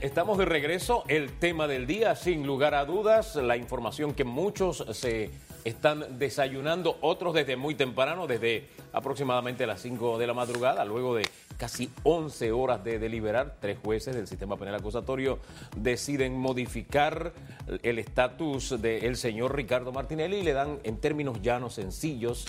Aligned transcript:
Estamos 0.00 0.38
de 0.38 0.46
regreso. 0.46 1.04
El 1.08 1.30
tema 1.30 1.68
del 1.68 1.86
día, 1.86 2.16
sin 2.16 2.46
lugar 2.46 2.74
a 2.74 2.86
dudas, 2.86 3.36
la 3.36 3.58
información 3.58 4.14
que 4.14 4.24
muchos 4.24 4.82
se 4.92 5.30
están 5.64 6.18
desayunando, 6.18 6.96
otros 7.02 7.34
desde 7.34 7.56
muy 7.56 7.74
temprano, 7.74 8.26
desde 8.26 8.66
aproximadamente 8.94 9.66
las 9.66 9.82
5 9.82 10.16
de 10.16 10.26
la 10.26 10.32
madrugada, 10.32 10.86
luego 10.86 11.16
de 11.16 11.28
casi 11.58 11.90
11 12.04 12.50
horas 12.50 12.82
de 12.82 12.98
deliberar, 12.98 13.58
tres 13.60 13.76
jueces 13.84 14.14
del 14.14 14.26
sistema 14.26 14.56
penal 14.56 14.76
acusatorio 14.76 15.38
deciden 15.76 16.32
modificar 16.32 17.34
el 17.82 17.98
estatus 17.98 18.80
del 18.80 19.16
señor 19.16 19.54
Ricardo 19.54 19.92
Martinelli 19.92 20.38
y 20.38 20.42
le 20.42 20.54
dan 20.54 20.78
en 20.82 20.96
términos 20.96 21.42
llanos, 21.42 21.74
sencillos, 21.74 22.46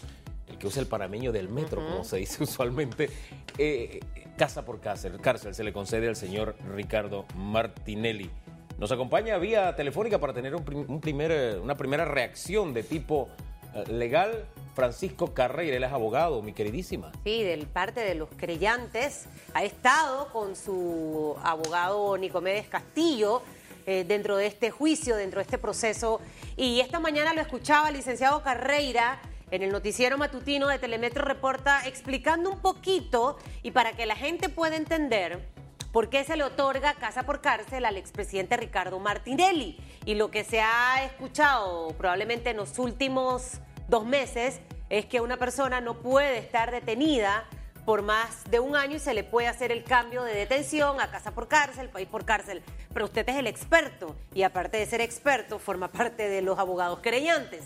el 0.48 0.58
que 0.58 0.68
usa 0.68 0.82
el 0.82 0.88
parameño 0.88 1.34
del 1.34 1.50
metro, 1.50 1.86
como 1.86 2.06
se 2.06 2.16
dice 2.18 2.44
usualmente, 2.44 3.10
eh, 3.58 4.00
casa 4.38 4.66
por 4.66 4.80
cárcel, 4.80 5.20
cárcel 5.22 5.54
se 5.54 5.64
le 5.64 5.74
concede 5.74 6.08
al 6.08 6.16
señor 6.16 6.56
Ricardo 6.74 7.26
Martinelli. 7.36 8.30
Nos 8.78 8.92
acompaña 8.92 9.38
vía 9.38 9.76
telefónica 9.76 10.20
para 10.20 10.34
tener 10.34 10.56
un, 10.56 11.02
primer, 11.02 11.32
eh, 11.32 11.60
una 11.60 11.76
primera 11.76 12.06
reacción 12.06 12.74
de 12.74 12.84
tipo 12.84 13.30
eh, 13.74 13.84
legal. 13.92 14.46
Francisco 14.74 15.34
Carreira, 15.34 15.76
él 15.76 15.84
es 15.84 15.92
abogado, 15.92 16.42
mi 16.42 16.54
queridísima. 16.54 17.12
Sí, 17.26 17.44
del 17.44 17.68
parte 17.68 18.00
de 18.00 18.16
los 18.16 18.30
creyentes. 18.38 19.28
Ha 19.54 19.64
estado 19.64 20.30
con 20.30 20.56
su 20.56 21.36
abogado 21.44 22.18
Nicomedes 22.18 22.68
Castillo 22.68 23.42
dentro 23.86 24.38
de 24.38 24.46
este 24.46 24.72
juicio, 24.72 25.18
dentro 25.18 25.40
de 25.40 25.44
este 25.44 25.58
proceso. 25.58 26.22
Y 26.56 26.80
esta 26.80 27.00
mañana 27.02 27.34
lo 27.34 27.42
escuchaba 27.42 27.92
licenciado 27.92 28.42
Carreira 28.42 29.20
en 29.52 29.64
el 29.64 29.72
noticiero 29.72 30.18
matutino 30.18 30.68
de 30.68 30.80
Telemetro 30.80 31.26
Reporta 31.26 31.86
explicando 31.86 32.50
un 32.50 32.62
poquito 32.62 33.38
y 33.62 33.72
para 33.72 33.92
que 33.92 34.06
la 34.06 34.16
gente 34.16 34.50
pueda 34.50 34.78
entender 34.78 35.46
por 35.92 36.10
qué 36.10 36.24
se 36.24 36.38
le 36.38 36.44
otorga 36.44 36.94
casa 36.94 37.24
por 37.24 37.42
cárcel 37.42 37.84
al 37.84 37.98
expresidente 37.98 38.56
Ricardo 38.56 38.98
Martinelli. 39.00 39.78
Y 40.06 40.16
lo 40.16 40.32
que 40.32 40.46
se 40.46 40.62
ha 40.62 41.04
escuchado 41.04 41.90
probablemente 41.98 42.52
en 42.52 42.58
los 42.58 42.80
últimos 42.80 43.60
dos 43.90 44.06
meses 44.06 44.62
es 44.90 45.06
que 45.06 45.20
una 45.20 45.36
persona 45.36 45.82
no 45.82 46.00
puede 46.00 46.38
estar 46.38 46.72
detenida 46.72 47.46
por 47.86 48.04
más 48.04 48.50
de 48.50 48.60
un 48.60 48.78
año 48.78 48.98
y 48.98 49.00
se 49.00 49.14
le 49.14 49.26
puede 49.26 49.48
hacer 49.48 49.72
el 49.72 49.84
cambio 49.84 50.24
de 50.24 50.34
detención 50.34 51.02
a 51.02 51.12
casa 51.12 51.32
por 51.32 51.50
cárcel, 51.50 51.90
país 51.90 52.08
por 52.08 52.24
cárcel. 52.24 52.64
Pero 52.94 53.06
usted 53.06 53.28
es 53.28 53.36
el 53.36 53.48
experto 53.48 54.16
y 54.34 54.44
aparte 54.44 54.78
de 54.78 54.86
ser 54.86 55.02
experto 55.02 55.60
forma 55.60 55.90
parte 55.90 56.30
de 56.30 56.42
los 56.42 56.58
abogados 56.58 57.00
creyentes. 57.02 57.66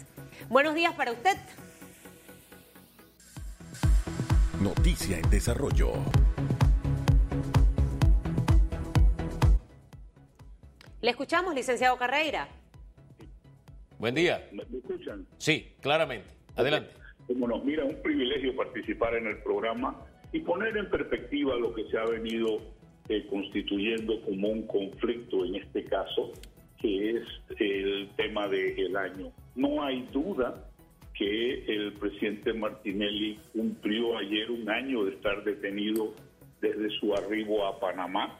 Buenos 0.49 0.73
días 0.73 0.95
para 0.95 1.11
usted. 1.11 1.37
Noticia 4.61 5.19
en 5.19 5.29
desarrollo. 5.29 5.91
Le 11.01 11.09
escuchamos, 11.09 11.53
licenciado 11.53 11.97
Carreira. 11.97 12.47
Buen 13.99 14.15
día. 14.15 14.47
¿Me 14.53 14.63
escuchan? 14.63 15.27
Sí, 15.37 15.73
claramente. 15.81 16.29
Adelante. 16.55 16.91
Bueno, 17.27 17.61
mira, 17.65 17.83
un 17.83 18.01
privilegio 18.01 18.55
participar 18.55 19.15
en 19.15 19.27
el 19.27 19.37
programa 19.43 19.99
y 20.31 20.39
poner 20.39 20.77
en 20.77 20.89
perspectiva 20.89 21.55
lo 21.55 21.73
que 21.73 21.89
se 21.89 21.97
ha 21.97 22.05
venido 22.05 22.61
eh, 23.09 23.27
constituyendo 23.29 24.21
como 24.21 24.47
un 24.47 24.65
conflicto 24.67 25.43
en 25.43 25.55
este 25.55 25.83
caso, 25.83 26.31
que 26.79 27.17
es 27.17 27.23
el 27.59 28.09
tema 28.15 28.47
del 28.47 28.95
año. 28.95 29.33
No 29.55 29.83
hay 29.83 30.07
duda 30.13 30.69
que 31.17 31.63
el 31.65 31.93
presidente 31.93 32.53
Martinelli 32.53 33.39
cumplió 33.53 34.17
ayer 34.17 34.51
un 34.51 34.69
año 34.69 35.05
de 35.05 35.11
estar 35.11 35.43
detenido 35.43 36.13
desde 36.61 36.89
su 36.99 37.13
arribo 37.13 37.65
a 37.65 37.79
Panamá. 37.79 38.39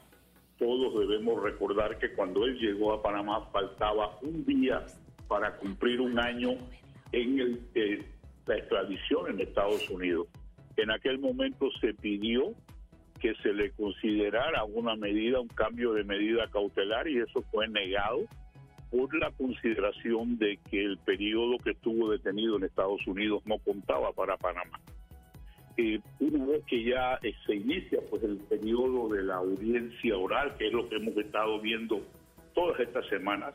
Todos 0.59 0.99
debemos 0.99 1.41
recordar 1.41 1.97
que 1.97 2.13
cuando 2.13 2.45
él 2.45 2.57
llegó 2.59 2.93
a 2.93 3.01
Panamá 3.01 3.49
faltaba 3.51 4.17
un 4.21 4.45
día 4.45 4.85
para 5.27 5.55
cumplir 5.57 6.01
un 6.01 6.19
año 6.19 6.51
en 7.11 7.39
el, 7.39 7.61
eh, 7.75 8.03
la 8.45 8.57
extradición 8.57 9.29
en 9.29 9.39
Estados 9.41 9.89
Unidos. 9.89 10.27
En 10.77 10.91
aquel 10.91 11.19
momento 11.19 11.69
se 11.79 11.93
pidió 11.93 12.53
que 13.21 13.33
se 13.35 13.53
le 13.53 13.71
considerara 13.71 14.65
una 14.65 14.95
medida, 14.95 15.39
un 15.39 15.47
cambio 15.47 15.93
de 15.93 16.03
medida 16.03 16.49
cautelar 16.51 17.07
y 17.07 17.19
eso 17.19 17.41
fue 17.51 17.67
negado 17.69 18.25
por 18.95 19.13
la 19.15 19.29
consideración 19.31 20.37
de 20.37 20.57
que 20.69 20.81
el 20.83 20.97
periodo 20.99 21.57
que 21.57 21.71
estuvo 21.71 22.11
detenido 22.11 22.55
en 22.55 22.63
Estados 22.63 23.05
Unidos 23.05 23.43
no 23.45 23.57
contaba 23.59 24.13
para 24.13 24.37
Panamá. 24.37 24.79
Eh, 25.77 25.99
una 26.21 26.45
vez 26.45 26.63
que 26.65 26.81
ya 26.81 27.19
eh, 27.21 27.33
se 27.45 27.55
inicia 27.55 27.99
pues 28.09 28.23
el 28.23 28.37
periodo 28.37 29.09
de 29.09 29.23
la 29.23 29.35
audiencia 29.35 30.17
oral, 30.17 30.55
que 30.57 30.67
es 30.67 30.73
lo 30.73 30.87
que 30.87 30.95
hemos 30.95 31.17
estado 31.17 31.59
viendo 31.59 32.01
todas 32.53 32.79
estas 32.79 33.05
semanas, 33.07 33.53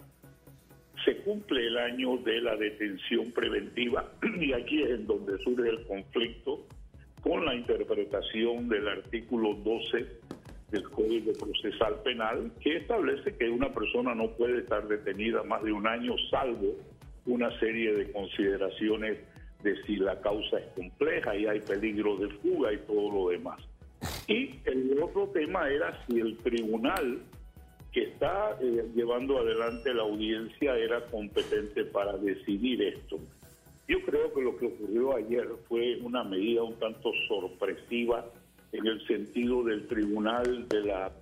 se 1.06 1.16
cumple 1.22 1.66
el 1.66 1.78
año 1.78 2.18
de 2.18 2.42
la 2.42 2.56
detención 2.56 3.32
preventiva 3.32 4.12
y 4.40 4.52
aquí 4.52 4.82
es 4.82 4.90
en 4.90 5.06
donde 5.06 5.38
surge 5.38 5.70
el 5.70 5.86
conflicto 5.86 6.66
con 7.22 7.46
la 7.46 7.54
interpretación 7.54 8.68
del 8.68 8.88
artículo 8.88 9.54
12 9.54 10.06
del 10.70 10.88
Código 10.90 11.32
Procesal 11.32 12.00
Penal 12.02 12.52
que 12.60 12.76
establece 12.76 13.34
que 13.36 13.48
una 13.48 13.72
persona 13.72 14.14
no 14.14 14.30
puede 14.30 14.60
estar 14.60 14.86
detenida 14.86 15.42
más 15.42 15.62
de 15.62 15.72
un 15.72 15.86
año 15.86 16.14
salvo 16.30 16.76
una 17.26 17.56
serie 17.58 17.92
de 17.92 18.12
consideraciones 18.12 19.18
de 19.62 19.82
si 19.84 19.96
la 19.96 20.20
causa 20.20 20.58
es 20.58 20.66
compleja 20.74 21.36
y 21.36 21.46
hay 21.46 21.60
peligro 21.60 22.16
de 22.16 22.28
fuga 22.36 22.72
y 22.72 22.78
todo 22.78 23.10
lo 23.10 23.28
demás. 23.30 23.60
Y 24.26 24.54
el 24.64 24.98
otro 25.02 25.28
tema 25.28 25.68
era 25.68 26.06
si 26.06 26.18
el 26.18 26.36
tribunal 26.38 27.20
que 27.92 28.04
está 28.04 28.56
eh, 28.60 28.86
llevando 28.94 29.38
adelante 29.38 29.92
la 29.92 30.02
audiencia 30.02 30.76
era 30.76 31.04
competente 31.06 31.84
para 31.84 32.16
decidir 32.16 32.82
esto. 32.82 33.18
Yo 33.88 34.00
creo 34.02 34.32
que 34.32 34.40
lo 34.40 34.56
que 34.56 34.66
ocurrió 34.66 35.16
ayer 35.16 35.48
fue 35.68 35.98
una 36.00 36.22
medida 36.22 36.62
un 36.62 36.78
tanto 36.78 37.10
sorpresiva 37.26 38.24
en 38.72 38.86
el 38.86 39.06
sentido 39.06 39.64
del 39.64 39.86
tribunal 39.88 40.68
de 40.68 40.80
la 40.84 41.12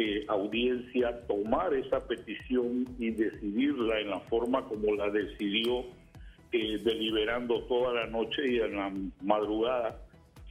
eh, 0.00 0.24
audiencia 0.28 1.26
tomar 1.26 1.74
esa 1.74 1.98
petición 2.06 2.84
y 2.98 3.10
decidirla 3.10 4.00
en 4.00 4.10
la 4.10 4.20
forma 4.20 4.64
como 4.64 4.94
la 4.94 5.10
decidió, 5.10 5.84
eh, 6.52 6.78
deliberando 6.84 7.64
toda 7.64 7.92
la 7.94 8.06
noche 8.06 8.48
y 8.48 8.60
en 8.60 8.76
la 8.76 8.92
madrugada, 9.22 10.00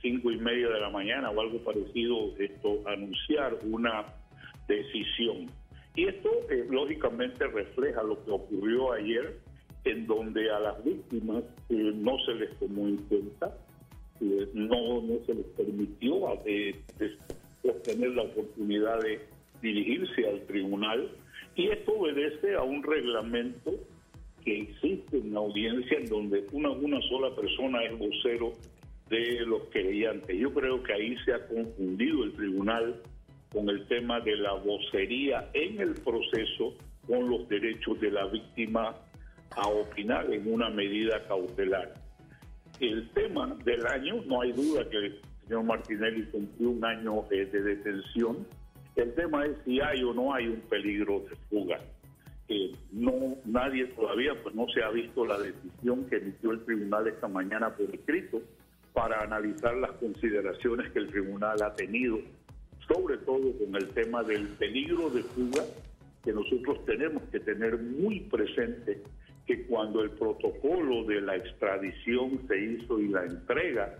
cinco 0.01 0.31
y 0.31 0.37
media 0.37 0.67
de 0.67 0.81
la 0.81 0.89
mañana 0.89 1.31
o 1.31 1.39
algo 1.39 1.59
parecido, 1.63 2.35
esto 2.37 2.81
anunciar 2.87 3.57
una 3.63 4.05
decisión. 4.67 5.47
Y 5.95 6.07
esto 6.07 6.29
eh, 6.49 6.67
lógicamente 6.69 7.47
refleja 7.47 8.03
lo 8.03 8.23
que 8.25 8.31
ocurrió 8.31 8.91
ayer, 8.91 9.39
en 9.85 10.05
donde 10.07 10.51
a 10.51 10.59
las 10.59 10.83
víctimas 10.83 11.43
no 11.69 12.17
se 12.25 12.33
les 12.33 12.59
tomó 12.59 12.85
en 12.85 12.97
cuenta, 12.97 13.55
no, 14.19 15.01
no 15.01 15.25
se 15.25 15.33
les 15.33 15.45
permitió 15.57 16.39
eh, 16.45 16.75
obtener 17.63 18.11
la 18.11 18.23
oportunidad 18.23 18.99
de 19.01 19.19
dirigirse 19.61 20.27
al 20.27 20.41
tribunal 20.45 21.09
y 21.55 21.69
esto 21.69 21.93
obedece 21.93 22.55
a 22.55 22.63
un 22.63 22.83
reglamento 22.83 23.73
que 24.43 24.61
existe 24.61 25.17
en 25.17 25.33
la 25.33 25.39
audiencia 25.39 25.97
en 25.97 26.07
donde 26.07 26.45
una, 26.51 26.69
una 26.69 27.01
sola 27.01 27.35
persona 27.35 27.83
es 27.83 27.97
vocero 27.97 28.53
de 29.09 29.41
los 29.45 29.63
creyentes. 29.71 30.37
Yo 30.37 30.53
creo 30.53 30.83
que 30.83 30.93
ahí 30.93 31.15
se 31.25 31.33
ha 31.33 31.47
confundido 31.47 32.23
el 32.23 32.33
tribunal 32.33 33.01
con 33.51 33.69
el 33.69 33.87
tema 33.87 34.19
de 34.19 34.35
la 34.35 34.53
vocería 34.53 35.49
en 35.53 35.79
el 35.79 35.93
proceso 35.95 36.75
con 37.07 37.29
los 37.29 37.47
derechos 37.49 37.99
de 38.01 38.11
la 38.11 38.25
víctima 38.27 38.95
a 39.51 39.67
opinar 39.67 40.31
en 40.31 40.51
una 40.51 40.69
medida 40.69 41.25
cautelar 41.27 41.93
el 42.79 43.09
tema 43.09 43.55
del 43.63 43.85
año, 43.87 44.21
no 44.25 44.41
hay 44.41 44.51
duda 44.51 44.87
que 44.89 44.97
el 44.97 45.21
señor 45.47 45.63
Martinelli 45.63 46.25
cumplió 46.25 46.69
un 46.69 46.85
año 46.85 47.25
de, 47.29 47.45
detención. 47.45 48.45
El 48.95 49.13
tema 49.13 49.45
es 49.45 49.55
si 49.65 49.79
hay 49.79 50.03
o 50.03 50.13
no 50.13 50.33
hay 50.33 50.47
un 50.47 50.61
peligro 50.61 51.21
de 51.21 51.35
fuga. 51.49 51.79
Eh, 52.49 52.73
no, 52.91 53.35
nadie 53.45 53.85
todavía, 53.87 54.31
pues 54.41 54.55
no 54.55 54.67
se 54.69 54.81
ha 54.81 54.89
visto 54.89 55.25
la 55.25 55.37
decisión 55.37 56.05
que 56.05 56.17
emitió 56.17 56.51
el 56.51 56.63
tribunal 56.63 57.07
esta 57.07 57.27
mañana 57.27 57.75
por 57.75 57.93
escrito 57.93 58.41
para 58.93 59.21
analizar 59.21 59.75
las 59.75 59.91
consideraciones 59.91 60.91
que 60.91 60.99
el 60.99 61.07
tribunal 61.07 61.61
ha 61.61 61.75
tenido, 61.75 62.19
sobre 62.87 63.17
todo 63.17 63.51
con 63.57 63.75
el 63.75 63.89
tema 63.89 64.23
del 64.23 64.47
peligro 64.47 65.09
de 65.09 65.23
fuga 65.23 65.63
que 66.23 66.33
nosotros 66.33 66.83
tenemos 66.85 67.23
que 67.31 67.39
tener 67.39 67.77
muy 67.77 68.21
presente 68.21 69.03
que 69.47 69.65
cuando 69.65 70.03
el 70.03 70.11
protocolo 70.11 71.05
de 71.05 71.21
la 71.21 71.37
extradición 71.37 72.45
se 72.47 72.59
hizo 72.59 72.99
y 72.99 73.07
la 73.07 73.23
entrega 73.23 73.95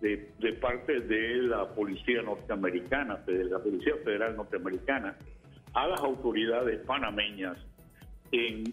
de, 0.00 0.52
parte 0.60 1.00
de 1.00 1.42
la 1.44 1.74
policía 1.74 2.20
norteamericana, 2.20 3.16
de 3.26 3.44
la 3.44 3.58
Policía 3.58 3.94
Federal 4.04 4.36
norteamericana, 4.36 5.16
a 5.72 5.88
las 5.88 6.00
autoridades 6.00 6.84
panameñas, 6.84 7.56
en 8.30 8.64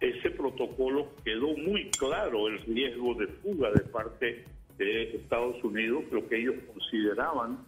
ese 0.00 0.30
protocolo 0.30 1.12
quedó 1.24 1.56
muy 1.56 1.90
claro 1.98 2.46
el 2.46 2.58
riesgo 2.60 3.14
de 3.14 3.26
fuga 3.26 3.72
de 3.72 3.82
parte 3.90 4.44
de 4.78 5.16
Estados 5.16 5.62
Unidos, 5.64 6.04
lo 6.12 6.28
que 6.28 6.38
ellos 6.40 6.54
consideraban 6.72 7.58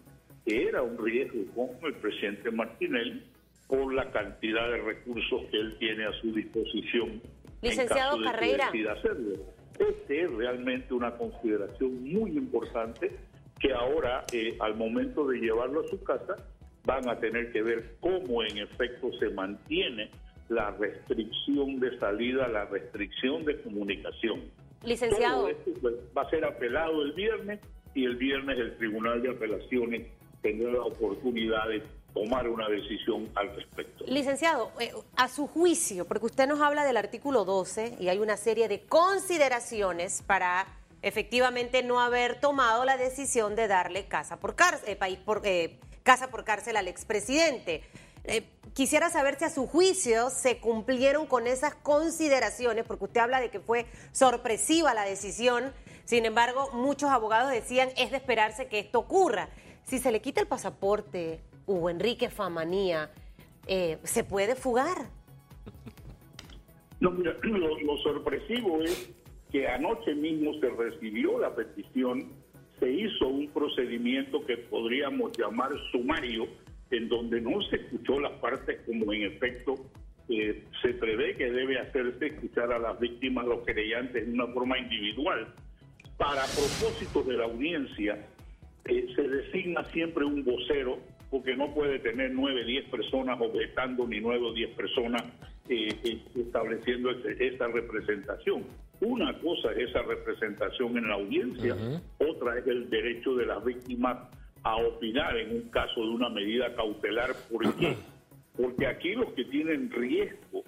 que 0.46 0.68
era 0.68 0.82
un 0.82 0.96
riesgo 1.04 1.40
con 1.54 1.70
el 1.84 1.94
presidente 1.94 2.50
Martinelli, 2.52 3.24
por 3.69 3.93
la 3.93 4.11
cantidad 4.11 4.69
de 4.70 4.79
recursos 4.79 5.43
que 5.50 5.59
él 5.59 5.76
tiene 5.79 6.06
a 6.06 6.12
su 6.20 6.32
disposición. 6.32 7.23
Licenciado 7.62 8.17
en 8.17 8.25
caso 8.25 8.32
Carreira. 8.32 8.70
De 8.70 8.82
que 8.82 8.88
hacerlo. 8.88 9.35
Este 9.79 10.23
es 10.23 10.32
realmente 10.32 10.94
una 10.94 11.17
consideración 11.17 12.03
muy 12.03 12.31
importante 12.37 13.12
que 13.61 13.73
ahora, 13.73 14.25
eh, 14.32 14.56
al 14.61 14.75
momento 14.75 15.26
de 15.26 15.38
llevarlo 15.38 15.81
a 15.81 15.88
su 15.88 16.03
casa, 16.03 16.37
van 16.85 17.09
a 17.09 17.19
tener 17.19 17.53
que 17.53 17.62
ver 17.62 17.97
cómo 18.00 18.43
en 18.43 18.59
efecto 18.59 19.11
se 19.19 19.29
mantiene 19.31 20.11
la 20.49 20.70
restricción 20.70 21.79
de 21.79 21.99
salida, 21.99 22.49
la 22.49 22.65
restricción 22.65 23.44
de 23.44 23.61
comunicación. 23.61 24.44
Licenciado. 24.85 25.43
Todo 25.43 25.49
esto 25.50 25.70
pues, 25.82 25.94
va 26.17 26.23
a 26.23 26.31
ser 26.31 26.44
apelado 26.44 27.03
el 27.03 27.12
viernes 27.12 27.61
y 27.94 28.05
el 28.05 28.17
viernes 28.17 28.59
el 28.59 28.76
Tribunal 28.79 29.20
de 29.23 29.31
Apelaciones 29.31 30.06
tendrá 30.41 30.73
la 30.73 30.82
oportunidad 30.82 31.69
de 31.69 31.82
tomar 32.19 32.49
una 32.49 32.69
decisión 32.69 33.31
al 33.35 33.55
respecto. 33.55 34.05
Licenciado, 34.06 34.73
eh, 34.81 34.93
a 35.17 35.29
su 35.29 35.47
juicio, 35.47 36.06
porque 36.06 36.26
usted 36.26 36.49
nos 36.49 36.61
habla 36.61 36.85
del 36.85 36.97
artículo 36.97 37.44
12 37.44 37.97
y 38.00 38.09
hay 38.09 38.19
una 38.19 38.37
serie 38.37 38.69
de 38.69 38.82
consideraciones 38.87 40.23
para 40.23 40.67
efectivamente 41.03 41.82
no 41.82 42.00
haber 42.00 42.41
tomado 42.41 42.85
la 42.85 42.97
decisión 42.97 43.55
de 43.55 43.69
darle 43.69 44.06
casa 44.06 44.38
por 44.38 44.56
cárcel, 44.56 44.88
eh, 44.88 44.97
país 44.97 45.19
por, 45.19 45.43
eh, 45.44 45.79
casa 46.03 46.29
por 46.29 46.44
cárcel 46.44 46.76
al 46.76 46.88
expresidente. 46.88 47.82
Eh, 48.25 48.44
quisiera 48.75 49.11
saber 49.11 49.38
si 49.38 49.44
a 49.44 49.50
su 49.50 49.67
juicio 49.67 50.31
se 50.31 50.59
cumplieron 50.59 51.26
con 51.26 51.47
esas 51.47 51.75
consideraciones, 51.75 52.85
porque 52.85 53.05
usted 53.05 53.20
habla 53.20 53.41
de 53.41 53.50
que 53.50 53.61
fue 53.61 53.87
sorpresiva 54.12 54.93
la 54.93 55.05
decisión, 55.05 55.73
sin 56.05 56.25
embargo, 56.25 56.70
muchos 56.73 57.11
abogados 57.11 57.50
decían 57.50 57.91
es 57.97 58.11
de 58.11 58.17
esperarse 58.17 58.67
que 58.67 58.79
esto 58.79 58.99
ocurra. 58.99 59.49
Si 59.85 59.99
se 59.99 60.11
le 60.11 60.20
quita 60.20 60.41
el 60.41 60.47
pasaporte, 60.47 61.41
Hugo 61.69 61.91
Enrique 61.91 62.31
Famanía, 62.31 63.11
eh, 63.67 63.99
¿se 64.03 64.25
puede 64.25 64.56
fugar? 64.56 64.97
No, 66.99 67.11
mira, 67.11 67.37
lo, 67.43 67.97
sorpresivo 67.99 68.82
es 68.82 69.12
que 69.53 69.69
anoche 69.69 70.15
mismo 70.15 70.55
se 70.61 70.70
recibió 70.70 71.38
la 71.38 71.55
petición, 71.55 72.32
se 72.81 72.91
hizo 72.91 73.29
un 73.29 73.49
procedimiento 73.49 74.44
que 74.47 74.56
podríamos 74.56 75.37
llamar 75.37 75.70
sumario, 75.93 76.47
en 76.91 77.09
donde 77.09 77.41
no 77.41 77.61
se 77.62 77.76
escuchó 77.76 78.19
las 78.19 78.32
partes 78.41 78.81
como 78.87 79.12
en 79.12 79.25
efecto 79.25 79.75
eh, 80.31 80.65
se 80.82 80.94
prevé 80.94 81.35
que 81.37 81.50
debe 81.50 81.79
hacerse 81.79 82.26
escuchar 82.26 82.70
a 82.73 82.79
las 82.79 82.99
víctimas, 83.00 83.47
los 83.47 83.65
creyentes, 83.65 84.26
de 84.26 84.32
una 84.32 84.47
forma 84.49 84.79
individual. 84.79 85.55
Para 86.19 86.43
propósitos 86.43 87.26
de 87.26 87.37
la 87.37 87.44
audiencia, 87.44 88.26
eh, 88.85 89.06
se 89.15 89.23
designa 89.23 89.85
siempre 89.85 90.25
un 90.25 90.44
vocero, 90.44 90.99
porque 91.30 91.56
no 91.56 91.75
puede 91.75 91.98
tener 91.98 92.30
nueve, 92.32 92.64
diez 92.64 92.84
personas 92.88 93.38
objetando, 93.40 94.06
ni 94.06 94.20
nueve 94.20 94.44
o 94.46 94.52
diez 94.52 94.70
personas 94.70 95.22
eh, 95.69 95.88
eh, 96.04 96.19
estableciendo 96.36 97.10
ese- 97.10 97.46
esa 97.46 97.66
representación. 97.69 98.64
Una 99.00 99.38
cosa 99.40 99.70
es 99.72 99.90
esa 99.90 100.02
representación 100.02 100.96
en 100.96 101.08
la 101.08 101.14
audiencia, 101.14 101.76
otra 102.19 102.58
es 102.58 102.66
el 102.66 102.88
derecho 102.90 103.34
de 103.36 103.46
las 103.46 103.62
víctimas 103.64 104.16
a 104.64 104.76
opinar 104.76 105.36
en 105.36 105.54
un 105.56 105.69
caso 105.70 106.00
de 106.02 106.08
una 106.08 106.28
medida 106.30 106.75
cautelar. 106.75 107.31
¿Por 107.50 107.74
qué? 107.76 107.94
Porque 108.56 108.86
aquí 108.86 109.12
los 109.14 109.32
que 109.34 109.44
tienen 109.44 109.90
riesgo 109.90 110.64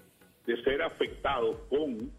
de 0.46 0.62
ser 0.62 0.82
afectados 0.82 1.56
con 1.70 2.10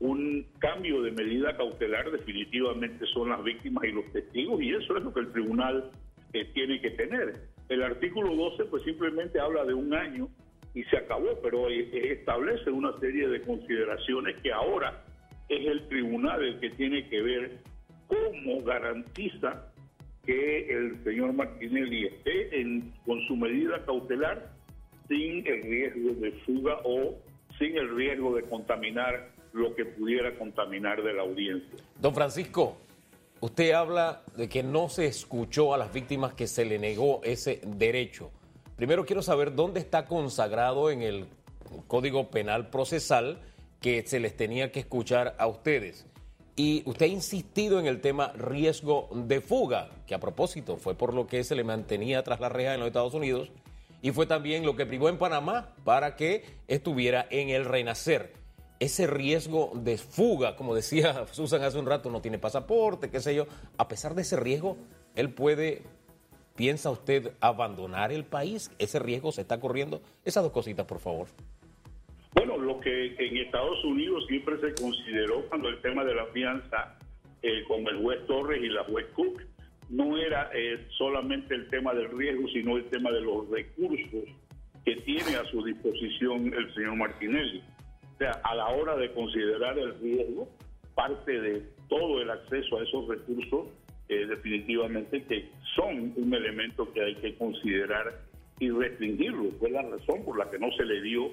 un 0.00 0.46
cambio 0.60 1.02
de 1.02 1.10
medida 1.10 1.56
cautelar 1.56 2.10
definitivamente 2.12 3.04
son 3.12 3.28
las 3.30 3.42
víctimas 3.42 3.84
y 3.84 3.92
los 3.92 4.10
testigos 4.12 4.62
y 4.62 4.70
eso 4.72 4.96
es 4.96 5.02
lo 5.04 5.12
que 5.12 5.20
el 5.20 5.32
tribunal 5.32 5.90
eh, 6.32 6.44
tiene 6.54 6.80
que 6.80 6.90
tener. 6.92 7.34
El 7.68 7.82
artículo 7.82 8.34
12 8.34 8.64
pues 8.64 8.82
simplemente 8.84 9.40
habla 9.40 9.64
de 9.64 9.74
un 9.74 9.92
año 9.94 10.28
y 10.74 10.82
se 10.84 10.96
acabó, 10.96 11.38
pero 11.42 11.68
eh, 11.68 11.88
eh, 11.92 12.12
establece 12.18 12.70
una 12.70 12.98
serie 12.98 13.28
de 13.28 13.40
consideraciones 13.42 14.40
que 14.42 14.52
ahora 14.52 15.04
es 15.48 15.66
el 15.66 15.88
tribunal 15.88 16.44
el 16.44 16.60
que 16.60 16.70
tiene 16.70 17.08
que 17.08 17.22
ver 17.22 17.58
cómo 18.06 18.62
garantiza 18.62 19.72
que 20.24 20.68
el 20.68 21.02
señor 21.04 21.32
Martinelli 21.32 22.06
esté 22.06 22.60
en, 22.60 22.92
con 23.06 23.20
su 23.26 23.36
medida 23.36 23.84
cautelar 23.84 24.50
sin 25.08 25.46
el 25.46 25.62
riesgo 25.62 26.14
de 26.20 26.32
fuga 26.44 26.78
o 26.84 27.16
sin 27.58 27.76
el 27.76 27.94
riesgo 27.96 28.36
de 28.36 28.42
contaminar 28.42 29.30
lo 29.52 29.74
que 29.74 29.86
pudiera 29.86 30.36
contaminar 30.36 31.02
de 31.02 31.14
la 31.14 31.22
audiencia. 31.22 31.78
Don 31.98 32.14
Francisco, 32.14 32.76
usted 33.40 33.72
habla 33.72 34.22
de 34.36 34.48
que 34.48 34.62
no 34.62 34.88
se 34.88 35.06
escuchó 35.06 35.74
a 35.74 35.78
las 35.78 35.92
víctimas 35.92 36.34
que 36.34 36.46
se 36.46 36.64
le 36.64 36.78
negó 36.78 37.20
ese 37.22 37.60
derecho. 37.64 38.30
Primero 38.76 39.04
quiero 39.04 39.22
saber 39.22 39.54
dónde 39.54 39.80
está 39.80 40.06
consagrado 40.06 40.90
en 40.90 41.02
el 41.02 41.26
Código 41.86 42.30
Penal 42.30 42.70
Procesal 42.70 43.40
que 43.80 44.06
se 44.06 44.20
les 44.20 44.36
tenía 44.36 44.72
que 44.72 44.80
escuchar 44.80 45.36
a 45.38 45.46
ustedes. 45.46 46.06
Y 46.56 46.82
usted 46.86 47.06
ha 47.06 47.08
insistido 47.08 47.78
en 47.78 47.86
el 47.86 48.00
tema 48.00 48.32
riesgo 48.32 49.08
de 49.12 49.40
fuga, 49.40 49.90
que 50.06 50.14
a 50.14 50.20
propósito 50.20 50.76
fue 50.76 50.96
por 50.96 51.14
lo 51.14 51.26
que 51.26 51.44
se 51.44 51.54
le 51.54 51.62
mantenía 51.62 52.24
tras 52.24 52.40
la 52.40 52.48
reja 52.48 52.74
en 52.74 52.80
los 52.80 52.88
Estados 52.88 53.14
Unidos 53.14 53.50
y 54.02 54.10
fue 54.12 54.26
también 54.26 54.64
lo 54.64 54.76
que 54.76 54.86
privó 54.86 55.08
en 55.08 55.18
Panamá 55.18 55.74
para 55.84 56.16
que 56.16 56.44
estuviera 56.66 57.26
en 57.30 57.50
el 57.50 57.64
renacer 57.64 58.32
ese 58.80 59.06
riesgo 59.06 59.72
de 59.74 59.98
fuga, 59.98 60.56
como 60.56 60.74
decía 60.74 61.26
Susan 61.32 61.62
hace 61.62 61.78
un 61.78 61.86
rato, 61.86 62.10
no 62.10 62.20
tiene 62.20 62.38
pasaporte, 62.38 63.10
qué 63.10 63.20
sé 63.20 63.34
yo, 63.34 63.46
a 63.76 63.88
pesar 63.88 64.14
de 64.14 64.22
ese 64.22 64.36
riesgo, 64.36 64.76
él 65.14 65.30
puede, 65.30 65.82
piensa 66.56 66.90
usted, 66.90 67.32
abandonar 67.40 68.12
el 68.12 68.24
país, 68.24 68.70
ese 68.78 68.98
riesgo 68.98 69.32
se 69.32 69.42
está 69.42 69.58
corriendo. 69.60 70.00
Esas 70.24 70.42
dos 70.42 70.52
cositas, 70.52 70.86
por 70.86 71.00
favor. 71.00 71.28
Bueno, 72.34 72.56
lo 72.56 72.78
que 72.80 73.16
en 73.18 73.36
Estados 73.38 73.82
Unidos 73.84 74.24
siempre 74.28 74.60
se 74.60 74.80
consideró 74.80 75.48
cuando 75.48 75.68
el 75.68 75.80
tema 75.80 76.04
de 76.04 76.14
la 76.14 76.26
fianza 76.26 76.98
eh, 77.42 77.64
con 77.66 77.86
el 77.88 78.00
juez 78.02 78.26
Torres 78.26 78.62
y 78.62 78.68
la 78.68 78.84
juez 78.84 79.06
Cook 79.14 79.42
no 79.88 80.18
era 80.18 80.50
eh, 80.54 80.86
solamente 80.96 81.54
el 81.54 81.68
tema 81.68 81.94
del 81.94 82.10
riesgo, 82.10 82.46
sino 82.48 82.76
el 82.76 82.84
tema 82.90 83.10
de 83.10 83.22
los 83.22 83.48
recursos 83.48 84.24
que 84.84 84.96
tiene 84.96 85.36
a 85.36 85.44
su 85.46 85.64
disposición 85.64 86.52
el 86.52 86.74
señor 86.74 86.96
Martinelli. 86.96 87.62
O 88.18 88.20
sea, 88.20 88.32
a 88.42 88.52
la 88.56 88.66
hora 88.70 88.96
de 88.96 89.12
considerar 89.12 89.78
el 89.78 89.96
riesgo, 90.00 90.48
parte 90.96 91.40
de 91.40 91.62
todo 91.88 92.20
el 92.20 92.28
acceso 92.28 92.76
a 92.76 92.82
esos 92.82 93.06
recursos, 93.06 93.68
eh, 94.08 94.26
definitivamente 94.26 95.22
que 95.22 95.48
son 95.76 96.12
un 96.16 96.34
elemento 96.34 96.92
que 96.92 97.00
hay 97.00 97.14
que 97.14 97.36
considerar 97.36 98.12
y 98.58 98.70
restringirlo. 98.70 99.52
Fue 99.60 99.70
la 99.70 99.82
razón 99.82 100.24
por 100.24 100.36
la 100.36 100.50
que 100.50 100.58
no 100.58 100.68
se 100.72 100.84
le 100.84 101.00
dio 101.00 101.30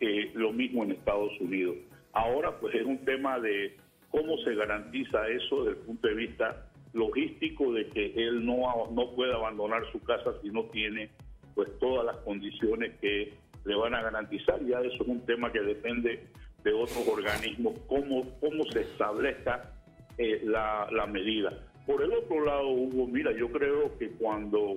eh, 0.00 0.30
lo 0.34 0.52
mismo 0.52 0.84
en 0.84 0.92
Estados 0.92 1.32
Unidos. 1.40 1.76
Ahora, 2.12 2.60
pues 2.60 2.74
es 2.74 2.84
un 2.84 3.02
tema 3.06 3.40
de 3.40 3.74
cómo 4.10 4.36
se 4.44 4.54
garantiza 4.54 5.26
eso 5.28 5.64
desde 5.64 5.80
el 5.80 5.86
punto 5.86 6.06
de 6.06 6.14
vista 6.16 6.70
logístico 6.92 7.72
de 7.72 7.88
que 7.88 8.12
él 8.14 8.44
no, 8.44 8.90
no 8.90 9.14
puede 9.14 9.32
abandonar 9.32 9.90
su 9.90 10.02
casa 10.02 10.34
si 10.42 10.50
no 10.50 10.64
tiene 10.64 11.08
pues 11.54 11.70
todas 11.78 12.04
las 12.04 12.18
condiciones 12.18 12.94
que 13.00 13.32
le 13.66 13.74
van 13.74 13.94
a 13.94 14.02
garantizar. 14.02 14.64
Ya 14.64 14.80
eso 14.80 15.02
es 15.02 15.08
un 15.08 15.24
tema 15.26 15.52
que 15.52 15.60
depende 15.60 16.28
de 16.62 16.72
otros 16.72 17.06
organismos, 17.08 17.74
cómo, 17.86 18.24
cómo 18.40 18.64
se 18.72 18.80
establezca 18.80 19.72
eh, 20.18 20.40
la, 20.44 20.88
la 20.90 21.06
medida. 21.06 21.50
Por 21.86 22.02
el 22.02 22.12
otro 22.12 22.44
lado, 22.44 22.68
Hugo, 22.68 23.06
mira, 23.06 23.32
yo 23.32 23.50
creo 23.50 23.96
que 23.98 24.10
cuando 24.10 24.76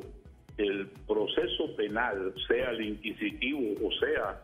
el 0.57 0.87
proceso 1.07 1.75
penal, 1.75 2.33
sea 2.47 2.71
el 2.71 2.81
inquisitivo 2.81 3.87
o 3.87 3.91
sea 3.93 4.41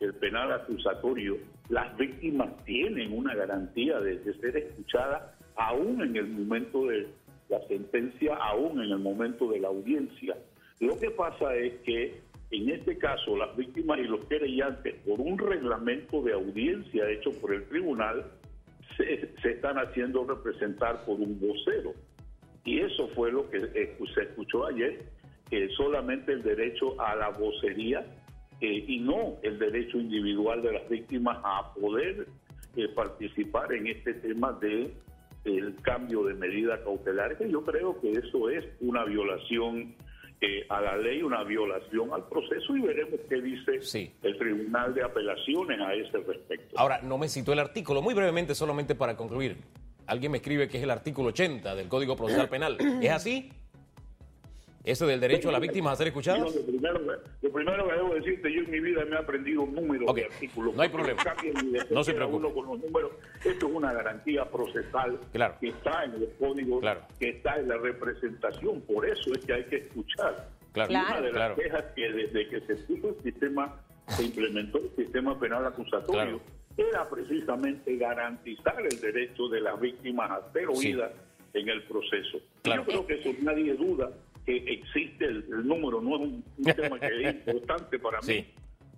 el 0.00 0.14
penal 0.14 0.52
acusatorio, 0.52 1.36
las 1.68 1.96
víctimas 1.96 2.48
tienen 2.64 3.12
una 3.12 3.34
garantía 3.34 3.98
de, 4.00 4.18
de 4.18 4.34
ser 4.38 4.56
escuchadas 4.56 5.22
aún 5.56 6.00
en 6.02 6.16
el 6.16 6.28
momento 6.28 6.86
de 6.86 7.08
la 7.48 7.60
sentencia, 7.66 8.34
aún 8.36 8.82
en 8.82 8.90
el 8.90 8.98
momento 8.98 9.48
de 9.48 9.60
la 9.60 9.68
audiencia. 9.68 10.36
Lo 10.80 10.98
que 10.98 11.10
pasa 11.10 11.54
es 11.54 11.74
que 11.80 12.20
en 12.50 12.70
este 12.70 12.98
caso 12.98 13.36
las 13.36 13.56
víctimas 13.56 13.98
y 13.98 14.04
los 14.04 14.24
querellantes, 14.26 14.94
por 15.06 15.20
un 15.20 15.38
reglamento 15.38 16.22
de 16.22 16.32
audiencia 16.32 17.08
hecho 17.10 17.30
por 17.40 17.54
el 17.54 17.64
tribunal, 17.64 18.24
se, 18.96 19.34
se 19.42 19.50
están 19.52 19.76
haciendo 19.76 20.24
representar 20.24 21.04
por 21.04 21.20
un 21.20 21.38
vocero. 21.40 21.92
Y 22.64 22.80
eso 22.80 23.08
fue 23.08 23.30
lo 23.30 23.48
que 23.50 23.60
se 23.60 24.22
escuchó 24.22 24.66
ayer, 24.66 25.04
que 25.48 25.68
solamente 25.70 26.32
el 26.32 26.42
derecho 26.42 27.00
a 27.00 27.14
la 27.14 27.30
vocería 27.30 28.04
eh, 28.60 28.84
y 28.88 29.00
no 29.00 29.36
el 29.42 29.58
derecho 29.58 29.98
individual 29.98 30.62
de 30.62 30.72
las 30.72 30.88
víctimas 30.88 31.38
a 31.44 31.74
poder 31.74 32.26
eh, 32.76 32.88
participar 32.94 33.72
en 33.72 33.86
este 33.86 34.14
tema 34.14 34.52
de 34.52 34.92
el 35.44 35.76
cambio 35.82 36.24
de 36.24 36.34
medida 36.34 36.82
cautelar, 36.82 37.38
que 37.38 37.48
yo 37.48 37.62
creo 37.62 38.00
que 38.00 38.12
eso 38.12 38.50
es 38.50 38.64
una 38.80 39.04
violación 39.04 39.94
eh, 40.40 40.66
a 40.68 40.80
la 40.80 40.96
ley, 40.96 41.22
una 41.22 41.42
violación 41.44 42.12
al 42.12 42.28
proceso 42.28 42.76
y 42.76 42.80
veremos 42.82 43.18
qué 43.28 43.40
dice 43.40 43.80
Sí. 43.80 44.12
el 44.22 44.36
Tribunal 44.38 44.94
de 44.94 45.02
Apelaciones 45.02 45.80
a 45.80 45.94
ese 45.94 46.18
respecto. 46.18 46.78
Ahora, 46.78 47.00
no 47.02 47.16
me 47.18 47.28
citó 47.28 47.52
el 47.52 47.58
artículo, 47.58 48.02
muy 48.02 48.12
brevemente, 48.14 48.54
solamente 48.54 48.94
para 48.94 49.16
concluir. 49.16 49.56
Alguien 50.06 50.30
me 50.32 50.38
escribe 50.38 50.68
que 50.68 50.76
es 50.78 50.84
el 50.84 50.90
artículo 50.90 51.28
80 51.30 51.74
del 51.74 51.88
Código 51.88 52.16
Procesal 52.16 52.48
Penal. 52.48 52.76
¿Es 53.02 53.10
así? 53.10 53.50
Ese 54.86 55.04
del 55.04 55.18
derecho 55.20 55.48
a 55.48 55.52
las 55.52 55.60
víctimas 55.60 55.94
a 55.94 55.96
ser 55.96 56.06
escuchadas. 56.08 56.54
Lo 56.54 56.64
primero, 56.64 57.00
lo 57.42 57.50
primero 57.52 57.88
que 57.88 57.94
debo 57.94 58.14
decirte, 58.14 58.52
yo 58.52 58.60
en 58.62 58.70
mi 58.70 58.78
vida 58.80 59.04
me 59.04 59.16
he 59.16 59.18
aprendido 59.18 59.66
números 59.66 60.08
Ok, 60.08 60.16
de 60.16 60.24
artículos. 60.26 60.74
no 60.76 60.82
hay 60.82 60.88
problema. 60.88 61.22
No 61.90 62.04
se 62.04 62.14
preocupe. 62.14 62.36
uno 62.46 62.54
con 62.54 62.66
los 62.66 62.78
números. 62.78 63.10
Esto 63.44 63.66
es 63.66 63.72
una 63.72 63.92
garantía 63.92 64.44
procesal 64.48 65.18
Claro. 65.32 65.54
que 65.60 65.68
está 65.70 66.04
en 66.04 66.12
el 66.14 66.28
código, 66.38 66.78
Claro. 66.80 67.00
que 67.18 67.30
está 67.30 67.56
en 67.58 67.68
la 67.68 67.76
representación. 67.78 68.80
Por 68.82 69.06
eso 69.08 69.32
es 69.34 69.44
que 69.44 69.52
hay 69.54 69.64
que 69.64 69.76
escuchar. 69.76 70.48
Claro, 70.72 70.90
una 70.92 71.20
de 71.20 71.32
las 71.32 71.58
quejas 71.58 71.84
que 71.96 72.12
desde 72.12 72.48
que 72.48 72.60
se 72.60 72.76
puso 72.76 73.08
el 73.08 73.22
sistema, 73.24 73.80
se 74.08 74.22
implementó 74.24 74.78
el 74.78 74.90
sistema 74.94 75.38
penal 75.40 75.66
acusatorio, 75.66 76.40
era 76.76 77.08
precisamente 77.10 77.96
garantizar 77.96 78.76
el 78.86 79.00
derecho 79.00 79.48
de 79.48 79.62
las 79.62 79.80
víctimas 79.80 80.30
a 80.30 80.52
ser 80.52 80.68
Sí. 80.74 80.88
oídas 80.92 81.10
en 81.54 81.68
el 81.70 81.82
proceso. 81.84 82.38
Yo 82.64 82.84
creo 82.84 83.06
que 83.06 83.14
eso 83.14 83.30
nadie 83.42 83.74
duda 83.74 84.10
que 84.46 84.56
existe 84.56 85.24
el, 85.24 85.44
el 85.52 85.66
número, 85.66 86.00
no 86.00 86.16
es 86.16 86.22
un, 86.22 86.44
un 86.56 86.64
tema 86.76 87.00
que 87.00 87.22
es 87.22 87.34
importante 87.34 87.98
para 87.98 88.20
mí. 88.20 88.26
Sí. 88.26 88.46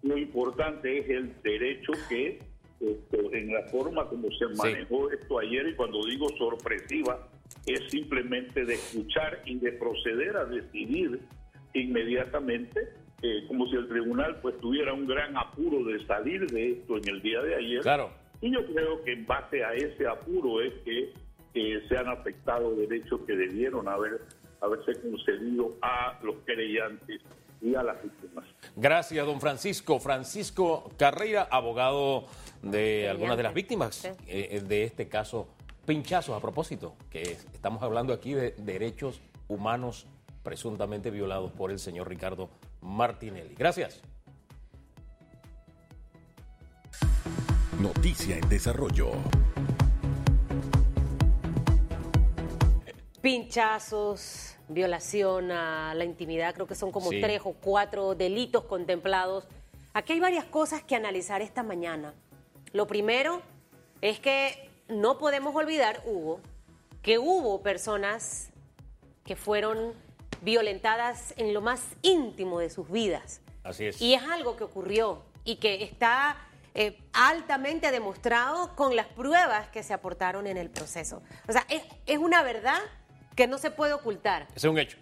Lo 0.02 0.17
importante 0.17 0.99
es 0.99 1.09
el 1.09 1.43
derecho 1.43 1.93
que, 2.09 2.38
esto, 2.81 3.33
en 3.33 3.52
la 3.52 3.62
forma 3.64 4.09
como 4.09 4.31
se 4.31 4.47
manejó 4.57 5.11
esto 5.11 5.38
ayer, 5.40 5.69
y 5.69 5.75
cuando 5.75 6.05
digo 6.07 6.28
sorpresiva, 6.37 7.28
es 7.67 7.81
simplemente 7.90 8.64
de 8.64 8.75
escuchar 8.75 9.43
y 9.45 9.59
de 9.59 9.73
proceder 9.73 10.37
a 10.37 10.45
decidir 10.45 11.19
inmediatamente, 11.75 12.88
eh, 13.23 13.45
como 13.49 13.67
si 13.69 13.76
el 13.76 13.88
tribunal 13.88 14.38
pues 14.40 14.57
tuviera 14.61 14.93
un 14.93 15.07
gran 15.07 15.37
apuro 15.37 15.83
de 15.85 16.05
salir 16.07 16.47
de 16.47 16.73
esto 16.73 16.99
en 16.99 17.09
el 17.09 17.23
día 17.23 17.43
de 17.43 17.57
ayer. 17.57 17.81
Claro. 17.81 18.11
Y 18.40 18.52
yo 18.52 18.64
creo 18.67 19.02
que 19.02 19.12
en 19.12 19.26
base 19.26 19.64
a 19.64 19.75
ese 19.75 20.07
apuro 20.07 20.61
es 20.61 20.73
que 20.85 21.12
eh, 21.55 21.83
se 21.88 21.97
han 21.97 22.07
afectado 22.07 22.76
derechos 22.76 23.21
que 23.26 23.35
debieron 23.35 23.88
haber 23.88 24.21
haberse 24.60 25.00
concedido 25.00 25.76
a 25.82 26.18
los 26.22 26.36
querellantes 26.46 27.20
y 27.60 27.74
a 27.74 27.82
las 27.82 28.02
víctimas. 28.02 28.44
Gracias, 28.76 29.26
don 29.26 29.40
Francisco. 29.40 29.98
Francisco 29.98 30.90
Carreira, 30.96 31.48
abogado 31.50 32.26
de 32.62 33.08
algunas 33.08 33.36
de 33.36 33.42
las 33.42 33.54
víctimas 33.54 34.04
eh, 34.26 34.62
de 34.66 34.84
este 34.84 35.08
caso 35.08 35.48
Pinchazos. 35.86 36.36
A 36.36 36.40
propósito, 36.40 36.94
que 37.10 37.22
estamos 37.22 37.82
hablando 37.82 38.12
aquí 38.12 38.34
de 38.34 38.52
derechos 38.58 39.20
humanos 39.48 40.06
presuntamente 40.42 41.10
violados 41.10 41.52
por 41.52 41.70
el 41.70 41.78
señor 41.78 42.08
Ricardo 42.08 42.50
Martinelli. 42.80 43.54
Gracias. 43.54 44.02
Noticia 47.80 48.36
en 48.36 48.48
desarrollo. 48.48 49.12
Pinchazos, 53.22 54.56
violación 54.68 55.50
a 55.50 55.94
la 55.94 56.04
intimidad, 56.04 56.54
creo 56.54 56.66
que 56.66 56.75
son 56.75 56.92
como 56.92 57.10
Sí. 57.10 57.20
tres 57.20 57.40
o 57.44 57.52
cuatro 57.52 58.14
delitos 58.14 58.64
contemplados. 58.64 59.46
Aquí 59.94 60.12
hay 60.14 60.20
varias 60.20 60.44
cosas 60.44 60.82
que 60.82 60.94
analizar 60.94 61.40
esta 61.42 61.62
mañana. 61.62 62.14
Lo 62.72 62.87
primero 62.87 63.42
es 64.00 64.20
que 64.20 64.68
no 64.88 65.18
podemos 65.18 65.54
olvidar, 65.56 66.02
Hugo, 66.06 66.40
que 67.02 67.18
hubo 67.18 67.62
personas 67.62 68.50
que 69.25 69.37
fueron 69.37 69.94
violentadas 70.42 71.34
en 71.37 71.54
lo 71.54 71.60
más 71.60 71.82
íntimo 72.02 72.60
de 72.60 72.70
sus 72.70 72.90
vidas. 72.90 73.40
Así 73.64 73.87
es. 73.87 74.00
Y 74.00 74.14
es 74.14 74.22
algo 74.22 74.56
que 74.56 74.64
ocurrió 74.64 75.22
y 75.44 75.56
que 75.56 75.82
está 75.82 76.37
eh, 76.75 76.98
altamente 77.12 77.90
demostrado 77.90 78.76
con 78.76 78.94
las 78.94 79.06
pruebas 79.08 79.68
que 79.70 79.82
se 79.82 79.92
aportaron 79.94 80.46
en 80.46 80.56
el 80.56 80.70
proceso. 80.70 81.22
O 81.48 81.52
sea, 81.52 81.66
es, 81.68 81.82
es 82.06 82.18
una 82.18 82.42
verdad 82.42 82.78
que 83.38 83.47
no 83.47 83.57
se 83.57 83.71
puede 83.71 83.92
ocultar. 83.92 84.49
Ese 84.57 84.66
es 84.66 84.73
un 84.73 84.80
hecho. 84.80 84.99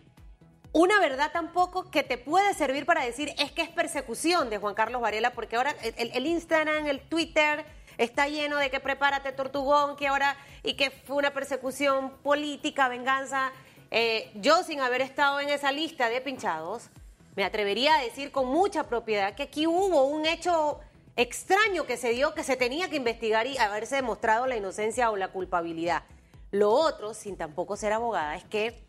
Una 0.73 1.00
verdad 1.00 1.33
tampoco 1.33 1.90
que 1.90 2.02
te 2.02 2.19
puede 2.19 2.52
servir 2.52 2.85
para 2.85 3.02
decir 3.02 3.33
es 3.38 3.50
que 3.50 3.62
es 3.62 3.71
persecución 3.71 4.50
de 4.50 4.59
Juan 4.59 4.75
Carlos 4.75 5.00
Varela, 5.00 5.31
porque 5.33 5.57
ahora 5.57 5.75
el, 5.83 6.11
el 6.12 6.26
Instagram, 6.26 6.87
el 6.87 7.00
Twitter 7.00 7.64
está 7.97 8.28
lleno 8.28 8.59
de 8.59 8.69
que 8.69 8.78
prepárate 8.78 9.33
tortugón, 9.33 9.97
que 9.97 10.07
ahora 10.07 10.37
y 10.62 10.75
que 10.75 10.90
fue 10.90 11.16
una 11.16 11.33
persecución 11.33 12.11
política, 12.23 12.88
venganza. 12.88 13.52
Eh, 13.90 14.31
yo 14.35 14.62
sin 14.64 14.81
haber 14.81 15.00
estado 15.00 15.40
en 15.40 15.49
esa 15.49 15.73
lista 15.73 16.11
de 16.11 16.21
pinchados, 16.21 16.90
me 17.37 17.45
atrevería 17.45 17.95
a 17.95 18.02
decir 18.02 18.33
con 18.33 18.49
mucha 18.49 18.85
propiedad 18.85 19.35
que 19.35 19.45
aquí 19.45 19.66
hubo 19.66 20.05
un 20.05 20.26
hecho 20.26 20.81
extraño 21.16 21.87
que 21.87 21.97
se 21.97 22.11
dio, 22.11 22.35
que 22.35 22.45
se 22.45 22.57
tenía 22.57 22.90
que 22.90 22.97
investigar 22.97 23.47
y 23.47 23.57
haberse 23.57 23.97
demostrado 23.97 24.47
la 24.47 24.57
inocencia 24.57 25.11
o 25.11 25.16
la 25.16 25.28
culpabilidad. 25.28 26.02
Lo 26.50 26.71
otro, 26.71 27.15
sin 27.15 27.37
tampoco 27.37 27.76
ser 27.76 27.93
abogada, 27.93 28.37
es 28.37 28.45
que 28.45 28.87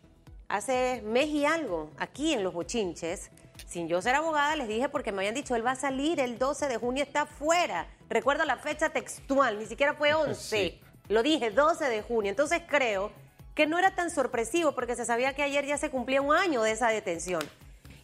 hace 0.48 1.02
mes 1.04 1.28
y 1.28 1.44
algo, 1.44 1.90
aquí 1.98 2.32
en 2.32 2.42
Los 2.42 2.54
Bochinches, 2.54 3.30
sin 3.66 3.88
yo 3.88 4.00
ser 4.00 4.14
abogada, 4.14 4.56
les 4.56 4.68
dije 4.68 4.88
porque 4.88 5.12
me 5.12 5.18
habían 5.18 5.34
dicho, 5.34 5.54
él 5.54 5.66
va 5.66 5.72
a 5.72 5.76
salir 5.76 6.20
el 6.20 6.38
12 6.38 6.68
de 6.68 6.78
junio, 6.78 7.02
está 7.02 7.26
fuera. 7.26 7.88
Recuerdo 8.08 8.44
la 8.44 8.56
fecha 8.56 8.90
textual, 8.90 9.58
ni 9.58 9.66
siquiera 9.66 9.94
fue 9.94 10.14
11. 10.14 10.34
Sí. 10.38 10.80
Lo 11.08 11.22
dije, 11.22 11.50
12 11.50 11.88
de 11.88 12.02
junio. 12.02 12.30
Entonces 12.30 12.62
creo 12.68 13.10
que 13.54 13.66
no 13.66 13.78
era 13.78 13.94
tan 13.94 14.10
sorpresivo 14.10 14.72
porque 14.72 14.94
se 14.94 15.04
sabía 15.04 15.34
que 15.34 15.42
ayer 15.42 15.66
ya 15.66 15.78
se 15.78 15.90
cumplía 15.90 16.20
un 16.20 16.34
año 16.34 16.62
de 16.62 16.72
esa 16.72 16.88
detención. 16.88 17.42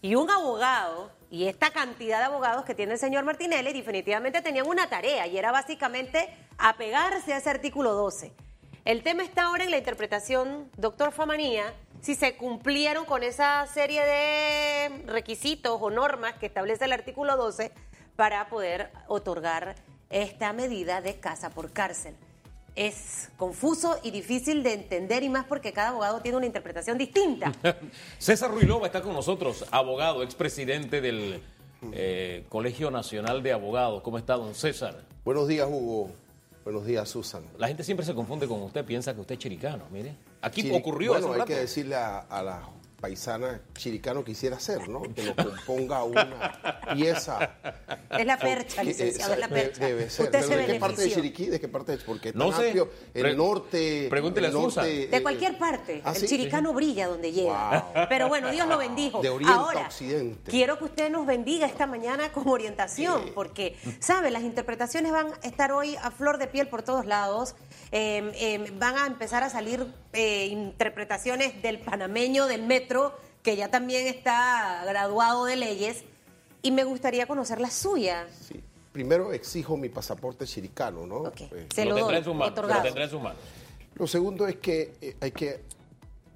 Y 0.01 0.17
un 0.17 0.31
abogado, 0.31 1.11
y 1.31 1.47
esta 1.47 1.71
cantidad 1.71 2.19
de 2.19 2.25
abogados 2.25 2.65
que 2.65 2.75
tiene 2.75 2.95
el 2.95 2.99
señor 2.99 3.25
Martinelli, 3.25 3.73
definitivamente 3.73 4.43
tenían 4.43 4.67
una 4.67 4.89
tarea 4.89 5.27
y 5.27 5.39
era 5.39 5.53
básicamente 5.53 6.29
apegarse 6.59 7.35
a 7.35 7.39
ese 7.39 7.51
artículo 7.51 7.93
12. 7.93 8.33
El 8.85 9.03
tema 9.03 9.23
está 9.23 9.45
ahora 9.45 9.65
en 9.65 9.71
la 9.71 9.79
interpretación, 9.79 10.69
doctor 10.77 11.11
Famanía, 11.11 11.73
si 12.03 12.15
se 12.15 12.37
cumplieron 12.37 13.07
con 13.07 13.23
esa 13.23 13.67
serie 13.67 14.05
de 14.05 15.05
requisitos 15.07 15.79
o 15.81 15.89
normas 15.89 16.35
que 16.35 16.45
establece 16.45 16.85
el 16.85 16.93
artículo 16.93 17.35
12 17.39 17.73
para 18.15 18.47
poder 18.51 18.91
otorgar 19.09 19.75
esta 20.11 20.53
medida 20.53 21.01
de 21.01 21.19
casa 21.19 21.49
por 21.49 21.73
cárcel. 21.73 22.15
Es 22.77 23.31
confuso 23.39 23.99
y 24.03 24.11
difícil 24.11 24.63
de 24.63 24.75
entender 24.75 25.23
y 25.23 25.31
más 25.31 25.47
porque 25.47 25.73
cada 25.73 25.89
abogado 25.89 26.21
tiene 26.21 26.37
una 26.37 26.47
interpretación 26.47 26.99
distinta. 26.99 27.53
César 28.19 28.51
Ruilova 28.51 28.87
está 28.87 29.01
con 29.01 29.15
nosotros, 29.15 29.65
abogado, 29.71 30.23
expresidente 30.23 31.01
del 31.01 31.43
eh, 31.93 32.45
Colegio 32.51 32.91
Nacional 32.91 33.43
de 33.43 33.53
Abogados. 33.53 34.03
¿Cómo 34.03 34.19
está, 34.19 34.35
don 34.35 34.55
César? 34.55 35.07
Buenos 35.25 35.49
días, 35.49 35.67
Hugo. 35.71 36.24
Buenos 36.65 36.87
días, 36.87 37.09
Susan. 37.09 37.45
La 37.59 37.69
gente 37.69 37.85
siempre 37.85 38.07
se 38.07 38.15
confunde 38.15 38.49
con 38.49 38.63
usted, 38.63 38.85
piensa 38.85 39.15
que 39.15 39.21
usted 39.21 39.35
es 39.35 39.39
chiricano. 39.39 39.85
Mire, 39.91 40.17
aquí 40.41 40.63
Chiri- 40.63 40.79
ocurrió 40.79 41.13
Bueno, 41.13 41.29
hay 41.33 41.39
rato. 41.41 41.47
que 41.49 41.57
decirle 41.57 41.95
a, 41.95 42.21
a 42.21 42.43
la 42.43 42.63
paisana 43.05 43.61
chiricano 43.77 44.25
quisiera 44.25 44.59
ser, 44.59 44.89
¿no? 44.89 45.03
Que 45.15 45.25
lo 45.25 45.37
componga 45.37 46.05
una 46.05 46.81
pieza. 46.95 47.51
Es 48.11 48.25
la 48.25 48.39
percha, 48.39 48.81
eh, 48.81 48.85
licenciado, 48.87 49.35
es 49.35 49.41
la 49.41 49.49
de- 49.49 49.55
percha. 49.55 49.85
Debe 49.85 50.09
ser. 50.09 50.25
Usted 50.27 50.39
¿Pero 50.41 50.49
se 50.53 50.57
¿De 50.57 50.67
qué 50.73 50.81
parte 50.81 51.03
de. 51.03 51.11
Chiriquí? 51.13 51.47
¿De 51.47 51.61
qué 51.61 51.69
parte? 51.69 51.93
es? 51.95 52.03
Porque 52.03 52.33
No 52.33 52.49
tan 52.49 52.61
sé. 52.61 52.67
amplio. 52.69 52.89
El 53.13 53.37
norte. 53.37 54.07
pregúntele 54.09 54.47
a 54.47 54.51
el 54.51 54.55
norte, 54.55 54.71
Susan. 54.71 54.87
eh, 54.87 55.07
De 55.09 55.23
cualquier 55.23 55.59
parte. 55.59 56.01
¿ah, 56.03 56.13
el 56.15 56.17
sí? 56.17 56.27
chiricano 56.29 56.73
brilla 56.73 57.07
donde 57.09 57.31
llega. 57.31 57.91
Wow. 57.95 58.07
Pero 58.09 58.29
bueno, 58.29 58.51
Dios 58.51 58.67
lo 58.69 58.79
bendijo. 58.79 59.21
De 59.21 59.29
oriente 59.29 59.53
a 59.53 59.57
Ahora, 59.59 59.81
occidente. 59.83 60.51
quiero 60.51 60.79
que 60.79 60.85
usted 60.85 61.11
nos 61.11 61.27
bendiga 61.27 61.67
esta 61.67 61.87
mañana 61.87 62.33
con 62.33 62.49
orientación, 62.49 63.33
porque, 63.35 63.77
¿sabe? 64.01 64.31
Las 64.31 64.45
interpretaciones 64.45 65.13
van 65.13 65.27
a 65.43 65.47
estar 65.47 65.73
hoy 65.73 65.95
a 65.97 66.11
flor 66.11 66.39
de 66.39 66.47
piel 66.47 66.69
por 66.69 66.83
todos 66.83 67.05
lados. 67.05 67.55
Eh, 67.93 68.33
eh, 68.37 68.73
van 68.79 68.97
a 68.97 69.07
empezar 69.07 69.43
a 69.43 69.51
salir 69.51 69.87
eh, 70.15 70.47
interpretaciones 70.47 71.61
del 71.61 71.81
panameño 71.81 72.47
del 72.47 72.63
metro, 72.63 72.94
que 73.43 73.57
ya 73.57 73.71
también 73.71 74.07
está 74.07 74.85
graduado 74.87 75.45
de 75.45 75.57
leyes. 75.57 76.05
Y 76.63 76.71
me 76.71 76.85
gustaría 76.85 77.27
conocer 77.27 77.61
la 77.61 77.71
suya. 77.71 78.27
Sí. 78.41 78.63
Primero 78.93 79.33
exijo 79.33 79.77
mi 79.77 79.89
pasaporte 79.89 80.47
chiricano, 80.47 81.07
¿no? 81.07 81.27
Eh, 81.27 81.67
Se 81.75 81.85
lo 81.85 81.91
lo 81.91 81.97
tendrá 81.97 82.05
doy, 82.07 82.17
en 82.17 82.25
sus 82.25 82.35
manos. 82.35 82.57
Lo 82.57 82.83
tendrá 82.83 83.05
en 83.05 83.11
sus 83.11 83.21
manos. 83.21 83.39
Lo 83.97 84.07
segundo 84.07 84.47
es 84.47 84.57
que 84.57 84.95
eh, 85.01 85.17
hay 85.21 85.33
que 85.33 85.63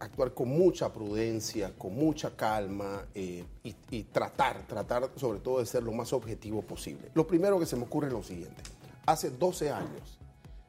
actuar 0.00 0.34
con 0.34 0.48
mucha 0.48 0.92
prudencia, 0.92 1.72
con 1.78 1.94
mucha 1.94 2.36
calma 2.36 3.06
eh, 3.14 3.44
y, 3.62 3.74
y 3.90 4.02
tratar, 4.04 4.66
tratar 4.66 5.10
sobre 5.16 5.38
todo 5.40 5.60
de 5.60 5.66
ser 5.66 5.82
lo 5.82 5.92
más 5.92 6.12
objetivo 6.12 6.60
posible. 6.62 7.10
Lo 7.14 7.26
primero 7.26 7.58
que 7.58 7.66
se 7.66 7.76
me 7.76 7.84
ocurre 7.84 8.08
es 8.08 8.12
lo 8.12 8.22
siguiente. 8.22 8.62
Hace 9.06 9.30
12 9.30 9.70
años, 9.70 10.18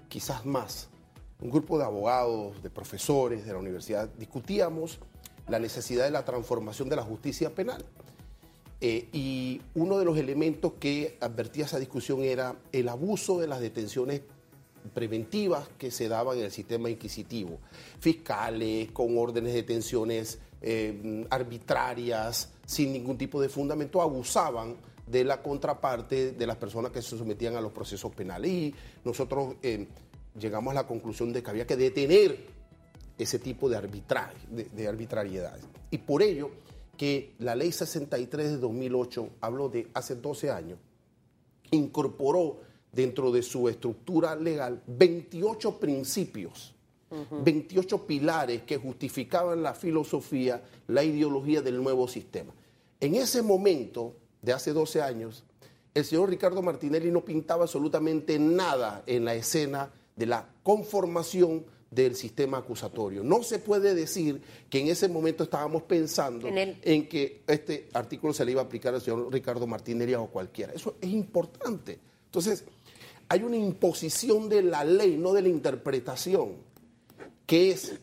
quizás 0.07 0.45
más, 0.45 0.89
un 1.41 1.49
grupo 1.49 1.77
de 1.77 1.85
abogados, 1.85 2.61
de 2.61 2.69
profesores 2.69 3.45
de 3.45 3.53
la 3.53 3.59
universidad, 3.59 4.09
discutíamos 4.17 4.99
la 5.49 5.59
necesidad 5.59 6.05
de 6.05 6.11
la 6.11 6.25
transformación 6.25 6.89
de 6.89 6.95
la 6.95 7.03
justicia 7.03 7.53
penal. 7.53 7.83
Eh, 8.81 9.09
y 9.11 9.61
uno 9.75 9.97
de 9.97 10.05
los 10.05 10.17
elementos 10.17 10.73
que 10.79 11.17
advertía 11.19 11.65
esa 11.65 11.79
discusión 11.79 12.21
era 12.21 12.55
el 12.71 12.87
abuso 12.87 13.39
de 13.39 13.47
las 13.47 13.59
detenciones 13.59 14.21
preventivas 14.93 15.67
que 15.77 15.91
se 15.91 16.07
daban 16.07 16.37
en 16.37 16.45
el 16.45 16.51
sistema 16.51 16.89
inquisitivo. 16.89 17.59
Fiscales 17.99 18.91
con 18.91 19.17
órdenes 19.17 19.53
de 19.53 19.61
detenciones 19.61 20.39
eh, 20.61 21.25
arbitrarias, 21.29 22.51
sin 22.65 22.93
ningún 22.93 23.17
tipo 23.17 23.41
de 23.41 23.49
fundamento, 23.49 24.01
abusaban 24.01 24.77
de 25.05 25.23
la 25.23 25.41
contraparte 25.41 26.31
de 26.33 26.47
las 26.47 26.57
personas 26.57 26.91
que 26.91 27.01
se 27.01 27.17
sometían 27.17 27.55
a 27.55 27.61
los 27.61 27.71
procesos 27.71 28.13
penales. 28.13 28.51
Y 28.51 28.75
nosotros 29.03 29.55
eh, 29.61 29.87
llegamos 30.39 30.71
a 30.71 30.75
la 30.75 30.87
conclusión 30.87 31.33
de 31.33 31.43
que 31.43 31.49
había 31.49 31.67
que 31.67 31.75
detener 31.75 32.58
ese 33.19 33.37
tipo 33.37 33.69
de 33.69 33.77
arbitraje, 33.77 34.37
de, 34.49 34.63
de 34.63 34.87
arbitrariedades. 34.87 35.63
Y 35.91 35.99
por 35.99 36.23
ello 36.23 36.49
que 36.97 37.33
la 37.39 37.55
ley 37.55 37.71
63 37.71 38.49
de 38.49 38.57
2008, 38.57 39.29
hablo 39.41 39.69
de 39.69 39.87
hace 39.93 40.15
12 40.15 40.49
años, 40.49 40.79
incorporó 41.71 42.57
dentro 42.91 43.31
de 43.31 43.43
su 43.43 43.69
estructura 43.69 44.35
legal 44.35 44.81
28 44.87 45.79
principios, 45.79 46.73
28 47.31 48.05
pilares 48.05 48.63
que 48.63 48.77
justificaban 48.77 49.63
la 49.63 49.73
filosofía, 49.73 50.63
la 50.87 51.03
ideología 51.03 51.61
del 51.61 51.81
nuevo 51.81 52.07
sistema. 52.07 52.53
En 52.99 53.15
ese 53.15 53.41
momento, 53.41 54.15
de 54.41 54.53
hace 54.53 54.73
12 54.73 55.01
años, 55.01 55.43
el 55.93 56.05
señor 56.05 56.29
Ricardo 56.29 56.61
Martinelli 56.61 57.11
no 57.11 57.25
pintaba 57.25 57.63
absolutamente 57.63 58.37
nada 58.37 59.03
en 59.07 59.25
la 59.25 59.33
escena 59.33 59.91
de 60.15 60.25
la 60.27 60.49
conformación 60.63 61.65
del 61.91 62.15
sistema 62.15 62.59
acusatorio. 62.59 63.23
No 63.23 63.41
se 63.43 63.59
puede 63.59 63.95
decir 63.95 64.41
que 64.69 64.79
en 64.79 64.87
ese 64.87 65.07
momento 65.07 65.43
estábamos 65.43 65.83
pensando 65.83 66.47
En 66.47 66.57
el- 66.57 66.77
en 66.83 67.07
que 67.09 67.41
este 67.47 67.89
artículo 67.93 68.31
se 68.33 68.45
le 68.45 68.51
iba 68.51 68.61
a 68.61 68.65
aplicar 68.65 68.93
al 68.93 69.01
señor 69.01 69.31
Ricardo 69.33 69.65
Martinelli 69.65 70.13
o 70.13 70.27
cualquiera. 70.27 70.71
Eso 70.73 70.95
es 71.01 71.09
importante. 71.09 71.99
Entonces, 72.25 72.63
hay 73.27 73.43
una 73.43 73.57
imposición 73.57 74.49
de 74.49 74.61
la 74.63 74.83
ley, 74.83 75.17
no 75.17 75.33
de 75.33 75.41
la 75.41 75.49
interpretación, 75.49 76.53
que 77.47 77.71
es 77.71 77.93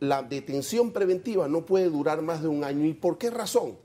la 0.00 0.22
detención 0.22 0.92
preventiva 0.92 1.48
no 1.48 1.64
puede 1.66 1.90
durar 1.90 2.22
más 2.22 2.40
de 2.42 2.48
un 2.48 2.64
año. 2.64 2.84
¿Y 2.86 2.94
por 2.94 3.18
qué 3.18 3.30
razón? 3.30 3.76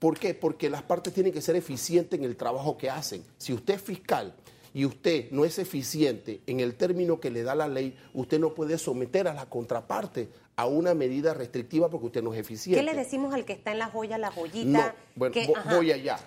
¿Por 0.00 0.18
qué? 0.18 0.34
Porque 0.34 0.68
las 0.68 0.82
partes 0.82 1.14
tienen 1.14 1.32
que 1.32 1.40
ser 1.40 1.56
eficientes 1.56 2.18
en 2.18 2.24
el 2.24 2.36
trabajo 2.36 2.76
que 2.76 2.90
hacen. 2.90 3.24
Si 3.38 3.52
usted 3.52 3.74
es 3.74 3.82
fiscal 3.82 4.34
y 4.74 4.84
usted 4.84 5.30
no 5.30 5.44
es 5.46 5.58
eficiente 5.58 6.42
en 6.46 6.60
el 6.60 6.74
término 6.74 7.20
que 7.20 7.30
le 7.30 7.42
da 7.44 7.54
la 7.54 7.68
ley, 7.68 7.96
usted 8.12 8.38
no 8.40 8.52
puede 8.54 8.76
someter 8.76 9.28
a 9.28 9.32
la 9.34 9.46
contraparte 9.46 10.28
a 10.56 10.66
una 10.66 10.94
medida 10.94 11.32
restrictiva 11.32 11.88
porque 11.88 12.06
usted 12.06 12.22
no 12.22 12.30
es 12.32 12.36
¿Qué 12.36 12.40
eficiente. 12.40 12.82
le 12.82 12.94
decimos 12.94 13.32
al 13.32 13.44
que 13.44 13.52
está 13.54 13.72
en 13.72 13.78
la 13.78 13.86
joya, 13.88 14.18
la 14.18 14.28
No, 14.28 14.34
joyita? 14.34 14.94
bueno, 15.16 15.32
que- 15.32 15.46
vo- 15.48 15.56
ajá. 15.56 15.76
voy 15.76 15.92
allá. 15.92 16.18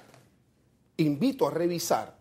Invito 0.97 1.47
a 1.47 1.51
revisar 1.51 2.17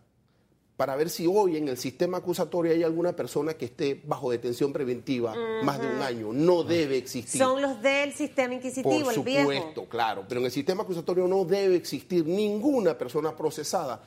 para 0.75 0.95
ver 0.95 1.09
si 1.09 1.25
hoy 1.25 1.57
en 1.57 1.67
el 1.69 1.77
sistema 1.77 2.19
acusatorio 2.19 2.71
hay 2.71 2.83
alguna 2.83 3.15
persona 3.15 3.55
que 3.55 3.65
esté 3.65 3.99
bajo 4.05 4.29
detención 4.29 4.71
preventiva 4.71 5.33
más 5.63 5.81
de 5.81 5.87
un 5.87 6.01
año. 6.03 6.31
No 6.33 6.63
debe 6.63 6.97
existir. 6.97 7.41
Son 7.41 7.59
los 7.59 7.81
del 7.81 8.13
sistema 8.13 8.53
inquisitivo, 8.53 9.05
Por 9.05 9.13
el 9.15 9.19
viejo. 9.23 9.51
supuesto, 9.51 9.85
claro. 9.85 10.25
Pero 10.29 10.39
en 10.41 10.45
el 10.45 10.51
sistema 10.51 10.83
acusatorio 10.83 11.27
no 11.27 11.45
debe 11.45 11.75
existir 11.77 12.27
ninguna 12.27 12.95
persona 12.95 13.35
procesada 13.35 14.03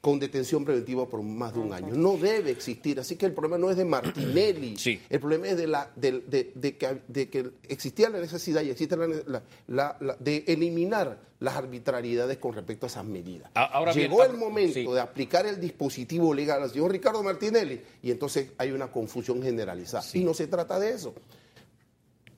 con 0.00 0.20
detención 0.20 0.64
preventiva 0.64 1.08
por 1.08 1.22
más 1.22 1.52
de 1.54 1.58
un 1.58 1.72
año. 1.72 1.88
No 1.94 2.16
debe 2.16 2.50
existir. 2.52 3.00
Así 3.00 3.16
que 3.16 3.26
el 3.26 3.32
problema 3.32 3.58
no 3.58 3.68
es 3.70 3.76
de 3.76 3.84
Martinelli. 3.84 4.76
Sí. 4.76 5.00
El 5.10 5.18
problema 5.18 5.48
es 5.48 5.56
de, 5.56 5.66
la, 5.66 5.90
de, 5.96 6.20
de- 6.20 6.52
de 6.54 6.76
que, 6.76 7.00
de 7.08 7.28
que 7.28 7.50
existía 7.68 8.08
la 8.08 8.20
necesidad 8.20 8.62
y 8.62 8.70
existe 8.70 8.96
la, 8.96 9.08
la- 9.08 9.42
la- 9.66 9.96
la- 10.00 10.16
de 10.20 10.44
eliminar 10.46 11.20
las 11.40 11.56
arbitrariedades 11.56 12.38
con 12.38 12.52
respecto 12.52 12.86
a 12.86 12.88
esas 12.88 13.04
medidas. 13.04 13.50
Ahora 13.54 13.92
bien, 13.92 14.08
Llegó 14.08 14.24
el 14.24 14.36
momento 14.36 14.74
sí. 14.74 14.86
de 14.86 15.00
aplicar 15.00 15.46
el 15.46 15.60
dispositivo 15.60 16.32
legal 16.32 16.62
al 16.62 16.70
señor 16.70 16.92
Ricardo 16.92 17.22
Martinelli 17.22 17.80
y 18.02 18.10
entonces 18.12 18.52
hay 18.56 18.70
una 18.70 18.92
confusión 18.92 19.42
generalizada. 19.42 20.04
Y 20.14 20.22
no 20.24 20.32
se 20.32 20.46
trata 20.46 20.78
de 20.78 20.90
eso. 20.92 21.12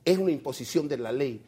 Es 0.03 0.17
una 0.17 0.31
imposición 0.31 0.87
de 0.87 0.97
la 0.97 1.11
ley. 1.11 1.41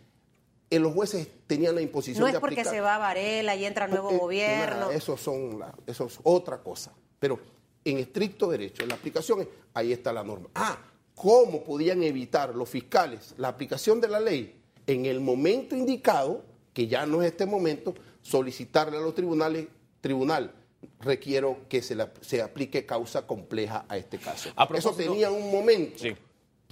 Eh, 0.74 0.80
los 0.80 0.94
jueces 0.94 1.28
tenían 1.46 1.76
la 1.76 1.82
imposición 1.82 2.22
No 2.22 2.26
de 2.26 2.34
es 2.34 2.40
porque 2.40 2.56
aplicar- 2.62 2.74
se 2.74 2.82
va 2.82 2.98
Varela 2.98 3.56
y 3.56 3.66
entra 3.66 3.88
nuevo 3.88 4.10
eh, 4.12 4.18
gobierno. 4.18 4.76
nada, 4.88 4.94
eso, 4.96 5.16
son 5.18 5.60
la- 5.60 5.74
eso 5.86 6.06
es 6.08 6.20
otra 6.24 6.58
cosa. 6.64 6.92
Pero 7.20 7.40
en 7.86 8.00
estricto 8.00 8.50
derecho, 8.50 8.84
la 8.88 8.96
aplicación, 8.96 9.42
es- 9.42 9.48
ahí 9.76 9.92
está 9.94 10.12
la 10.12 10.24
norma. 10.24 10.50
Ah, 10.56 10.78
¿cómo 11.14 11.64
podían 11.64 12.02
evitar 12.02 12.56
los 12.56 12.68
fiscales 12.70 13.36
la 13.38 13.50
aplicación 13.50 14.02
de 14.02 14.08
la 14.08 14.20
ley 14.20 14.60
en 14.88 15.06
el 15.06 15.20
momento 15.20 15.76
indicado, 15.76 16.44
que 16.74 16.88
ya 16.88 17.06
no 17.06 17.22
es 17.22 17.32
este 17.32 17.46
momento, 17.46 17.94
solicitarle 18.24 18.98
a 18.98 19.02
los 19.02 19.14
tribunales, 19.14 19.68
tribunal, 20.02 20.52
requiero 21.02 21.58
que 21.70 21.84
se, 21.84 21.94
la- 21.94 22.12
se 22.22 22.42
aplique 22.42 22.84
causa 22.86 23.28
compleja 23.28 23.86
a 23.88 23.96
este 23.98 24.18
caso. 24.18 24.50
A 24.56 24.68
Eso 24.74 24.92
tenía 24.94 25.30
un 25.30 25.52
momento, 25.52 26.00
Sí. 26.00 26.16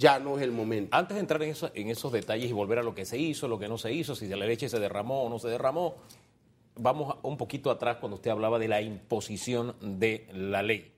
Ya 0.02 0.18
no 0.18 0.36
es 0.36 0.42
el 0.42 0.50
momento. 0.50 0.96
Antes 0.96 1.14
de 1.14 1.20
entrar 1.20 1.42
en, 1.42 1.50
eso- 1.50 1.70
en 1.74 1.88
esos 1.88 2.10
detalles 2.12 2.50
y 2.50 2.52
volver 2.52 2.78
a 2.78 2.82
lo 2.82 2.94
que 2.94 3.04
se 3.06 3.16
hizo, 3.18 3.46
lo 3.46 3.58
que 3.58 3.68
no 3.68 3.78
se 3.78 3.92
hizo, 3.92 4.14
si 4.16 4.26
la 4.26 4.36
leche 4.36 4.68
se 4.68 4.80
derramó 4.80 5.22
o 5.22 5.28
no 5.28 5.38
se 5.38 5.48
derramó, 5.48 5.94
vamos 6.74 7.16
un 7.22 7.36
poquito 7.36 7.70
atrás 7.70 7.98
cuando 7.98 8.16
usted 8.16 8.30
hablaba 8.32 8.58
de 8.58 8.66
la 8.68 8.82
imposición 8.82 9.76
de 9.80 10.26
la 10.32 10.62
ley. 10.62 10.92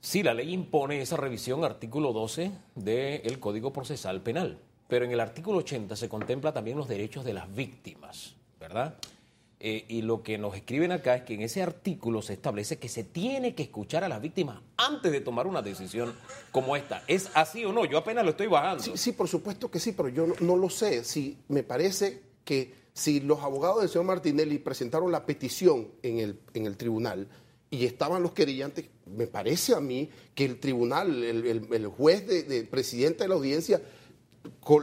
Sí, 0.00 0.22
la 0.22 0.34
ley 0.34 0.52
impone 0.52 1.00
esa 1.00 1.16
revisión, 1.16 1.64
artículo 1.64 2.12
12 2.12 2.50
del 2.74 3.40
Código 3.40 3.72
Procesal 3.72 4.20
Penal, 4.20 4.58
pero 4.86 5.06
en 5.06 5.12
el 5.12 5.20
artículo 5.20 5.58
80 5.60 5.96
se 5.96 6.08
contempla 6.10 6.52
también 6.52 6.76
los 6.76 6.88
derechos 6.88 7.24
de 7.24 7.32
las 7.32 7.52
víctimas, 7.54 8.34
¿verdad? 8.60 8.96
Eh, 9.66 9.86
y 9.88 10.02
lo 10.02 10.22
que 10.22 10.36
nos 10.36 10.54
escriben 10.54 10.92
acá 10.92 11.14
es 11.16 11.22
que 11.22 11.32
en 11.32 11.40
ese 11.40 11.62
artículo 11.62 12.20
se 12.20 12.34
establece 12.34 12.76
que 12.78 12.90
se 12.90 13.02
tiene 13.02 13.54
que 13.54 13.62
escuchar 13.62 14.04
a 14.04 14.10
las 14.10 14.20
víctimas 14.20 14.60
antes 14.76 15.10
de 15.10 15.22
tomar 15.22 15.46
una 15.46 15.62
decisión 15.62 16.12
como 16.52 16.76
esta. 16.76 17.02
¿Es 17.06 17.30
así 17.32 17.64
o 17.64 17.72
no? 17.72 17.86
Yo 17.86 17.96
apenas 17.96 18.24
lo 18.24 18.32
estoy 18.32 18.46
bajando. 18.48 18.82
Sí, 18.84 18.92
sí, 18.96 19.12
por 19.12 19.26
supuesto 19.26 19.70
que 19.70 19.80
sí, 19.80 19.92
pero 19.92 20.10
yo 20.10 20.26
no, 20.40 20.56
lo 20.58 20.68
sé. 20.68 21.02
Si 21.02 21.38
me 21.48 21.62
parece 21.62 22.20
que 22.44 22.74
si 22.92 23.20
los 23.20 23.40
abogados 23.40 23.80
del 23.80 23.88
señor 23.88 24.04
Martinelli 24.04 24.58
presentaron 24.58 25.10
la 25.10 25.24
petición 25.24 25.88
en 26.02 26.18
el, 26.18 26.38
en 26.52 26.66
el 26.66 26.76
tribunal 26.76 27.26
y 27.70 27.86
estaban 27.86 28.22
los 28.22 28.32
querellantes, 28.32 28.84
me 29.06 29.26
parece 29.26 29.74
a 29.74 29.80
mí 29.80 30.10
que 30.34 30.44
el 30.44 30.60
tribunal, 30.60 31.24
el, 31.24 31.46
el- 31.46 31.68
el 31.72 31.86
juez 31.86 32.26
de, 32.26 32.42
de 32.42 32.64
presidente 32.64 33.24
de 33.24 33.28
la 33.28 33.34
audiencia, 33.36 33.80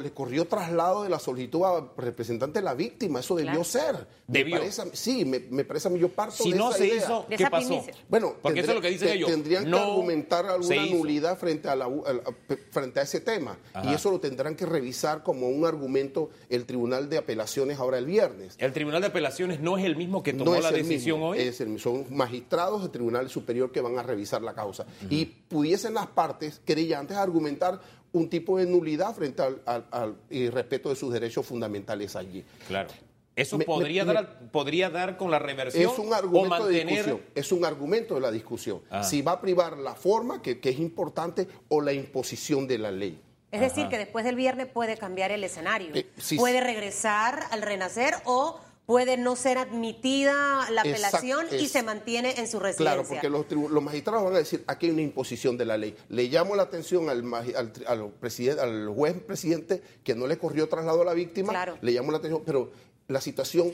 le 0.01 0.11
corrió 0.11 0.45
traslado 0.45 1.03
de 1.03 1.09
la 1.09 1.19
solicitud 1.19 1.63
a 1.63 1.87
representante 1.97 2.59
de 2.59 2.65
la 2.65 2.73
víctima. 2.73 3.19
Eso 3.19 3.35
debió 3.35 3.61
Claro. 3.61 3.63
ser. 3.63 4.07
Me 4.27 4.39
Debió. 4.39 4.57
parece 4.57 4.81
a 4.81 4.85
mí- 4.85 4.91
sí, 4.93 5.25
me, 5.25 5.39
me 5.39 5.63
parece 5.65 5.87
a 5.87 5.91
mí. 5.91 5.99
Yo 5.99 6.09
parto 6.09 6.43
Si 6.43 6.51
de 6.51 6.57
no 6.57 6.69
esa 6.69 6.77
se 6.77 6.87
idea. 6.87 6.97
hizo, 6.97 7.25
¿qué 7.29 7.47
pasó? 7.49 7.83
Bueno, 8.07 8.35
porque 8.41 8.61
eso 8.61 8.69
es 8.71 8.75
lo 8.75 8.81
que 8.81 8.89
dicen 8.89 9.07
te- 9.09 9.13
ellos. 9.15 9.29
Tendrían 9.29 9.69
No 9.69 9.77
que 9.77 9.83
argumentar 9.83 10.45
alguna 10.45 10.85
nulidad 10.85 11.37
frente 11.37 11.67
a, 11.67 11.75
la, 11.75 11.85
a 11.85 11.89
la- 12.13 12.23
frente 12.71 12.99
a 12.99 13.03
ese 13.03 13.19
tema. 13.21 13.57
Ajá. 13.73 13.91
Y 13.91 13.93
eso 13.95 14.09
lo 14.11 14.19
tendrán 14.19 14.55
que 14.55 14.65
revisar 14.65 15.23
como 15.23 15.49
un 15.49 15.65
argumento 15.65 16.29
el 16.49 16.65
Tribunal 16.65 17.09
de 17.09 17.17
Apelaciones 17.17 17.79
ahora 17.79 17.97
el 17.97 18.05
viernes. 18.05 18.55
El 18.57 18.73
Tribunal 18.73 19.01
de 19.01 19.07
Apelaciones 19.07 19.59
no 19.59 19.77
es 19.77 19.85
el 19.85 19.95
mismo 19.95 20.23
que 20.23 20.33
tomó 20.33 20.55
no 20.55 20.59
la 20.61 20.71
decisión 20.71 21.17
mismo, 21.19 21.29
hoy. 21.31 21.39
es 21.39 21.59
el 21.61 21.69
mismo. 21.69 21.91
son 21.91 22.15
magistrados 22.15 22.81
del 22.83 22.91
Tribunal 22.91 23.29
Superior 23.29 23.71
que 23.71 23.81
van 23.81 23.97
a 23.99 24.03
revisar 24.03 24.41
la 24.41 24.53
causa. 24.53 24.85
Y 25.09 25.25
pudiesen 25.25 25.93
las 25.93 26.07
partes 26.07 26.61
querellantes 26.65 27.17
argumentar 27.17 27.81
un 28.13 28.29
tipo 28.29 28.57
de 28.57 28.65
nulidad 28.65 29.15
frente 29.15 29.41
al, 29.41 29.61
al- 29.65 29.85
al- 29.91 30.15
y 30.29 30.49
respeto 30.49 30.89
de 30.89 30.95
sus 30.95 31.13
derechos 31.13 31.45
fundamentales 31.45 32.15
allí. 32.15 32.43
Claro. 32.67 32.89
Eso 33.35 33.57
Me- 33.57 33.63
podría, 33.65 34.03
me- 34.03 34.13
dar, 34.13 34.17
al- 34.25 34.49
podría 34.51 34.89
dar 34.89 35.15
con 35.17 35.31
la 35.31 35.39
reversión 35.39 35.89
Es 35.89 35.97
un 35.97 36.11
o 36.11 36.13
argumento 36.13 36.55
de 36.67 36.73
mantener. 36.83 36.87
discusión. 37.05 37.21
Es 37.33 37.51
un 37.53 37.65
argumento 37.65 38.15
de 38.15 38.21
la 38.21 38.31
discusión. 38.31 38.81
Ah. 38.89 39.03
Si 39.03 39.21
va 39.21 39.33
a 39.33 39.41
privar 39.41 39.77
la 39.77 39.95
forma, 39.95 40.41
que, 40.41 40.59
que 40.59 40.69
es 40.69 40.79
importante, 40.79 41.47
o 41.69 41.81
la 41.81 41.93
imposición 41.93 42.67
de 42.67 42.77
la 42.77 42.91
ley. 42.91 43.19
Es 43.51 43.59
decir, 43.61 43.87
que 43.89 43.97
después 43.97 44.23
del 44.23 44.35
viernes 44.35 44.67
puede 44.67 44.95
cambiar 44.97 45.31
el 45.31 45.43
escenario. 45.43 45.89
Eh, 45.93 46.07
sí, 46.17 46.37
puede 46.37 46.61
regresar 46.61 47.43
al 47.51 47.61
renacer 47.61 48.13
o 48.25 48.59
puede 48.91 49.15
no 49.15 49.37
ser 49.37 49.57
admitida 49.57 50.69
la 50.69 50.81
apelación 50.81 51.45
y 51.57 51.69
se 51.69 51.81
mantiene 51.81 52.33
en 52.37 52.45
su 52.45 52.59
residencia. 52.59 52.93
Claro, 52.93 53.07
porque 53.07 53.29
los, 53.29 53.71
los 53.71 53.81
magistrados 53.81 54.25
van 54.25 54.35
a 54.35 54.39
decir, 54.39 54.65
aquí 54.67 54.87
hay 54.87 54.91
una 54.91 55.01
imposición 55.01 55.57
de 55.57 55.63
la 55.63 55.77
ley. 55.77 55.95
Le 56.09 56.23
llamo 56.23 56.57
la 56.57 56.63
atención 56.63 57.07
al, 57.09 57.23
al, 57.33 57.71
al 57.87 58.09
presidente, 58.19 58.61
al 58.61 58.89
juez 58.89 59.13
presidente 59.23 59.81
que 60.03 60.13
no 60.13 60.27
le 60.27 60.37
corrió 60.37 60.67
traslado 60.67 61.03
a 61.03 61.05
la 61.05 61.13
víctima. 61.13 61.53
Claro. 61.53 61.77
Le 61.79 61.93
llamo 61.93 62.11
la 62.11 62.17
atención, 62.17 62.43
pero 62.45 62.69
la 63.07 63.21
situación 63.21 63.71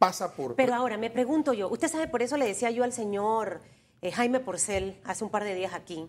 pasa 0.00 0.34
por... 0.34 0.56
Pero 0.56 0.74
ahora 0.74 0.98
me 0.98 1.10
pregunto 1.10 1.52
yo, 1.52 1.68
usted 1.68 1.88
sabe, 1.88 2.08
por 2.08 2.20
eso 2.20 2.36
le 2.36 2.46
decía 2.46 2.72
yo 2.72 2.82
al 2.82 2.92
señor 2.92 3.60
eh, 4.02 4.10
Jaime 4.10 4.40
Porcel 4.40 5.00
hace 5.04 5.22
un 5.22 5.30
par 5.30 5.44
de 5.44 5.54
días 5.54 5.74
aquí, 5.74 6.08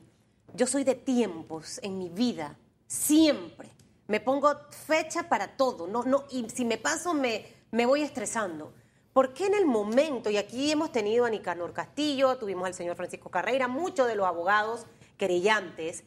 yo 0.55 0.65
soy 0.65 0.83
de 0.83 0.95
tiempos 0.95 1.79
en 1.83 1.99
mi 1.99 2.09
vida, 2.09 2.57
siempre. 2.87 3.69
Me 4.07 4.19
pongo 4.19 4.51
fecha 4.87 5.29
para 5.29 5.57
todo, 5.57 5.85
no, 5.85 6.03
no, 6.03 6.25
y 6.31 6.47
si 6.49 6.65
me 6.65 6.77
paso 6.77 7.13
me, 7.13 7.45
me 7.75 7.85
voy 7.85 8.03
estresando. 8.03 8.73
¿Por 9.11 9.33
qué 9.33 9.47
en 9.47 9.53
el 9.53 9.65
momento, 9.65 10.29
y 10.29 10.37
aquí 10.37 10.71
hemos 10.71 10.93
tenido 10.93 11.25
a 11.25 11.29
Nicanor 11.29 11.73
Castillo, 11.73 12.37
tuvimos 12.37 12.65
al 12.65 12.73
señor 12.73 12.95
Francisco 12.95 13.29
Carreira, 13.29 13.67
muchos 13.67 14.07
de 14.07 14.15
los 14.15 14.25
abogados 14.25 14.85
querellantes, 15.17 16.05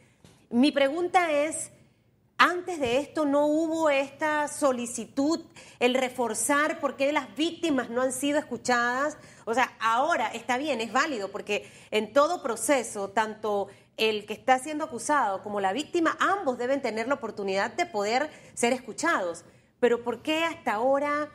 mi 0.48 0.72
pregunta 0.72 1.30
es, 1.30 1.70
antes 2.38 2.80
de 2.80 2.96
esto 2.96 3.26
no 3.26 3.44
hubo 3.48 3.90
esta 3.90 4.48
solicitud, 4.48 5.40
el 5.78 5.92
reforzar 5.92 6.80
por 6.80 6.96
qué 6.96 7.12
las 7.12 7.36
víctimas 7.36 7.90
no 7.90 8.00
han 8.00 8.12
sido 8.12 8.38
escuchadas. 8.38 9.18
O 9.44 9.52
sea, 9.52 9.76
ahora 9.78 10.28
está 10.28 10.56
bien, 10.56 10.80
es 10.80 10.90
válido, 10.90 11.30
porque 11.30 11.70
en 11.90 12.14
todo 12.14 12.42
proceso, 12.42 13.10
tanto 13.10 13.68
el 13.98 14.24
que 14.24 14.32
está 14.32 14.58
siendo 14.58 14.84
acusado 14.84 15.42
como 15.42 15.60
la 15.60 15.74
víctima, 15.74 16.16
ambos 16.18 16.56
deben 16.56 16.80
tener 16.80 17.08
la 17.08 17.14
oportunidad 17.14 17.72
de 17.72 17.84
poder 17.84 18.30
ser 18.54 18.72
escuchados. 18.72 19.44
Pero 19.80 20.02
¿por 20.02 20.22
qué 20.22 20.44
hasta 20.44 20.72
ahora 20.72 21.28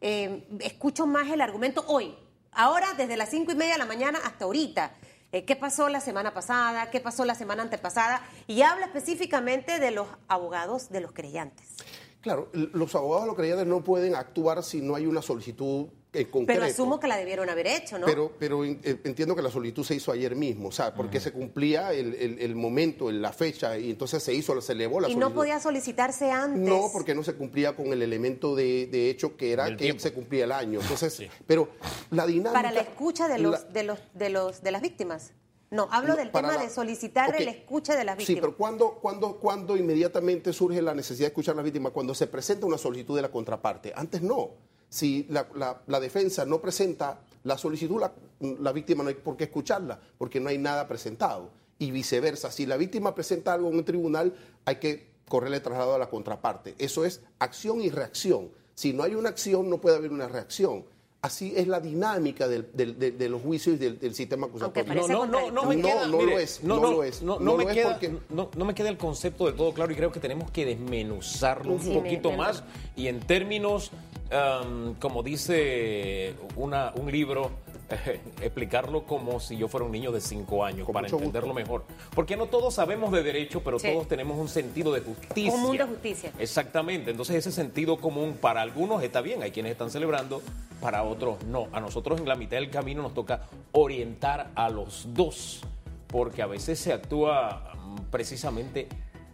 eh, 0.00 0.46
escucho 0.60 1.06
más 1.06 1.28
el 1.30 1.40
argumento 1.40 1.84
hoy? 1.86 2.14
Ahora, 2.52 2.88
desde 2.96 3.16
las 3.16 3.30
cinco 3.30 3.52
y 3.52 3.54
media 3.54 3.74
de 3.74 3.78
la 3.78 3.86
mañana 3.86 4.18
hasta 4.24 4.44
ahorita. 4.44 4.92
Eh, 5.32 5.44
¿Qué 5.44 5.54
pasó 5.54 5.88
la 5.88 6.00
semana 6.00 6.34
pasada? 6.34 6.90
¿Qué 6.90 7.00
pasó 7.00 7.24
la 7.24 7.36
semana 7.36 7.62
antepasada? 7.62 8.20
Y 8.48 8.62
habla 8.62 8.86
específicamente 8.86 9.78
de 9.78 9.92
los 9.92 10.08
abogados 10.26 10.90
de 10.90 11.00
los 11.00 11.12
creyentes. 11.12 11.76
Claro, 12.20 12.50
los 12.52 12.94
abogados 12.94 13.22
de 13.22 13.26
los 13.28 13.36
creyentes 13.36 13.66
no 13.66 13.82
pueden 13.84 14.14
actuar 14.14 14.62
si 14.62 14.82
no 14.82 14.96
hay 14.96 15.06
una 15.06 15.22
solicitud 15.22 15.88
en 16.12 16.24
concreto. 16.26 16.60
Pero 16.60 16.72
asumo 16.72 16.98
que 16.98 17.06
la 17.06 17.16
debieron 17.16 17.48
haber 17.48 17.68
hecho, 17.68 17.98
¿no? 17.98 18.06
Pero, 18.06 18.32
pero 18.38 18.64
eh, 18.64 18.78
entiendo 19.04 19.36
que 19.36 19.42
la 19.42 19.50
solicitud 19.50 19.84
se 19.84 19.94
hizo 19.94 20.10
ayer 20.10 20.34
mismo, 20.34 20.68
o 20.68 20.72
sea, 20.72 20.92
porque 20.94 21.20
se 21.20 21.30
cumplía 21.32 21.92
el, 21.92 22.14
el- 22.14 22.38
el 22.40 22.56
momento, 22.56 23.10
la 23.12 23.32
fecha, 23.32 23.78
y 23.78 23.90
entonces 23.90 24.22
se 24.22 24.34
hizo, 24.34 24.60
se 24.60 24.72
elevó 24.72 25.00
la 25.00 25.08
y 25.08 25.12
solicitud. 25.12 25.28
no 25.30 25.34
podía 25.34 25.60
solicitarse 25.60 26.30
antes. 26.30 26.60
No, 26.68 26.88
porque 26.92 27.14
no 27.14 27.22
se 27.22 27.34
cumplía 27.34 27.76
con 27.76 27.92
el 27.92 28.02
elemento 28.02 28.56
de, 28.56 28.86
de 28.88 29.08
hecho 29.10 29.36
que 29.36 29.52
era 29.52 29.66
que 29.68 29.76
tiempo. 29.76 30.02
se 30.02 30.12
cumplía 30.12 30.44
el 30.44 30.52
año. 30.52 30.80
Entonces, 30.80 31.22
pero 31.46 31.68
la 32.10 32.26
dinámica... 32.26 32.52
Para 32.52 32.72
la 32.72 32.80
escucha 32.80 33.28
de 33.28 33.38
los, 33.38 33.52
la- 33.52 33.60
de 33.70 33.82
los, 33.84 33.98
de 34.14 34.30
los, 34.30 34.62
de 34.62 34.70
las 34.72 34.82
víctimas. 34.82 35.32
No, 35.70 35.86
hablo 35.92 36.14
No, 36.14 36.16
del 36.16 36.32
tema 36.32 36.54
la- 36.54 36.62
de 36.62 36.68
solicitar 36.70 37.32
el 37.40 37.46
escucha 37.46 37.94
de 37.94 38.02
las 38.02 38.16
Sí, 38.16 38.18
víctimas. 38.22 38.40
pero 38.40 38.56
¿cuándo, 38.56 38.94
cuándo, 39.00 39.36
cuándo 39.38 39.76
inmediatamente 39.76 40.52
surge 40.52 40.82
la 40.82 40.92
necesidad 40.96 41.26
de 41.26 41.28
escuchar 41.28 41.52
a 41.54 41.56
la 41.58 41.62
víctima? 41.62 41.90
Cuando 41.90 42.12
se 42.16 42.26
presenta 42.26 42.66
una 42.66 42.76
solicitud 42.78 43.14
de 43.14 43.22
la 43.22 43.30
contraparte. 43.30 43.92
Antes 43.94 44.20
no. 44.22 44.50
Si 44.90 45.24
la, 45.30 45.46
la- 45.54 45.80
la 45.86 46.00
defensa 46.00 46.44
no 46.44 46.60
presenta 46.60 47.20
la 47.44 47.56
solicitud, 47.56 47.98
la, 48.00 48.12
la 48.60 48.72
víctima 48.72 49.02
no 49.02 49.08
hay 49.08 49.14
por 49.14 49.36
qué 49.36 49.44
escucharla, 49.44 49.98
porque 50.18 50.40
no 50.40 50.50
hay 50.50 50.58
nada 50.58 50.86
presentado. 50.86 51.48
Y 51.78 51.92
viceversa, 51.92 52.50
si 52.50 52.66
la 52.66 52.76
víctima 52.76 53.14
presenta 53.14 53.54
algo 53.54 53.70
en 53.70 53.76
un 53.76 53.84
tribunal, 53.84 54.34
hay 54.66 54.76
que 54.76 55.08
correrle 55.28 55.60
traslado 55.60 55.94
a 55.94 55.98
la 55.98 56.10
contraparte. 56.10 56.74
Eso 56.78 57.04
es 57.06 57.22
acción 57.38 57.80
y 57.80 57.88
reacción. 57.88 58.50
Si 58.74 58.92
no 58.92 59.02
hay 59.04 59.14
una 59.14 59.28
acción, 59.30 59.70
no 59.70 59.78
puede 59.80 59.96
haber 59.96 60.10
una 60.10 60.28
reacción. 60.28 60.84
Así 61.22 61.52
es 61.54 61.68
la 61.68 61.80
dinámica 61.80 62.48
del- 62.48 62.68
del- 62.72 62.98
de, 62.98 63.12
de 63.12 63.28
los 63.28 63.42
juicios 63.42 63.76
y 63.76 63.78
del, 63.78 63.98
del 63.98 64.14
sistema 64.14 64.46
acusatorio. 64.48 65.06
No, 65.06 65.06
no, 65.06 65.26
no, 65.26 65.50
no 65.50 65.64
me 65.66 65.76
No, 65.76 65.86
queda, 65.86 66.06
no 66.06 66.16
mire, 66.18 66.30
lo 66.32 66.38
es, 66.38 66.64
no, 66.64 66.76
no 66.76 66.80
no, 66.82 66.90
lo 66.92 67.04
es, 67.04 67.22
no, 67.22 67.38
no 67.38 67.44
no 67.44 67.56
me 67.58 67.64
lo 67.64 67.70
es 67.70 67.76
queda, 67.76 67.90
porque- 67.92 68.16
no, 68.30 68.50
no 68.56 68.64
me 68.64 68.74
queda 68.74 68.88
el 68.88 68.96
concepto 68.96 69.44
del 69.46 69.54
todo 69.54 69.72
claro 69.74 69.92
y 69.92 69.96
creo 69.96 70.10
que 70.10 70.18
tenemos 70.20 70.50
que 70.50 70.64
desmenuzarlo 70.64 71.74
un 71.74 71.80
Sí, 71.82 71.88
me- 71.90 71.94
poquito 71.96 72.30
me- 72.30 72.38
más 72.38 72.64
y 72.96 73.08
en 73.08 73.20
términos, 73.20 73.90
am, 74.30 74.94
como 74.94 75.22
dice 75.22 76.34
una, 76.56 76.92
un 76.94 77.10
libro, 77.10 77.50
explicarlo 78.40 79.04
como 79.04 79.40
si 79.40 79.56
yo 79.56 79.66
fuera 79.68 79.84
un 79.84 79.92
niño 79.92 80.12
de 80.12 80.20
cinco 80.20 80.64
años 80.64 80.86
Con 80.86 80.92
para 80.92 81.08
entenderlo 81.08 81.52
mejor. 81.54 81.84
Porque 82.14 82.36
no 82.36 82.46
todos 82.46 82.74
sabemos 82.74 83.10
de 83.12 83.22
derecho, 83.22 83.62
pero 83.64 83.78
Sí. 83.78 83.88
todos 83.92 84.06
tenemos 84.08 84.38
un 84.38 84.48
sentido 84.48 84.92
de 84.92 85.00
justicia. 85.00 85.50
Común 85.50 85.76
de 85.76 85.84
justicia. 85.84 86.32
Exactamente, 86.38 87.10
entonces 87.10 87.36
ese 87.36 87.50
sentido 87.52 87.96
común 87.98 88.38
para 88.40 88.62
algunos 88.62 89.02
está 89.02 89.20
bien, 89.20 89.42
hay 89.42 89.50
quienes 89.50 89.72
están 89.72 89.90
celebrando, 89.90 90.40
para 90.80 91.02
otros 91.02 91.42
no. 91.44 91.68
A 91.72 91.80
nosotros 91.80 92.20
en 92.20 92.28
la 92.28 92.36
mitad 92.36 92.56
del 92.56 92.70
camino 92.70 93.02
nos 93.02 93.14
toca 93.14 93.46
orientar 93.72 94.50
a 94.54 94.70
los 94.70 95.08
dos, 95.14 95.62
porque 96.06 96.42
a 96.42 96.46
veces 96.46 96.78
se 96.78 96.92
actúa 96.92 97.74
mm, 97.76 97.96
precisamente 98.10 98.88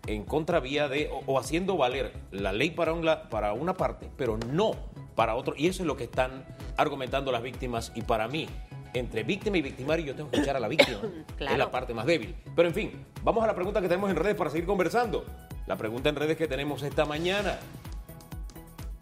en 0.07 0.25
contravía 0.25 0.89
de 0.89 1.09
o, 1.09 1.23
o 1.27 1.39
haciendo 1.39 1.77
valer 1.77 2.13
la 2.31 2.53
ley 2.53 2.71
para, 2.71 2.93
un 2.93 3.09
para 3.31 3.53
una 3.53 3.75
parte, 3.75 4.11
pero 4.17 4.39
no 4.39 4.75
para 5.15 5.35
otro. 5.35 5.55
Y 5.57 5.67
eso 5.67 5.83
es 5.83 5.87
lo 5.87 5.97
que 5.97 6.05
están 6.05 6.45
argumentando 6.77 7.33
las 7.33 7.43
víctimas 7.43 7.93
y 7.95 8.03
para 8.03 8.29
mí. 8.29 8.49
Entre 8.95 9.25
víctima 9.25 9.59
y 9.59 9.63
victimario 9.63 10.07
yo 10.07 10.15
tengo 10.15 10.31
que 10.31 10.37
escuchar 10.37 10.57
a 10.57 10.61
la 10.61 10.69
víctima. 10.69 11.01
Claro. 11.37 11.53
Es 11.53 11.59
la 11.59 11.71
parte 11.71 11.93
más 11.93 12.07
débil. 12.07 12.35
Pero 12.55 12.69
en 12.69 12.75
fin, 12.75 13.07
vamos 13.23 13.45
a 13.45 13.47
la 13.47 13.55
pregunta 13.55 13.81
que 13.81 13.89
tenemos 13.89 14.11
en 14.11 14.17
redes 14.17 14.37
para 14.37 14.51
seguir 14.51 14.67
conversando. 14.67 15.25
La 15.67 15.77
pregunta 15.77 16.09
en 16.09 16.17
redes 16.17 16.37
que 16.37 16.47
tenemos 16.47 16.83
esta 16.83 17.05
mañana. 17.05 17.59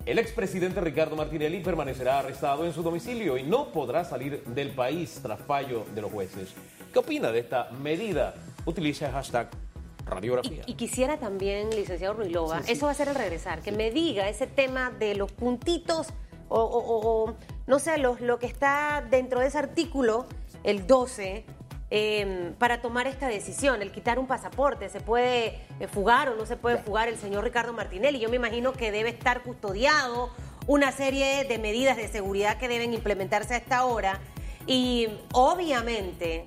El 0.06 0.18
expresidente 0.18 0.80
Ricardo 0.80 1.16
Martinelli 1.16 1.60
permanecerá 1.60 2.18
arrestado 2.18 2.66
en 2.66 2.72
su 2.72 2.82
domicilio 2.82 3.38
y 3.38 3.42
no 3.42 3.68
podrá 3.68 4.04
salir 4.04 4.42
del 4.44 4.70
país 4.70 5.20
tras 5.22 5.40
fallo 5.40 5.86
de 5.94 6.02
los 6.02 6.10
jueces. 6.10 6.52
¿Qué 6.92 6.98
opina 6.98 7.30
de 7.32 7.38
esta 7.40 7.70
medida? 7.70 8.34
Utiliza 8.66 9.06
el 9.06 9.12
hashtag 9.12 9.48
radiografía. 10.06 10.62
Y, 10.66 10.72
y 10.72 10.74
quisiera 10.74 11.18
también, 11.18 11.70
licenciado 11.70 12.14
Ruilova, 12.14 12.60
eso 12.66 12.86
va 12.86 12.92
a 12.92 12.94
ser 12.94 13.08
el 13.08 13.14
regresar, 13.14 13.60
que 13.62 13.72
me 13.72 13.90
diga 13.90 14.28
ese 14.28 14.46
tema 14.46 14.90
de 14.90 15.14
los 15.14 15.32
puntitos 15.32 16.08
o, 16.48 16.60
o- 16.60 16.78
o- 16.78 17.24
o, 17.30 17.34
no 17.66 17.78
sé, 17.78 17.98
los, 17.98 18.20
lo 18.20 18.38
que 18.38 18.46
está 18.46 19.04
dentro 19.10 19.40
de 19.40 19.46
ese 19.46 19.58
artículo, 19.58 20.26
el 20.62 20.86
12, 20.86 21.44
eh, 21.90 22.52
para 22.58 22.80
tomar 22.82 23.06
esta 23.06 23.28
decisión, 23.28 23.80
el 23.82 23.92
quitar 23.92 24.18
un 24.18 24.26
pasaporte. 24.26 24.88
¿Se 24.88 25.00
puede 25.00 25.60
eh, 25.80 25.86
fugar 25.86 26.28
o 26.28 26.34
no 26.34 26.44
se 26.46 26.56
puede 26.56 26.78
fugar 26.78 27.08
el 27.08 27.16
señor 27.16 27.44
Ricardo 27.44 27.72
Martinelli? 27.72 28.18
Yo 28.18 28.28
me 28.28 28.36
imagino 28.36 28.72
que 28.72 28.90
debe 28.90 29.10
estar 29.10 29.42
custodiado, 29.42 30.30
una 30.66 30.92
serie 30.92 31.44
de 31.44 31.58
medidas 31.58 31.96
de 31.96 32.08
seguridad 32.08 32.58
que 32.58 32.68
deben 32.68 32.94
implementarse 32.94 33.54
a 33.54 33.56
esta 33.58 33.84
hora. 33.84 34.20
Y 34.66 35.08
obviamente 35.32 36.46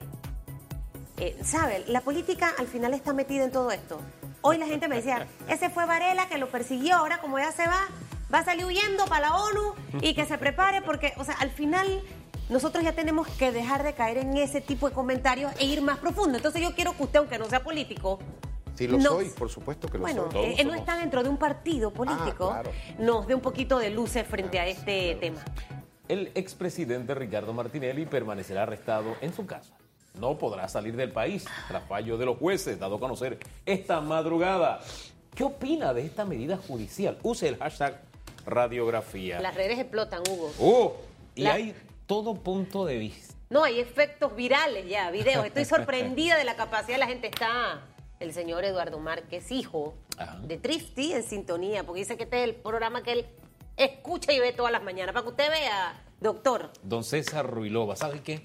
eh, 1.17 1.37
¿sabe? 1.43 1.83
La 1.87 2.01
política 2.01 2.53
al 2.57 2.67
final 2.67 2.93
está 2.93 3.13
metida 3.13 3.43
en 3.43 3.51
todo 3.51 3.71
esto. 3.71 3.99
Hoy 4.41 4.57
la 4.57 4.65
gente 4.67 4.87
me 4.87 4.95
decía, 4.97 5.27
ese 5.49 5.69
fue 5.69 5.85
Varela 5.85 6.27
que 6.29 6.37
lo 6.37 6.47
persiguió, 6.49 6.95
ahora 6.95 7.19
como 7.19 7.39
ya 7.39 7.51
se 7.51 7.65
va, 7.67 7.87
va 8.33 8.39
a 8.39 8.45
salir 8.45 8.65
huyendo 8.65 9.05
para 9.05 9.29
la 9.29 9.35
ONU 9.35 9.73
y 10.01 10.13
que 10.13 10.25
se 10.25 10.37
prepare 10.37 10.81
porque, 10.81 11.13
o 11.17 11.23
sea, 11.23 11.35
al 11.39 11.49
final 11.49 12.01
nosotros 12.49 12.83
ya 12.83 12.93
tenemos 12.93 13.27
que 13.27 13.51
dejar 13.51 13.83
de 13.83 13.93
caer 13.93 14.19
en 14.19 14.37
ese 14.37 14.61
tipo 14.61 14.87
de 14.87 14.93
comentarios 14.95 15.51
e 15.59 15.65
ir 15.65 15.81
más 15.81 15.97
profundo. 15.97 16.37
Entonces 16.37 16.61
yo 16.61 16.73
quiero 16.75 16.95
que 16.95 17.03
usted, 17.03 17.19
aunque 17.19 17.37
no 17.39 17.45
sea 17.45 17.63
político, 17.63 18.19
Sí 18.75 18.87
lo 18.87 18.97
nos- 18.97 19.05
soy, 19.07 19.29
por 19.29 19.49
supuesto 19.49 19.87
que 19.87 19.97
lo 19.97 20.03
bueno, 20.03 20.29
soy. 20.31 20.45
eh, 20.45 20.55
él 20.59 20.67
no 20.67 20.75
está 20.75 20.95
dentro 20.97 21.23
de 21.23 21.29
un 21.29 21.37
partido 21.37 21.91
político, 21.91 22.49
claro. 22.51 22.71
nos 22.99 23.25
dé 23.25 23.33
un 23.33 23.41
poquito 23.41 23.79
de 23.79 23.89
luces 23.89 24.25
frente 24.27 24.59
a 24.59 24.67
este 24.67 25.15
tema. 25.19 25.43
El 26.07 26.31
expresidente 26.35 27.15
Ricardo 27.15 27.53
Martinelli 27.53 28.05
permanecerá 28.05 28.63
arrestado 28.63 29.15
en 29.19 29.33
su 29.33 29.45
casa. 29.47 29.73
No 30.19 30.37
podrá 30.37 30.67
salir 30.67 30.95
del 30.95 31.11
país 31.11 31.45
tras 31.67 31.87
fallo 31.87 32.17
de 32.17 32.25
los 32.25 32.37
jueces, 32.37 32.79
dado 32.79 32.95
a 32.95 32.99
conocer 32.99 33.37
esta 33.65 34.01
madrugada. 34.01 34.79
¿Qué 35.35 35.43
opina 35.43 35.93
de 35.93 36.05
esta 36.05 36.25
medida 36.25 36.57
judicial? 36.57 37.17
Use 37.23 37.47
el 37.47 37.57
hashtag 37.57 38.01
radiografía. 38.45 39.39
Las 39.39 39.55
redes 39.55 39.77
explotan, 39.79 40.21
Hugo. 40.29 40.51
Oh, 40.59 40.95
y 41.35 41.43
La- 41.43 41.53
hay 41.53 41.75
todo 42.07 42.33
punto 42.35 42.85
de 42.85 42.97
vista. 42.97 43.35
No, 43.49 43.63
hay 43.63 43.79
efectos 43.79 44.35
virales 44.35 44.89
ya, 44.89 45.09
videos. 45.11 45.45
Estoy 45.45 45.63
sorprendida 45.65 46.37
de 46.37 46.43
la 46.43 46.55
capacidad 46.55 46.95
de 46.95 46.99
la 46.99 47.07
gente. 47.07 47.27
Está 47.27 47.81
el 48.19 48.33
señor 48.33 48.65
Eduardo 48.65 48.99
Márquez, 48.99 49.51
hijo 49.51 49.93
Ajá. 50.17 50.39
de 50.39 50.57
Trifty, 50.57 51.13
en 51.13 51.23
sintonía, 51.23 51.85
porque 51.85 51.99
dice 52.01 52.17
que 52.17 52.23
este 52.23 52.39
es 52.43 52.49
el 52.49 52.55
programa 52.55 53.03
que 53.03 53.11
él 53.13 53.25
escucha 53.77 54.33
y 54.33 54.39
ve 54.39 54.51
todas 54.53 54.71
las 54.71 54.83
mañanas. 54.83 55.13
Para 55.13 55.23
que 55.23 55.29
usted 55.29 55.49
vea, 55.49 56.03
doctor. 56.19 56.71
Don 56.83 57.03
César 57.05 57.45
Ruilova, 57.49 57.95
¿sabe 57.95 58.21
qué? 58.21 58.41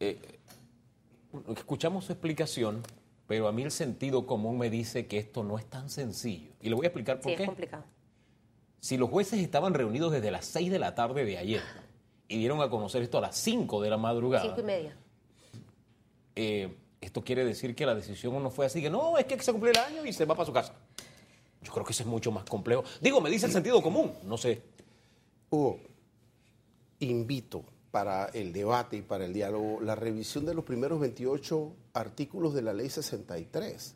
Eh, 0.00 0.37
escuchamos 1.56 2.04
su 2.06 2.12
explicación, 2.12 2.82
pero 3.26 3.48
a 3.48 3.52
mí 3.52 3.62
el 3.62 3.70
sentido 3.70 4.26
común 4.26 4.58
me 4.58 4.70
dice 4.70 5.06
que 5.06 5.18
esto 5.18 5.44
no 5.44 5.58
es 5.58 5.66
tan 5.66 5.90
sencillo. 5.90 6.50
Y 6.60 6.68
le 6.68 6.74
voy 6.74 6.86
a 6.86 6.88
explicar 6.88 7.20
por 7.20 7.30
Sí, 7.30 7.36
qué. 7.36 7.42
es 7.42 7.48
complicado. 7.48 7.84
Si 8.80 8.96
los 8.96 9.10
jueces 9.10 9.40
estaban 9.40 9.74
reunidos 9.74 10.12
desde 10.12 10.30
las 10.30 10.44
6 10.46 10.70
de 10.70 10.78
la 10.78 10.94
tarde 10.94 11.24
de 11.24 11.36
ayer 11.38 11.62
y 12.28 12.38
dieron 12.38 12.60
a 12.60 12.70
conocer 12.70 13.02
esto 13.02 13.18
a 13.18 13.20
las 13.22 13.36
5 13.36 13.80
de 13.82 13.90
la 13.90 13.96
madrugada, 13.96 14.44
Cinco 14.44 14.60
y 14.60 14.64
media. 14.64 14.96
eh, 16.36 16.74
esto 17.00 17.22
quiere 17.22 17.44
decir 17.44 17.74
que 17.76 17.86
la 17.86 17.94
decisión 17.94 18.42
no 18.42 18.50
fue 18.50 18.66
así, 18.66 18.82
que 18.82 18.90
no, 18.90 19.18
es 19.18 19.24
que 19.24 19.38
se 19.40 19.52
cumplió 19.52 19.72
el 19.72 19.78
año 19.78 20.04
y 20.04 20.12
se 20.12 20.24
va 20.24 20.34
para 20.34 20.46
su 20.46 20.52
casa. 20.52 20.74
Yo 21.62 21.72
creo 21.72 21.84
que 21.84 21.92
eso 21.92 22.02
es 22.02 22.08
mucho 22.08 22.30
más 22.32 22.44
complejo. 22.44 22.82
Digo, 23.00 23.20
me 23.20 23.30
dice 23.30 23.46
el 23.46 23.52
sentido 23.52 23.80
común, 23.82 24.12
no 24.24 24.36
sé. 24.36 24.62
Hugo, 25.50 25.80
invito 27.00 27.64
para 27.90 28.26
el 28.26 28.52
debate 28.52 28.98
y 28.98 29.02
para 29.02 29.24
el 29.24 29.32
diálogo 29.32 29.80
la 29.80 29.94
revisión 29.94 30.44
de 30.44 30.54
los 30.54 30.64
primeros 30.64 31.00
28 31.00 31.72
artículos 31.94 32.54
de 32.54 32.62
la 32.62 32.72
Ley 32.72 32.90
63, 32.90 33.94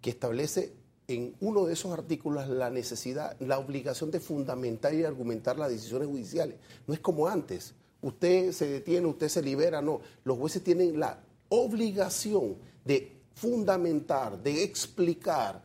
que 0.00 0.10
establece 0.10 0.74
en 1.08 1.36
uno 1.40 1.66
de 1.66 1.74
esos 1.74 1.92
artículos 1.92 2.48
la 2.48 2.70
necesidad, 2.70 3.38
la 3.40 3.58
obligación 3.58 4.10
de 4.10 4.20
fundamentar 4.20 4.94
y 4.94 5.04
argumentar 5.04 5.58
las 5.58 5.70
decisiones 5.70 6.08
judiciales. 6.08 6.56
No 6.86 6.94
es 6.94 7.00
como 7.00 7.28
antes. 7.28 7.74
Usted 8.02 8.52
se 8.52 8.66
detiene, 8.66 9.06
usted 9.06 9.28
se 9.28 9.42
libera, 9.42 9.80
no. 9.80 10.00
Los 10.24 10.38
jueces 10.38 10.62
tienen 10.62 10.98
la 10.98 11.20
obligación 11.48 12.56
de 12.84 13.12
fundamentar, 13.34 14.42
de 14.42 14.64
explicar, 14.64 15.62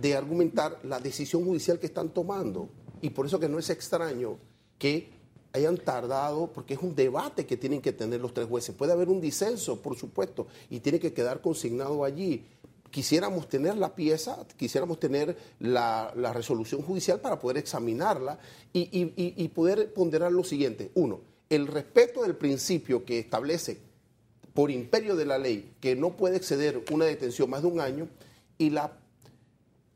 de 0.00 0.14
argumentar 0.14 0.78
la 0.84 1.00
decisión 1.00 1.44
judicial 1.44 1.78
que 1.78 1.86
están 1.86 2.10
tomando. 2.10 2.68
Y 3.00 3.10
por 3.10 3.26
eso 3.26 3.40
que 3.40 3.48
no 3.48 3.58
es 3.58 3.70
extraño 3.70 4.38
que 4.78 5.10
hayan 5.54 5.76
tardado, 5.76 6.48
porque 6.48 6.74
es 6.74 6.80
un 6.80 6.96
debate 6.96 7.46
que 7.46 7.56
tienen 7.56 7.80
que 7.80 7.92
tener 7.92 8.20
los 8.20 8.34
tres 8.34 8.48
jueces. 8.48 8.74
Puede 8.74 8.92
haber 8.92 9.08
un 9.08 9.20
disenso, 9.20 9.80
por 9.80 9.96
supuesto, 9.96 10.48
y 10.68 10.80
tiene 10.80 10.98
que 10.98 11.14
quedar 11.14 11.40
consignado 11.40 12.04
allí. 12.04 12.44
Quisiéramos 12.90 13.48
tener 13.48 13.76
la 13.76 13.94
pieza, 13.94 14.44
quisiéramos 14.56 14.98
tener 14.98 15.36
la, 15.60 16.12
resolución 16.34 16.82
judicial 16.82 17.20
para 17.20 17.38
poder 17.38 17.58
examinarla 17.58 18.38
y, 18.72 19.48
poder 19.54 19.92
ponderar 19.94 20.32
lo 20.32 20.42
siguiente. 20.42 20.90
Uno, 20.94 21.20
el 21.48 21.68
respeto 21.68 22.22
del 22.22 22.34
principio 22.34 23.04
que 23.04 23.20
establece 23.20 23.78
por 24.54 24.72
imperio 24.72 25.14
de 25.14 25.24
la 25.24 25.38
ley 25.38 25.76
que 25.80 25.94
no 25.94 26.16
puede 26.16 26.36
exceder 26.36 26.84
una 26.90 27.04
detención 27.04 27.48
más 27.48 27.62
de 27.62 27.68
un 27.68 27.80
año 27.80 28.08
y 28.58 28.70
la 28.70 28.92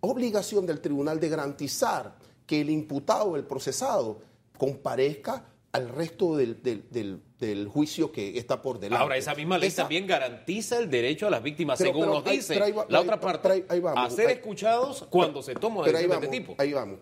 obligación 0.00 0.66
del 0.66 0.80
tribunal 0.80 1.18
de 1.18 1.28
garantizar 1.28 2.16
que 2.46 2.60
el 2.60 2.70
imputado 2.70 3.34
el 3.36 3.44
procesado 3.44 4.28
comparezca 4.58 5.46
al 5.72 5.88
resto 5.90 6.36
del, 6.36 6.62
del- 6.62 6.84
del- 6.90 7.20
del 7.38 7.68
juicio 7.68 8.10
que 8.10 8.36
está 8.38 8.62
por 8.62 8.80
delante. 8.80 9.00
Ahora, 9.02 9.16
esa 9.16 9.34
misma 9.34 9.58
ley 9.58 9.68
Esa- 9.68 9.82
también 9.82 10.06
garantiza 10.06 10.78
el 10.78 10.90
derecho 10.90 11.26
a 11.26 11.30
las 11.30 11.42
víctimas, 11.42 11.78
Pero- 11.78 11.90
según 11.90 12.02
pero 12.06 12.14
nos 12.14 12.26
ahí- 12.26 12.36
dice 12.38 12.54
pero 12.54 12.64
ahí 12.64 12.72
va- 12.72 12.86
la 12.88 12.98
ahí- 12.98 13.04
otra 13.04 13.20
parte, 13.20 13.64
vamos. 13.80 14.12
a 14.12 14.16
ser 14.16 14.30
escuchados 14.30 15.06
cuando 15.10 15.42
se 15.42 15.54
toma 15.54 15.84
decisión 15.84 16.08
vamos, 16.10 16.20
de 16.22 16.26
este 16.26 16.40
tipo. 16.40 16.54
ahí 16.58 16.72
vamos. 16.72 16.98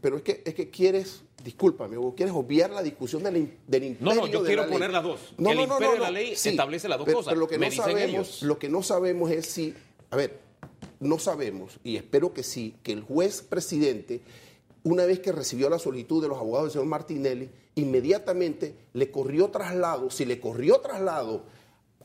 Pero 0.00 0.18
es 0.18 0.22
que, 0.22 0.42
es 0.44 0.54
que 0.54 0.70
quieres, 0.70 1.22
discúlpame, 1.42 1.96
Hugo, 1.98 2.14
quieres 2.14 2.34
obviar 2.34 2.70
la 2.70 2.82
discusión 2.82 3.22
del, 3.24 3.56
del 3.66 3.84
imperio 3.84 4.14
No, 4.14 4.20
no, 4.20 4.26
yo 4.28 4.42
de 4.42 4.46
quiero 4.48 4.62
la 4.62 4.68
ley. 4.68 4.72
poner 4.74 4.90
las 4.92 5.02
dos. 5.02 5.20
El 5.38 5.58
imperio 5.60 5.92
de 5.92 5.98
la 5.98 6.10
ley 6.10 6.32
establece 6.32 6.88
las 6.88 6.98
dos 6.98 7.06
pero- 7.06 7.16
cosas. 7.18 7.30
Pero 7.32 7.40
lo 7.40 7.48
que, 7.48 7.58
Me 7.58 7.66
no 7.66 7.70
dicen 7.70 7.84
sabemos, 7.86 8.10
ellos. 8.10 8.42
lo 8.42 8.58
que 8.58 8.68
no 8.68 8.82
sabemos 8.84 9.30
es 9.30 9.46
si, 9.46 9.74
a 10.10 10.16
ver, 10.16 10.38
no 11.00 11.18
sabemos, 11.18 11.80
y 11.82 11.96
espero 11.96 12.32
que 12.34 12.42
sí, 12.44 12.76
que 12.84 12.92
el 12.92 13.00
juez 13.02 13.40
presidente, 13.42 14.20
una 14.84 15.04
vez 15.04 15.20
que 15.20 15.32
recibió 15.32 15.68
la 15.68 15.78
solicitud 15.78 16.22
de 16.22 16.28
los 16.28 16.38
abogados 16.38 16.66
del 16.68 16.72
señor 16.72 16.86
Martinelli, 16.86 17.50
inmediatamente 17.74 18.74
le 18.94 19.10
corrió 19.10 19.48
traslado, 19.50 20.10
si 20.10 20.24
le 20.24 20.40
corrió 20.40 20.80
traslado 20.80 21.42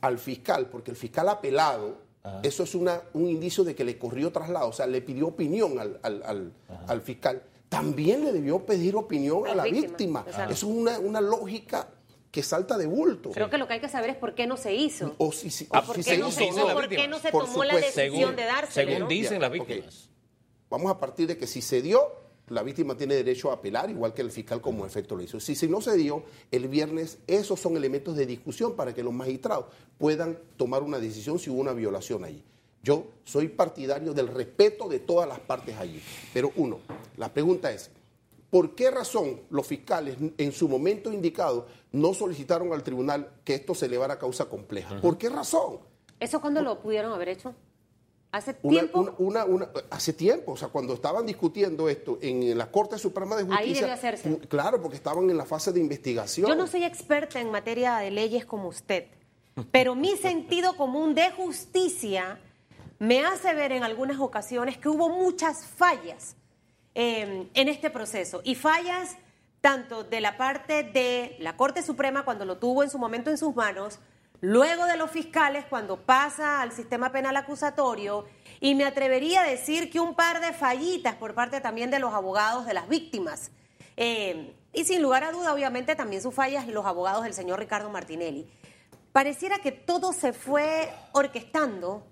al 0.01 0.19
fiscal, 0.19 0.67
porque 0.69 0.91
el 0.91 0.97
fiscal 0.97 1.29
apelado, 1.29 1.97
eso 2.43 2.63
es 2.63 2.73
una, 2.75 3.01
un 3.13 3.27
indicio 3.29 3.63
de 3.63 3.75
que 3.75 3.83
le 3.83 3.97
corrió 3.97 4.31
traslado, 4.31 4.69
o 4.69 4.73
sea, 4.73 4.87
le 4.87 5.01
pidió 5.01 5.27
opinión 5.27 5.79
al, 5.79 5.99
al- 6.03 6.23
al- 6.23 6.53
al 6.87 7.01
fiscal, 7.01 7.43
también 7.69 8.23
le 8.25 8.31
debió 8.31 8.65
pedir 8.65 8.95
opinión 8.95 9.47
A 9.47 9.51
a 9.51 9.55
la 9.55 9.63
víctima, 9.63 9.87
víctima. 9.87 10.23
exacto. 10.27 10.53
Es 10.53 10.63
una, 10.63 10.99
una 10.99 11.21
lógica 11.21 11.87
que 12.31 12.43
salta 12.43 12.77
de 12.77 12.85
bulto. 12.87 13.31
Creo 13.31 13.49
que 13.49 13.57
lo 13.57 13.67
que 13.67 13.73
hay 13.75 13.79
que 13.79 13.87
saber 13.89 14.09
es 14.09 14.17
por 14.17 14.35
qué 14.35 14.45
no 14.47 14.57
se 14.57 14.73
hizo. 14.75 15.15
O 15.17 15.31
si, 15.31 15.49
si- 15.49 15.67
Ah, 15.71 15.79
o 15.79 15.85
¿Por 15.87 15.95
si 15.95 16.03
qué 16.03 16.09
se 16.11 16.17
no 16.17 16.27
hizo 16.27 16.37
se 16.39 16.45
hizo? 16.47 16.67
no. 16.67 16.73
¿Por 16.73 16.89
qué 16.89 17.07
no 17.07 17.19
se 17.19 17.31
Por 17.31 17.45
tomó 17.45 17.63
la 17.63 17.75
decisión 17.75 18.11
Según, 18.11 18.35
de 18.35 18.43
dárselo? 18.43 18.91
según 18.91 19.07
dicen 19.07 19.41
las 19.41 19.51
víctimas. 19.51 20.09
Vamos 20.69 20.91
a 20.91 20.99
partir 20.99 21.27
de 21.27 21.37
que 21.37 21.47
si 21.47 21.61
se 21.61 21.81
dio, 21.81 22.01
la 22.47 22.63
víctima 22.63 22.95
tiene 22.95 23.15
derecho 23.15 23.49
a 23.49 23.55
apelar, 23.55 23.89
igual 23.89 24.13
que 24.13 24.21
el 24.21 24.31
fiscal 24.31 24.61
como 24.61 24.85
efecto 24.85 25.15
lo 25.15 25.23
hizo. 25.23 25.39
Si, 25.39 25.55
si 25.55 25.67
no 25.67 25.81
se 25.81 25.95
dio, 25.95 26.23
el 26.51 26.67
viernes 26.67 27.17
esos 27.27 27.59
son 27.59 27.75
elementos 27.75 28.15
de 28.15 28.25
discusión 28.25 28.75
para 28.75 28.93
que 28.93 29.03
los 29.03 29.13
magistrados 29.13 29.65
puedan 29.97 30.37
tomar 30.57 30.83
una 30.83 30.99
decisión 30.99 31.39
si 31.39 31.49
hubo 31.49 31.61
una 31.61 31.73
violación 31.73 32.23
allí. 32.23 32.43
Yo 32.83 33.07
soy 33.23 33.47
partidario 33.47 34.13
del 34.13 34.27
respeto 34.27 34.87
de 34.87 34.99
todas 34.99 35.27
las 35.27 35.39
partes 35.39 35.75
allí. 35.77 35.99
Pero 36.33 36.51
uno, 36.55 36.79
la 37.17 37.33
pregunta 37.33 37.71
es, 37.71 37.89
¿por 38.51 38.75
qué 38.75 38.91
razón 38.91 39.41
los 39.49 39.65
fiscales 39.65 40.15
en 40.37 40.51
su 40.51 40.69
momento 40.69 41.11
indicado 41.11 41.65
no 41.91 42.13
solicitaron 42.13 42.71
al 42.73 42.83
tribunal 42.83 43.31
que 43.43 43.55
esto 43.55 43.73
se 43.73 43.87
elevara 43.87 44.13
a 44.13 44.19
causa 44.19 44.45
compleja? 44.45 45.01
¿Por 45.01 45.17
qué 45.17 45.29
razón? 45.29 45.79
¿Eso 46.19 46.39
cuándo 46.39 46.61
lo 46.61 46.79
pudieron 46.79 47.11
haber 47.11 47.29
hecho? 47.29 47.55
¿Hace 48.35 48.55
Una, 48.63 48.79
tiempo? 48.79 49.15
una- 49.19 49.45
una- 49.45 49.69
hace 49.89 50.11
tiempo, 50.13 50.51
o 50.51 50.57
sea, 50.57 50.67
cuando 50.67 50.93
estaban 50.93 51.25
discutiendo 51.25 51.87
esto 51.87 52.17
en 52.21 52.57
la 52.57 52.69
Corte 52.69 52.97
Suprema 52.99 53.35
de 53.37 53.43
Ahí 53.43 53.47
Justicia. 53.69 53.81
debió 53.81 53.93
hacerse. 53.93 54.37
Claro, 54.49 54.81
porque 54.81 54.97
estaban 54.97 55.29
en 55.29 55.37
la 55.37 55.45
fase 55.45 55.71
de 55.71 55.79
investigación. 55.79 56.47
Yo 56.47 56.55
no 56.55 56.67
soy 56.67 56.83
experta 56.83 57.39
en 57.39 57.49
materia 57.49 57.95
de 57.97 58.11
leyes 58.11 58.45
como 58.45 58.67
usted, 58.67 59.05
pero 59.71 59.95
mi 59.95 60.15
sentido 60.17 60.75
común 60.75 61.15
de 61.15 61.31
justicia 61.31 62.39
me 62.99 63.23
hace 63.25 63.53
ver 63.53 63.71
en 63.71 63.83
algunas 63.83 64.19
ocasiones 64.19 64.77
que 64.77 64.89
hubo 64.89 65.07
muchas 65.09 65.65
fallas 65.65 66.35
eh, 66.93 67.47
en 67.53 67.67
este 67.69 67.89
proceso 67.89 68.41
y 68.43 68.55
fallas 68.55 69.15
tanto 69.61 70.03
de 70.03 70.21
la 70.21 70.37
parte 70.37 70.83
de 70.83 71.35
la 71.39 71.57
Corte 71.57 71.81
Suprema 71.83 72.23
cuando 72.25 72.45
lo 72.45 72.57
tuvo 72.57 72.83
en 72.83 72.89
su 72.89 72.97
momento 72.99 73.29
en 73.31 73.37
sus 73.37 73.55
manos, 73.55 73.99
luego 74.45 74.85
de 74.85 74.95
los 74.95 75.09
fiscales 75.09 75.65
cuando 75.67 75.97
pasa 75.97 76.61
al 76.61 76.71
sistema 76.71 77.11
penal 77.11 77.35
acusatorio 77.35 78.25
y 78.59 78.75
me 78.75 78.85
atrevería 78.85 79.41
a 79.41 79.47
decir 79.47 79.89
que 79.89 79.99
un 79.99 80.13
par 80.13 80.39
de 80.39 80.53
fallitas 80.53 81.15
por 81.15 81.33
parte 81.33 81.61
también 81.61 81.89
de 81.89 81.97
los 81.97 82.13
abogados 82.13 82.67
de 82.67 82.75
las 82.75 82.87
víctimas. 82.87 83.49
Eh, 83.97 84.53
y 84.71 84.83
sin 84.83 85.01
lugar 85.01 85.23
a 85.23 85.31
duda, 85.31 85.51
obviamente, 85.51 85.95
también 85.95 86.21
sus 86.21 86.35
fallas 86.35 86.67
los 86.67 86.85
abogados 86.85 87.23
del 87.23 87.33
señor 87.33 87.59
Ricardo 87.59 87.89
Martinelli. 87.89 88.47
Pareciera 89.11 89.57
que 89.57 89.71
todo 89.71 90.13
se 90.13 90.31
fue 90.31 90.93
orquestando 91.13 92.05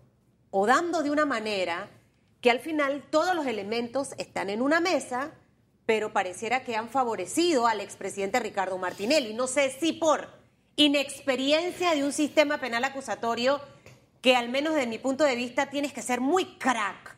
o 0.49 0.65
dando 0.65 1.03
de 1.03 1.11
una 1.11 1.27
manera 1.27 1.87
que 2.41 2.49
al 2.49 2.59
final 2.59 3.03
todos 3.11 3.35
los 3.35 3.45
elementos 3.45 4.13
están 4.17 4.49
en 4.49 4.63
una 4.63 4.79
mesa, 4.79 5.31
pero 5.85 6.13
pareciera 6.13 6.63
que 6.63 6.75
han 6.75 6.89
favorecido 6.89 7.67
al 7.67 7.79
expresidente 7.79 8.39
Ricardo 8.39 8.77
Martinelli. 8.79 9.35
No 9.35 9.45
sé 9.45 9.69
si 9.79 9.93
por 9.93 10.42
inexperiencia 10.75 11.93
de 11.93 12.03
un 12.03 12.13
sistema 12.13 12.59
penal 12.59 12.83
acusatorio 12.83 13.61
que 14.21 14.35
al 14.35 14.49
menos 14.49 14.73
desde 14.73 14.87
mi 14.87 14.97
punto 14.97 15.23
de 15.23 15.35
vista 15.35 15.69
tienes 15.69 15.93
que 15.93 16.01
ser 16.01 16.21
muy 16.21 16.57
crack, 16.57 17.17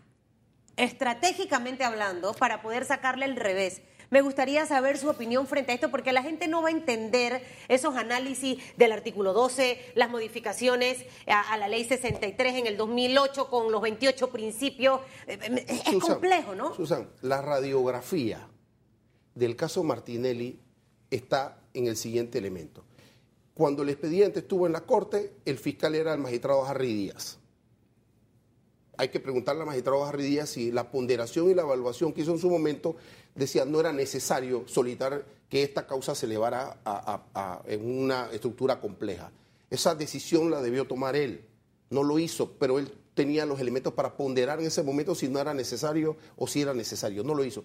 estratégicamente 0.76 1.84
hablando, 1.84 2.34
para 2.34 2.62
poder 2.62 2.86
sacarle 2.86 3.26
el 3.26 3.36
revés. 3.36 3.82
Me 4.10 4.22
gustaría 4.22 4.66
saber 4.66 4.98
su 4.98 5.10
opinión 5.10 5.48
frente 5.48 5.72
a 5.72 5.76
esto, 5.76 5.90
porque 5.90 6.12
la 6.14 6.22
gente 6.22 6.48
no 6.48 6.62
va 6.62 6.70
a 6.70 6.72
entender 6.72 7.44
esos 7.68 7.96
análisis 7.96 8.58
del 8.78 8.92
artículo 8.92 9.34
12, 9.34 9.94
las 9.96 10.10
modificaciones 10.10 11.06
a, 11.28 11.54
a 11.54 11.58
la 11.58 11.68
ley 11.68 11.84
63 11.86 12.56
en 12.56 12.68
el 12.68 12.78
2008 12.78 13.50
con 13.50 13.72
los 13.72 13.82
28 13.82 14.30
principios. 14.32 15.02
Eh, 15.28 15.40
eh, 15.42 15.66
Es 15.68 15.84
Susan, 15.84 16.00
complejo, 16.00 16.56
¿no? 16.56 16.74
Susan, 16.76 17.10
la 17.22 17.42
radiografía 17.42 18.48
del 19.34 19.56
caso 19.56 19.84
Martinelli 19.84 20.60
está 21.10 21.60
en 21.74 21.88
el 21.88 21.98
siguiente 21.98 22.38
elemento. 22.38 22.86
Cuando 23.56 23.84
el 23.84 23.90
expediente 23.90 24.40
estuvo 24.40 24.68
en 24.68 24.74
la 24.74 24.82
Corte, 24.82 25.38
el 25.46 25.58
fiscal 25.58 25.96
era 25.96 26.14
el 26.14 26.20
magistrado 26.20 26.66
Harry 26.66 26.94
Díaz. 26.94 27.38
Hay 28.98 29.08
que 29.08 29.22
preguntarle 29.22 29.62
al 29.62 29.68
magistrado 29.68 30.04
Harry 30.04 30.26
Díaz 30.26 30.50
si 30.50 30.74
la 30.74 30.92
ponderación 30.92 31.50
y 31.50 31.54
la 31.54 31.62
evaluación 31.62 32.12
que 32.12 32.22
hizo 32.22 32.34
en 32.34 32.40
su 32.40 32.50
momento 32.50 32.98
decía 33.34 33.64
no 33.64 33.80
era 33.80 33.94
necesario 33.94 34.68
solicitar 34.68 35.26
que 35.48 35.64
esta 35.64 35.88
causa 35.88 36.16
se 36.16 36.26
elevara 36.26 36.82
en 37.66 38.04
una 38.04 38.30
estructura 38.34 38.82
compleja. 38.82 39.32
Esa 39.70 39.96
decisión 39.96 40.52
la 40.52 40.62
debió 40.62 40.86
tomar 40.86 41.16
él. 41.16 41.46
No 41.90 42.04
lo 42.04 42.20
hizo, 42.20 42.52
pero 42.60 42.78
él 42.78 42.92
tenía 43.14 43.46
los 43.46 43.62
elementos 43.62 43.94
para 43.94 44.18
ponderar 44.18 44.60
en 44.60 44.66
ese 44.66 44.84
momento 44.84 45.16
si 45.16 45.30
no 45.30 45.40
era 45.40 45.54
necesario 45.54 46.18
o 46.36 46.46
si 46.46 46.62
era 46.62 46.74
necesario. 46.74 47.24
No 47.24 47.34
lo 47.34 47.46
hizo. 47.46 47.64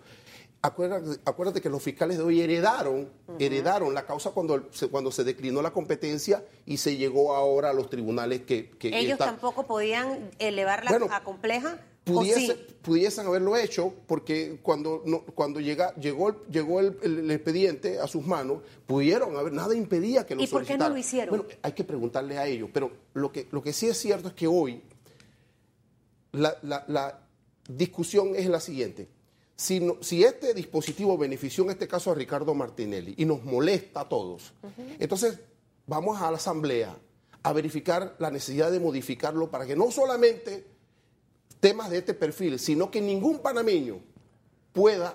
Acuérdate, 0.63 1.19
acuérdate 1.25 1.61
que 1.63 1.71
los 1.71 1.83
fiscales 1.83 2.19
de 2.19 2.23
hoy 2.23 2.41
heredaron, 2.43 3.09
heredaron 3.39 3.95
la 3.95 4.05
causa 4.05 4.33
cuando 4.33 4.67
se, 4.73 4.89
cuando 4.89 5.11
se 5.11 5.25
declinó 5.25 5.63
la 5.63 5.71
competencia 5.73 6.45
y 6.67 6.77
se 6.77 6.99
llegó 6.99 7.35
ahora 7.35 7.71
a 7.71 7.73
los 7.73 7.89
tribunales 7.89 8.43
que... 8.43 8.69
que 8.71 8.89
Ellos 8.89 9.13
están- 9.13 9.29
tampoco 9.31 9.67
podían 9.67 10.31
elevarla 10.39 10.91
Bueno, 10.91 11.09
a 11.11 11.25
compleja. 11.25 11.79
¿o 12.07 12.13
pudiese- 12.13 12.57
sí? 12.57 12.67
pudiesen 12.83 13.27
haberlo 13.27 13.57
hecho 13.57 13.95
porque 14.07 14.59
cuando 14.63 15.03
no- 15.07 15.23
cuando 15.35 15.61
llega, 15.61 15.95
llegó, 15.95 16.29
el, 16.29 16.35
llegó 16.51 16.81
el, 16.81 16.99
el- 17.03 17.19
el 17.21 17.31
expediente 17.31 17.99
a 17.99 18.07
sus 18.07 18.27
manos, 18.27 18.59
pudieron 18.87 19.37
haber, 19.39 19.55
nada 19.55 19.75
impedía 19.75 20.27
que 20.27 20.35
lo 20.35 20.43
¿Y 20.43 20.47
por 20.47 20.67
qué 20.67 20.77
no 20.77 20.91
lo 20.91 20.97
hicieron? 20.99 21.39
Bueno, 21.39 21.45
hay 21.63 21.73
que 21.73 21.85
preguntarle 21.85 22.37
a 22.37 22.47
ellos, 22.47 22.69
pero 22.71 22.91
lo 23.15 23.33
que, 23.33 23.49
lo 23.51 23.63
que 23.63 23.73
sí 23.73 23.87
es 23.89 23.97
cierto 23.97 24.29
es 24.29 24.35
que 24.35 24.47
hoy 24.47 24.83
la, 26.33 26.55
la- 26.63 26.85
la 26.89 27.19
discusión 27.67 28.35
es 28.37 28.47
la 28.47 28.61
siguiente. 28.61 29.09
Si, 29.61 29.79
no- 29.79 29.99
si 30.01 30.25
este 30.25 30.55
dispositivo 30.55 31.19
benefició 31.19 31.65
en 31.65 31.71
este 31.71 31.87
caso 31.87 32.11
a 32.11 32.15
Ricardo 32.15 32.55
Martinelli 32.55 33.13
y 33.19 33.27
nos 33.27 33.45
molesta 33.45 34.01
a 34.01 34.09
todos, 34.09 34.55
entonces 34.99 35.39
vamos 35.87 36.19
a 36.23 36.31
la 36.31 36.39
Asamblea 36.39 36.97
a 37.43 37.53
verificar 37.53 38.17
la 38.19 38.31
necesidad 38.31 38.71
de 38.73 38.81
modificarlo 38.81 39.51
para 39.51 39.67
que 39.67 39.77
no 39.77 39.91
solamente 39.91 40.65
temas 41.61 41.91
de 41.91 41.99
este 41.99 42.15
perfil, 42.15 42.59
sino 42.59 42.91
que 42.91 43.03
ningún 43.03 43.41
panameño 43.41 43.99
pueda, 44.73 45.15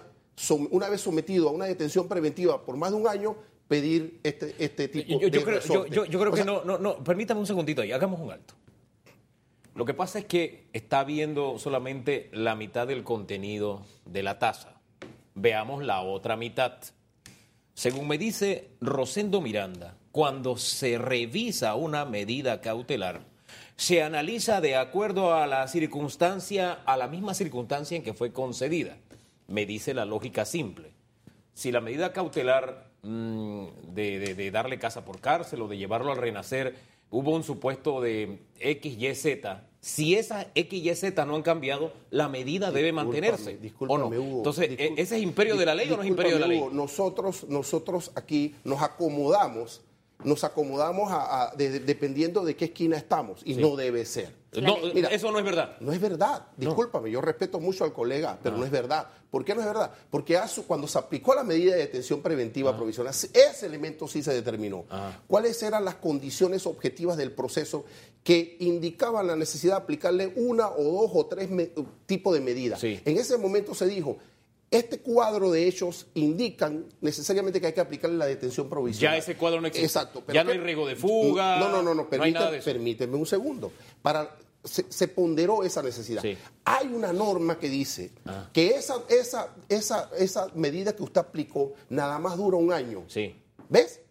una 0.70 0.90
vez 0.90 1.02
sometido 1.02 1.50
a 1.50 1.52
una 1.52 1.66
detención 1.66 2.08
preventiva 2.08 2.64
por 2.64 2.78
más 2.78 2.92
de 2.92 2.98
un 2.98 3.08
año, 3.08 3.36
pedir 3.68 4.20
este, 4.22 4.54
este 4.60 4.88
tipo 4.90 5.20
Yo, 5.20 5.28
yo 5.28 5.40
de 5.40 5.44
creo, 5.44 5.46
yo, 5.46 5.60
resorte. 5.60 5.96
yo- 5.96 6.06
yo 6.06 6.20
creo 6.20 6.32
O 6.32 6.36
que 6.36 6.44
sea, 6.44 6.46
no, 6.46 6.64
no, 6.64 6.78
no, 6.78 7.04
permítame 7.04 7.40
un 7.40 7.48
segundito 7.48 7.82
ahí, 7.82 7.92
hagamos 7.92 8.20
un 8.20 8.30
alto. 8.32 8.54
Lo 9.76 9.84
que 9.84 9.94
pasa 9.94 10.20
es 10.20 10.26
que 10.26 10.68
está 10.72 11.04
viendo 11.04 11.60
solamente 11.60 12.30
la 12.32 12.56
mitad 12.56 12.88
del 12.88 13.04
contenido 13.04 13.86
de 14.06 14.24
la 14.24 14.40
taza. 14.40 14.80
Veamos 15.34 15.84
la 15.84 16.02
otra 16.02 16.38
mitad. 16.38 16.78
Según 17.74 18.08
me 18.08 18.18
dice 18.18 18.70
Rosendo 18.80 19.42
Miranda, 19.42 19.98
cuando 20.14 20.56
se 20.56 20.98
revisa 20.98 21.76
una 21.76 22.06
medida 22.06 22.62
cautelar, 22.62 23.26
se 23.76 24.02
analiza 24.02 24.62
de 24.62 24.78
acuerdo 24.78 25.36
a 25.36 25.46
la 25.46 25.68
circunstancia, 25.68 26.80
a 26.86 26.96
la 26.96 27.10
misma 27.10 27.34
circunstancia 27.34 27.98
en 27.98 28.04
que 28.04 28.14
fue 28.14 28.32
concedida. 28.32 28.96
Me 29.48 29.66
dice 29.66 29.94
la 29.94 30.06
lógica 30.06 30.46
simple. 30.46 30.94
Si 31.54 31.74
la 31.74 31.82
medida 31.82 32.14
cautelar 32.14 32.92
mm, 33.04 33.66
de, 33.90 34.52
darle 34.52 34.80
casa 34.80 35.04
por 35.04 35.20
cárcel 35.20 35.62
o 35.62 35.68
de 35.68 35.78
llevarlo 35.78 36.14
al 36.14 36.18
renacer, 36.18 36.76
hubo 37.18 37.32
un 37.36 37.44
supuesto 37.44 38.02
de 38.02 38.40
X, 38.60 38.96
Y, 39.00 39.16
Z, 39.16 39.68
si 39.80 40.16
esas 40.16 40.48
X, 40.56 40.84
Y, 40.84 40.96
Z 40.96 41.26
no 41.26 41.36
han 41.36 41.44
cambiado, 41.44 41.94
la 42.10 42.28
medida 42.28 42.72
debe 42.72 42.92
mantenerse. 42.92 43.58
Discúlpame, 43.58 44.04
¿o 44.06 44.10
no? 44.10 44.16
Hugo, 44.18 44.38
Entonces, 44.38 44.72
discul- 44.72 44.94
¿ese 44.98 45.18
es 45.18 45.22
imperio 45.24 45.56
de 45.58 45.66
la 45.66 45.76
ley 45.76 45.92
o 45.92 45.96
no 45.98 46.02
es 46.04 46.10
imperio 46.10 46.34
de 46.34 46.40
la 46.40 46.48
ley? 46.48 46.60
Hugo, 46.60 46.70
nosotros, 46.72 47.46
nosotros 47.48 48.12
aquí 48.16 48.56
nos 48.64 48.82
acomodamos 48.82 49.82
nos 50.24 50.46
acomodamos 50.46 51.12
a, 51.12 51.44
a- 51.52 51.56
de- 51.56 51.82
dependiendo 51.82 52.46
de 52.46 52.56
qué 52.56 52.66
esquina 52.66 52.96
estamos 52.96 53.42
y 53.44 53.54
no 53.56 53.76
debe 53.76 54.06
ser. 54.06 54.34
No, 54.62 54.78
Mira, 54.94 55.10
eso 55.10 55.30
no 55.30 55.38
es 55.40 55.44
verdad. 55.46 55.76
No 55.82 55.92
es 55.92 56.00
verdad. 56.00 56.48
Discúlpame, 56.56 57.12
yo 57.12 57.20
respeto 57.20 57.60
mucho 57.60 57.84
al 57.84 57.92
colega, 57.92 58.40
pero 58.42 58.56
no 58.56 58.64
es 58.64 58.72
verdad. 58.72 59.10
¿Por 59.36 59.44
qué 59.44 59.54
no 59.54 59.60
es 59.60 59.68
verdad? 59.68 59.92
Porque 60.10 60.40
cuando 60.66 60.88
se 60.88 60.98
aplicó 60.98 61.36
la 61.36 61.44
medida 61.44 61.74
de 61.74 61.80
detención 61.80 62.22
preventiva 62.22 62.74
provisional, 62.74 63.14
ese 63.14 63.66
elemento 63.66 64.08
sí 64.08 64.24
se 64.24 64.34
determinó. 64.34 64.86
¿Cuáles 65.28 65.62
eran 65.62 65.84
las 65.84 65.96
condiciones 65.96 66.66
objetivas 66.66 67.18
del 67.18 67.34
proceso 67.34 67.84
que 68.24 68.56
indicaban 68.62 69.28
la 69.28 69.36
necesidad 69.36 69.74
de 69.74 69.84
aplicarle 69.84 70.32
una 70.38 70.70
o 70.70 71.02
dos 71.02 71.12
o 71.14 71.26
tres 71.26 71.50
tipos 72.06 72.34
de 72.34 72.40
medidas? 72.40 72.80
Sí. 72.80 73.02
En 73.04 73.18
ese 73.18 73.38
momento 73.38 73.76
se 73.76 73.88
dijo, 73.88 74.16
este 74.72 75.00
cuadro 75.00 75.52
de 75.52 75.68
hechos 75.68 76.08
indican 76.14 76.86
necesariamente 77.02 77.60
que 77.60 77.68
hay 77.68 77.74
que 77.74 77.82
aplicarle 77.82 78.16
la 78.16 78.28
detención 78.28 78.70
provisional. 78.70 79.16
Ya 79.16 79.20
ese 79.20 79.36
cuadro 79.36 79.60
no 79.60 79.68
existe. 79.68 79.86
Exacto. 79.86 80.24
Ya 80.32 80.46
no 80.46 80.52
¿qué- 80.52 80.58
hay 80.58 80.64
riesgo 80.64 80.88
de 80.88 80.96
fuga, 80.96 81.60
No, 81.60 81.68
no, 81.68 81.84
no, 81.84 81.94
no, 81.94 82.08
no 82.10 82.52
de 82.52 82.58
eso. 82.60 82.64
permíteme 82.64 83.18
un 83.18 83.26
segundo. 83.26 83.70
Para, 84.02 84.34
se, 84.66 84.86
se 84.92 85.08
ponderó 85.08 85.64
esa 85.64 85.82
necesidad. 85.82 86.22
Sí. 86.22 86.38
Hay 86.66 86.88
una 86.88 87.14
norma 87.14 87.58
que 87.60 87.70
dice 87.70 88.12
Ah. 88.26 88.50
que 88.52 88.70
esa, 88.76 88.96
esa, 89.10 89.56
esa, 89.70 90.10
esa 90.18 90.48
medida 90.56 90.96
que 90.96 91.04
usted 91.04 91.22
aplicó 91.22 91.74
nada 91.90 92.20
más 92.20 92.38
dura 92.38 92.58
un 92.58 92.72
año. 92.74 93.04
Sí. 93.08 93.36
¿Ves? 93.70 94.02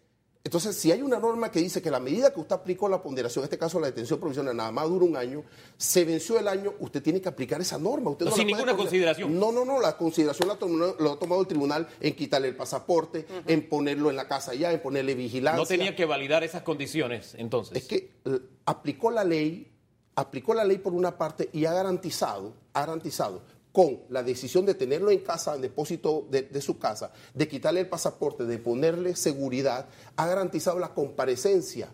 Entonces, 0.43 0.75
si 0.75 0.91
hay 0.91 1.01
una 1.01 1.17
norma 1.17 1.49
que 1.49 1.59
dice 1.59 1.81
que 1.81 1.89
la 1.89 1.99
medida 1.99 2.31
que 2.31 2.39
usted 2.39 2.53
aplicó 2.55 2.87
la 2.87 3.01
ponderación, 3.01 3.41
en 3.41 3.45
este 3.45 3.57
caso 3.57 3.79
la 3.79 3.87
detención 3.87 4.19
provisional, 4.19 4.55
nada 4.55 4.71
más 4.71 4.87
dura 4.87 5.03
un 5.03 5.17
año, 5.17 5.43
se 5.75 6.05
venció 6.05 6.37
el 6.37 6.47
año, 6.47 6.71
usted 6.79 7.01
tiene 7.01 7.19
que 7.19 7.27
aplicar 7.27 7.59
esa 7.61 7.79
norma. 7.79 8.11
Usted 8.11 8.25
No, 8.25 8.29
no 8.29 8.37
sin 8.37 8.45
ninguna 8.45 8.73
poner- 8.73 8.77
consideración. 8.77 9.39
No, 9.39 9.51
no, 9.51 9.65
no, 9.65 9.81
la 9.81 9.97
consideración 9.97 10.47
la, 10.47 10.59
tomó- 10.59 10.95
la 10.99 11.13
ha 11.13 11.17
tomado 11.17 11.41
el 11.41 11.47
tribunal 11.47 11.87
en 11.99 12.15
quitarle 12.15 12.49
el 12.49 12.55
pasaporte, 12.55 13.25
en 13.47 13.67
ponerlo 13.67 14.11
en 14.11 14.17
la 14.17 14.27
casa 14.27 14.53
ya, 14.53 14.71
en 14.71 14.83
ponerle 14.83 15.15
vigilancia. 15.15 15.57
No 15.59 15.65
tenía 15.65 15.95
que 15.95 16.05
validar 16.05 16.43
esas 16.43 16.61
condiciones, 16.61 17.33
entonces. 17.39 17.75
Es 17.77 17.85
que 17.85 18.11
eh, 18.25 18.39
aplicó 18.67 19.09
la 19.09 19.23
ley, 19.23 19.71
aplicó 20.15 20.53
la 20.53 20.63
ley 20.63 20.77
por 20.77 20.93
una 20.93 21.17
parte 21.17 21.49
y 21.53 21.65
ha 21.65 21.73
garantizado, 21.73 22.53
ha 22.73 22.81
garantizado 22.81 23.41
con 23.71 23.99
la 24.09 24.23
decisión 24.23 24.65
de 24.65 24.73
tenerlo 24.73 25.11
en 25.11 25.19
casa, 25.19 25.55
en 25.55 25.61
depósito 25.61 26.25
de, 26.29 26.43
de 26.43 26.61
su 26.61 26.79
casa, 26.79 27.11
de 27.33 27.47
quitarle 27.47 27.81
el 27.81 27.89
pasaporte, 27.89 28.45
de 28.45 28.57
ponerle 28.57 29.15
seguridad, 29.15 29.87
ha 30.15 30.25
garantizado 30.25 30.79
la 30.79 30.93
comparecencia. 30.93 31.89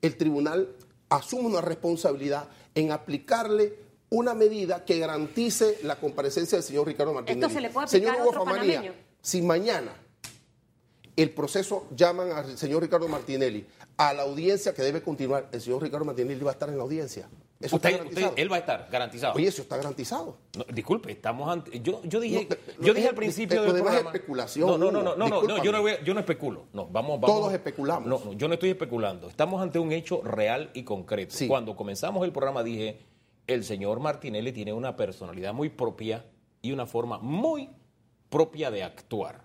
El 0.00 0.16
tribunal 0.16 0.74
asume 1.10 1.46
una 1.46 1.60
responsabilidad 1.60 2.48
en 2.74 2.90
aplicarle 2.90 3.74
una 4.08 4.34
medida 4.34 4.84
que 4.84 4.98
garantice 4.98 5.78
la 5.82 5.96
comparecencia 5.96 6.56
del 6.56 6.64
señor 6.64 6.86
Ricardo 6.86 7.12
Martínez. 7.12 7.52
se 7.52 7.60
le 7.60 7.70
puede 7.70 7.86
aplicar 7.86 8.14
Señor 8.14 8.26
Hugo 8.26 8.44
Famanía, 8.44 8.94
si 9.20 9.42
mañana 9.42 9.92
el 11.16 11.30
proceso 11.30 11.86
llaman 11.94 12.30
al 12.30 12.56
señor 12.56 12.82
Ricardo 12.82 13.08
Martinelli 13.08 13.66
a 13.96 14.12
la 14.12 14.22
audiencia 14.22 14.74
que 14.74 14.82
debe 14.82 15.02
continuar, 15.02 15.48
el 15.50 15.60
señor 15.60 15.82
Ricardo 15.82 16.04
Martinelli 16.04 16.42
va 16.42 16.50
a 16.50 16.52
estar 16.52 16.68
en 16.68 16.76
la 16.76 16.82
audiencia. 16.82 17.28
Eso 17.58 17.76
Usted- 17.76 17.88
está 17.88 17.98
garantizado. 17.98 18.28
usted- 18.30 18.42
él 18.42 18.52
va 18.52 18.56
a 18.56 18.58
estar 18.58 18.88
garantizado. 18.90 19.34
Oye, 19.34 19.46
eso 19.48 19.62
está 19.62 19.76
garantizado. 19.78 20.36
No, 20.58 20.64
disculpe, 20.74 21.10
estamos 21.12 21.48
ante. 21.48 21.80
Yo, 21.80 22.02
yo 22.04 22.20
dije, 22.20 22.46
No, 22.78 22.84
yo 22.84 22.92
dije 22.92 23.06
es- 23.06 23.10
al 23.10 23.16
principio 23.16 23.56
lo 23.64 23.72
del 23.72 23.82
programa. 23.82 24.10
especulación, 24.10 24.68
No, 24.68 24.76
no, 24.76 24.90
no, 24.92 24.92
no, 24.92 25.02
no, 25.02 25.10
no, 25.10 25.16
no, 25.16 25.24
discúlpame. 25.36 25.64
yo 25.64 25.72
no, 25.72 25.80
voy 25.80 25.90
a- 25.92 26.02
yo 26.04 26.12
no 26.14 26.20
especulo. 26.20 26.64
No, 26.74 26.86
vamos, 26.86 27.18
vamos. 27.18 27.34
Todos 27.40 27.52
especulamos. 27.54 28.06
No, 28.08 28.20
no, 28.22 28.32
yo 28.34 28.46
no 28.48 28.54
estoy 28.54 28.70
especulando. 28.70 29.28
Estamos 29.28 29.62
ante 29.62 29.78
un 29.78 29.90
hecho 29.92 30.20
real 30.22 30.70
y 30.74 30.82
concreto. 30.82 31.34
Sí. 31.34 31.48
Cuando 31.48 31.74
comenzamos 31.76 32.24
el 32.26 32.32
programa 32.32 32.62
dije, 32.62 33.00
el 33.46 33.64
señor 33.64 34.00
Martinelli 34.00 34.52
tiene 34.52 34.74
una 34.74 34.94
personalidad 34.96 35.54
muy 35.54 35.70
propia 35.70 36.26
y 36.60 36.72
una 36.72 36.84
forma 36.84 37.18
muy 37.18 37.70
propia 38.28 38.70
de 38.70 38.82
actuar. 38.82 39.40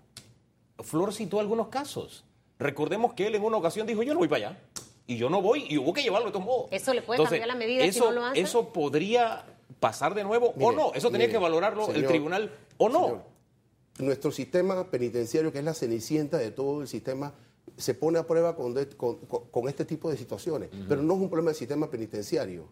Flor 0.79 1.13
citó 1.13 1.39
algunos 1.39 1.67
casos. 1.69 2.25
Recordemos 2.59 3.13
que 3.13 3.25
él 3.27 3.35
en 3.35 3.43
una 3.43 3.57
ocasión 3.57 3.87
dijo, 3.87 4.03
yo 4.03 4.13
no 4.13 4.19
voy 4.19 4.27
para 4.27 4.49
allá. 4.49 4.59
Y 5.07 5.17
yo 5.17 5.29
no 5.29 5.41
voy, 5.41 5.65
y 5.69 5.77
hubo 5.77 5.93
que 5.93 6.01
llevarlo 6.03 6.27
de 6.27 6.33
todos 6.33 6.45
modos. 6.45 6.67
Eso 6.71 6.93
le 6.93 7.01
puede 7.01 7.21
cambiar 7.23 7.47
la 7.47 7.55
medida 7.55 7.83
si 7.83 7.89
eso, 7.89 8.05
no 8.05 8.11
lo 8.11 8.25
hace. 8.25 8.39
Eso 8.41 8.69
podría 8.71 9.45
pasar 9.79 10.13
de 10.13 10.23
nuevo 10.23 10.53
o 10.59 10.71
no. 10.71 10.93
Eso 10.93 11.09
tenía 11.11 11.27
mire, 11.27 11.37
que 11.37 11.43
valorarlo 11.43 11.89
el 11.91 12.05
tribunal 12.07 12.51
o 12.77 12.87
no. 12.89 13.03
señor, 13.05 13.21
nuestro 13.99 14.31
sistema 14.31 14.89
penitenciario, 14.89 15.51
que 15.51 15.59
es 15.59 15.65
la 15.65 15.73
cenicienta 15.73 16.37
de 16.37 16.51
todo 16.51 16.81
el 16.81 16.87
sistema, 16.87 17.33
se 17.77 17.93
pone 17.93 18.19
a 18.19 18.25
prueba 18.27 18.55
con, 18.55 18.73
de- 18.73 18.87
con- 18.89 19.17
con- 19.25 19.49
con 19.49 19.67
este 19.69 19.85
tipo 19.85 20.09
de 20.09 20.17
situaciones. 20.17 20.69
Pero 20.87 21.01
no 21.01 21.13
es 21.15 21.19
un 21.21 21.29
problema 21.29 21.49
del 21.51 21.57
sistema 21.57 21.89
penitenciario. 21.89 22.69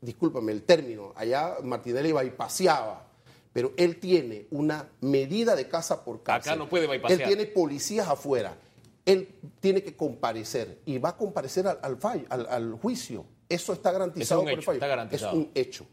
Discúlpame 0.00 0.52
el 0.52 0.62
término. 0.64 1.12
Allá 1.14 1.56
Martinelli 1.62 2.12
bypaseaba. 2.12 3.06
Pero 3.52 3.72
él 3.76 4.00
tiene 4.00 4.46
una 4.50 4.88
medida 5.00 5.54
de 5.54 5.68
casa 5.68 6.04
por 6.04 6.22
casa. 6.22 6.50
Acá 6.52 6.56
no 6.56 6.68
puede 6.68 6.86
bypasear. 6.88 7.20
Él 7.20 7.26
tiene 7.28 7.46
policías 7.46 8.08
afuera. 8.08 8.56
Él 9.04 9.34
tiene 9.60 9.82
que 9.82 9.96
comparecer 9.96 10.80
y 10.86 10.98
va 10.98 11.10
a 11.10 11.16
comparecer 11.16 11.66
al, 11.66 11.78
al 11.82 11.96
fallo, 11.96 12.24
al, 12.28 12.46
al 12.46 12.72
juicio. 12.74 13.24
Eso 13.48 13.72
está 13.72 13.90
garantizado 13.90 14.42
por 14.42 14.50
el 14.52 14.62
fallo. 14.62 14.76
está 14.76 14.86
garantizado. 14.86 15.32
Es 15.32 15.38
un 15.38 15.50
hecho. 15.54 15.86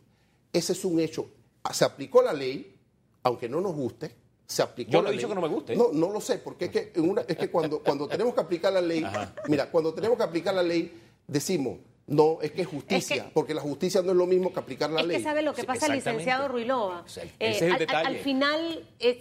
Ese 0.53 0.73
es 0.73 0.85
un 0.85 0.99
hecho. 0.99 1.27
Se 1.71 1.85
aplicó 1.85 2.21
la 2.21 2.33
ley, 2.33 2.75
aunque 3.23 3.49
no 3.49 3.61
nos 3.61 3.73
guste. 3.75 4.15
Se 4.45 4.61
aplicó 4.63 4.91
Yo 4.91 5.01
no 5.01 5.09
he 5.09 5.11
dicho 5.11 5.27
ley. 5.27 5.35
que 5.35 5.41
no 5.41 5.47
me 5.47 5.53
guste. 5.53 5.75
No, 5.75 5.89
no 5.91 6.09
lo 6.11 6.21
sé, 6.21 6.37
porque 6.39 6.65
es 6.65 6.71
que, 6.71 6.91
en 6.95 7.09
una- 7.09 7.21
es 7.21 7.37
que 7.37 7.49
cuando, 7.51 7.83
cuando 7.83 8.07
tenemos 8.07 8.33
que 8.33 8.41
aplicar 8.41 8.73
la 8.73 8.81
ley, 8.81 9.05
mira, 9.47 9.69
cuando 9.69 9.93
tenemos 9.93 10.17
que 10.17 10.23
aplicar 10.23 10.53
la 10.55 10.63
ley, 10.63 10.91
decimos, 11.27 11.77
no, 12.07 12.39
es 12.41 12.51
que 12.51 12.61
es 12.63 12.67
justicia, 12.67 13.15
Es 13.17 13.23
que- 13.23 13.29
porque 13.31 13.53
la 13.53 13.61
justicia 13.61 14.01
no 14.01 14.11
es 14.11 14.17
lo 14.17 14.25
mismo 14.25 14.51
que 14.51 14.59
aplicar 14.59 14.89
la 14.89 15.01
Es 15.01 15.05
ley. 15.07 15.17
que 15.17 15.23
sabe 15.23 15.43
lo 15.43 15.53
que 15.53 15.63
pasa, 15.65 15.87
licenciado 15.93 16.47
Ruilova. 16.47 17.03
Eh, 17.17 17.29
es 17.39 17.61
el 17.61 17.67
al- 17.67 17.73
al, 17.73 17.79
detalle. 17.79 18.07
al 18.07 18.17
final, 18.23 18.87
es- 18.97 19.17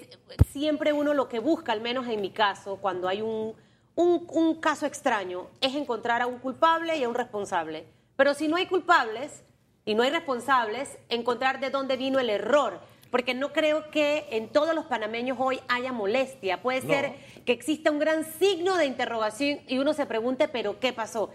siempre 0.53 0.95
uno 0.95 1.13
lo 1.13 1.29
que 1.29 1.41
busca, 1.41 1.73
al 1.73 1.83
menos 1.83 2.07
en 2.09 2.21
mi 2.23 2.31
caso, 2.31 2.77
cuando 2.77 3.07
hay 3.09 3.21
un, 3.21 3.55
un, 3.99 4.27
un 4.31 4.55
caso 4.61 4.87
extraño, 4.87 5.49
es 5.61 5.75
encontrar 5.75 6.23
a 6.23 6.29
un 6.29 6.39
culpable 6.39 6.97
y 6.97 7.03
a 7.03 7.09
un 7.09 7.17
responsable. 7.17 7.85
Pero 8.15 8.33
si 8.33 8.47
no 8.47 8.55
hay 8.57 8.67
culpables 8.67 9.43
y 9.85 9.95
no 9.97 10.05
hay 10.05 10.11
responsables, 10.11 10.97
encontrar 11.09 11.59
de 11.59 11.71
dónde 11.71 11.97
vino 11.97 12.21
el 12.21 12.31
error. 12.31 12.79
Porque 13.11 13.35
no 13.35 13.53
creo 13.53 13.91
que 13.91 14.27
en 14.31 14.51
todos 14.51 14.75
los 14.75 14.85
panameños 14.85 15.39
hoy 15.41 15.59
haya 15.67 15.93
molestia. 15.93 16.63
Puede 16.63 16.83
No. 16.83 16.89
ser 16.93 17.15
que 17.45 17.53
exista 17.53 17.91
un 17.91 17.99
gran 17.99 18.23
signo 18.39 18.77
de 18.77 18.85
interrogación 18.87 19.61
y 19.67 19.79
uno 19.79 19.95
se 19.95 20.07
pregunte, 20.07 20.47
pero 20.47 20.79
¿qué 20.79 20.93
pasó? 20.93 21.31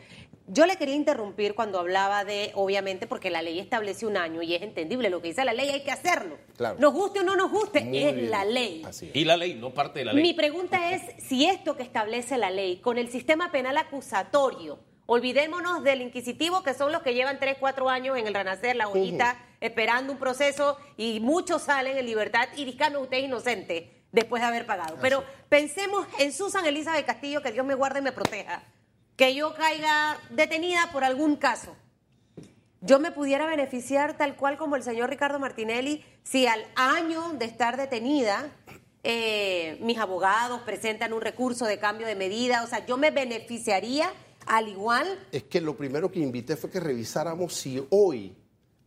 Yo 0.47 0.65
le 0.65 0.75
quería 0.75 0.95
interrumpir 0.95 1.55
cuando 1.55 1.79
hablaba 1.79 2.25
de, 2.25 2.51
obviamente, 2.55 3.07
porque 3.07 3.29
la 3.29 3.41
ley 3.41 3.59
establece 3.59 4.05
un 4.05 4.17
año 4.17 4.41
y 4.41 4.53
es 4.53 4.61
entendible, 4.61 5.09
lo 5.09 5.21
que 5.21 5.29
dice 5.29 5.45
la 5.45 5.53
ley 5.53 5.69
hay 5.69 5.83
que 5.83 5.91
hacerlo. 5.91 6.37
Claro. 6.57 6.75
Nos 6.79 6.93
guste 6.93 7.21
o 7.21 7.23
no 7.23 7.35
nos 7.35 7.49
guste, 7.49 7.81
Muy 7.81 7.97
es 7.97 8.15
bien. 8.15 8.29
la 8.29 8.43
ley. 8.43 8.83
Así 8.85 9.07
es. 9.09 9.15
Y 9.15 9.23
la 9.23 9.37
ley, 9.37 9.53
no 9.53 9.73
parte 9.73 9.99
de 9.99 10.05
la 10.05 10.13
ley. 10.13 10.21
Mi 10.21 10.33
pregunta 10.33 10.91
es 10.91 11.01
si 11.23 11.45
esto 11.45 11.77
que 11.77 11.83
establece 11.83 12.37
la 12.37 12.51
ley 12.51 12.77
con 12.77 12.97
el 12.97 13.09
sistema 13.09 13.51
penal 13.51 13.77
acusatorio, 13.77 14.79
olvidémonos 15.05 15.83
del 15.83 16.01
inquisitivo 16.01 16.61
que 16.61 16.73
son 16.73 16.91
los 16.91 17.01
que 17.03 17.13
llevan 17.13 17.39
3, 17.39 17.57
4 17.59 17.89
años 17.89 18.17
en 18.17 18.27
el 18.27 18.33
renacer, 18.33 18.75
la 18.75 18.89
ollita, 18.89 19.37
esperando 19.61 20.11
un 20.11 20.19
proceso 20.19 20.77
y 20.97 21.21
muchos 21.21 21.61
salen 21.63 21.97
en 21.97 22.05
libertad 22.05 22.49
y 22.57 22.65
discano 22.65 22.99
usted 22.99 23.17
es 23.17 23.23
inocente 23.25 23.91
después 24.11 24.41
de 24.41 24.47
haber 24.47 24.65
pagado. 24.65 24.97
Pero 25.01 25.23
pensemos 25.47 26.05
en 26.19 26.33
Susan 26.33 26.65
Elizabeth 26.65 27.05
Castillo, 27.05 27.41
que 27.41 27.51
Dios 27.51 27.65
me 27.65 27.75
guarde 27.75 27.99
y 27.99 28.03
me 28.03 28.11
proteja, 28.11 28.63
que 29.15 29.35
yo 29.35 29.53
caiga 29.55 30.17
detenida 30.29 30.89
por 30.91 31.03
algún 31.03 31.35
caso 31.35 31.75
yo 32.81 32.99
me 32.99 33.11
pudiera 33.11 33.45
beneficiar 33.45 34.17
tal 34.17 34.35
cual 34.35 34.57
como 34.57 34.75
el 34.75 34.83
señor 34.83 35.09
Ricardo 35.09 35.39
Martinelli 35.39 36.03
si 36.23 36.47
al 36.47 36.65
año 36.75 37.33
de 37.33 37.45
estar 37.45 37.77
detenida 37.77 38.51
eh, 39.05 39.77
mis 39.81 39.97
abogados 39.97 40.61
presentan 40.61 41.11
un 41.11 41.21
recurso 41.21 41.65
de 41.65 41.77
cambio 41.77 42.07
de 42.07 42.15
medida, 42.15 42.63
o 42.63 42.67
sea, 42.67 42.85
yo 42.85 42.95
me 42.95 43.11
beneficiaría 43.11 44.09
al 44.45 44.69
igual. 44.69 45.19
Es 45.33 45.43
que 45.43 45.59
lo 45.59 45.75
primero 45.75 46.09
que 46.09 46.21
invité 46.21 46.55
fue 46.55 46.69
que 46.69 46.79
revisáramos 46.79 47.53
si 47.53 47.85
hoy 47.89 48.33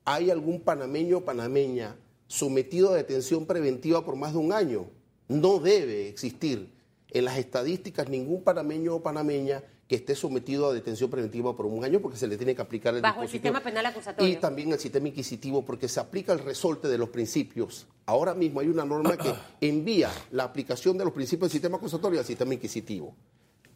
hay 0.06 0.30
algún 0.30 0.60
panameño 0.60 1.18
o 1.18 1.24
panameña 1.24 1.96
sometido 2.28 2.92
a 2.92 2.96
detención 2.96 3.44
preventiva 3.44 4.04
por 4.04 4.16
más 4.16 4.32
de 4.32 4.38
un 4.38 4.52
año. 4.52 4.86
No 5.28 5.58
debe 5.58 6.08
existir 6.08 6.72
en 7.10 7.24
las 7.24 7.36
estadísticas 7.36 8.08
ningún 8.08 8.42
panameño 8.42 8.94
o 8.94 9.02
panameña 9.02 9.62
que 9.88 9.96
esté 9.96 10.14
sometido 10.14 10.68
a 10.68 10.74
detención 10.74 11.08
preventiva 11.10 11.54
por 11.56 11.66
un 11.66 11.84
año 11.84 12.00
porque 12.00 12.18
se 12.18 12.26
le 12.26 12.36
tiene 12.36 12.54
que 12.54 12.62
aplicar 12.62 12.94
el 12.94 13.02
Bajo 13.02 13.22
el 13.22 13.28
sistema 13.28 13.60
penal 13.60 13.86
acusatorio. 13.86 14.32
Y 14.32 14.36
también 14.36 14.72
el 14.72 14.78
sistema 14.78 15.08
inquisitivo 15.08 15.64
porque 15.64 15.88
se 15.88 16.00
aplica 16.00 16.32
el 16.32 16.40
resorte 16.40 16.88
de 16.88 16.98
los 16.98 17.10
principios. 17.10 17.86
Ahora 18.04 18.34
mismo 18.34 18.60
hay 18.60 18.68
una 18.68 18.84
norma 18.84 19.16
que 19.16 19.32
envía 19.60 20.10
la 20.32 20.44
aplicación 20.44 20.98
de 20.98 21.04
los 21.04 21.12
principios 21.12 21.50
del 21.50 21.52
sistema 21.52 21.76
acusatorio 21.76 22.18
al 22.18 22.26
sistema 22.26 22.54
inquisitivo 22.54 23.14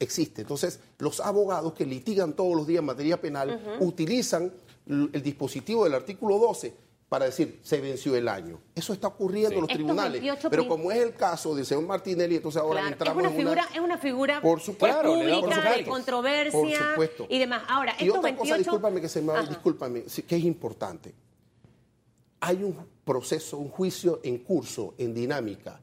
existe. 0.00 0.40
Entonces, 0.40 0.80
los 0.98 1.20
abogados 1.20 1.74
que 1.74 1.84
litigan 1.84 2.32
todos 2.32 2.56
los 2.56 2.66
días 2.66 2.80
en 2.80 2.86
materia 2.86 3.20
penal 3.20 3.78
utilizan 3.80 4.50
el 4.88 5.22
dispositivo 5.22 5.84
del 5.84 5.94
artículo 5.94 6.38
12 6.38 6.89
para 7.10 7.24
decir 7.24 7.58
se 7.64 7.80
venció 7.80 8.14
el 8.14 8.28
año. 8.28 8.60
Eso 8.72 8.92
está 8.92 9.08
ocurriendo 9.08 9.56
en 9.56 9.60
los 9.62 9.68
tribunales. 9.70 10.22
28 10.22 10.48
Pero 10.48 10.68
como 10.68 10.92
es 10.92 10.98
el 10.98 11.12
caso 11.14 11.56
del 11.56 11.66
señor 11.66 11.84
Martinelli, 11.84 12.36
entonces 12.36 12.62
ahora 12.62 12.80
Claro, 12.80 12.86
es 12.86 12.92
entramos 12.92 13.20
una 13.22 13.30
en 13.30 13.36
figura, 13.36 13.68
es 13.74 13.80
una 13.80 13.98
figura 13.98 14.40
Por 14.40 14.60
supuesto, 14.60 15.02
pública, 15.02 15.40
por 15.40 15.48
de 15.50 15.54
supuesto. 15.56 15.90
controversia 15.90 16.52
Por 16.60 16.70
supuesto. 16.70 17.26
y 17.28 17.38
demás. 17.40 17.62
Ahora, 17.68 17.94
Y 17.98 18.04
estos 18.04 18.18
otra 18.20 18.30
28... 18.30 18.38
cosa, 18.38 18.58
discúlpame 18.58 19.00
que 19.00 19.08
se 19.08 19.22
me 19.22 19.32
Ajá. 19.32 19.42
discúlpame, 19.48 20.02
que 20.04 20.36
es 20.36 20.44
importante. 20.44 21.12
Hay 22.42 22.62
un 22.62 22.76
proceso, 23.04 23.58
un 23.58 23.68
juicio 23.70 24.20
en 24.22 24.38
curso, 24.38 24.94
en 24.96 25.12
dinámica, 25.12 25.80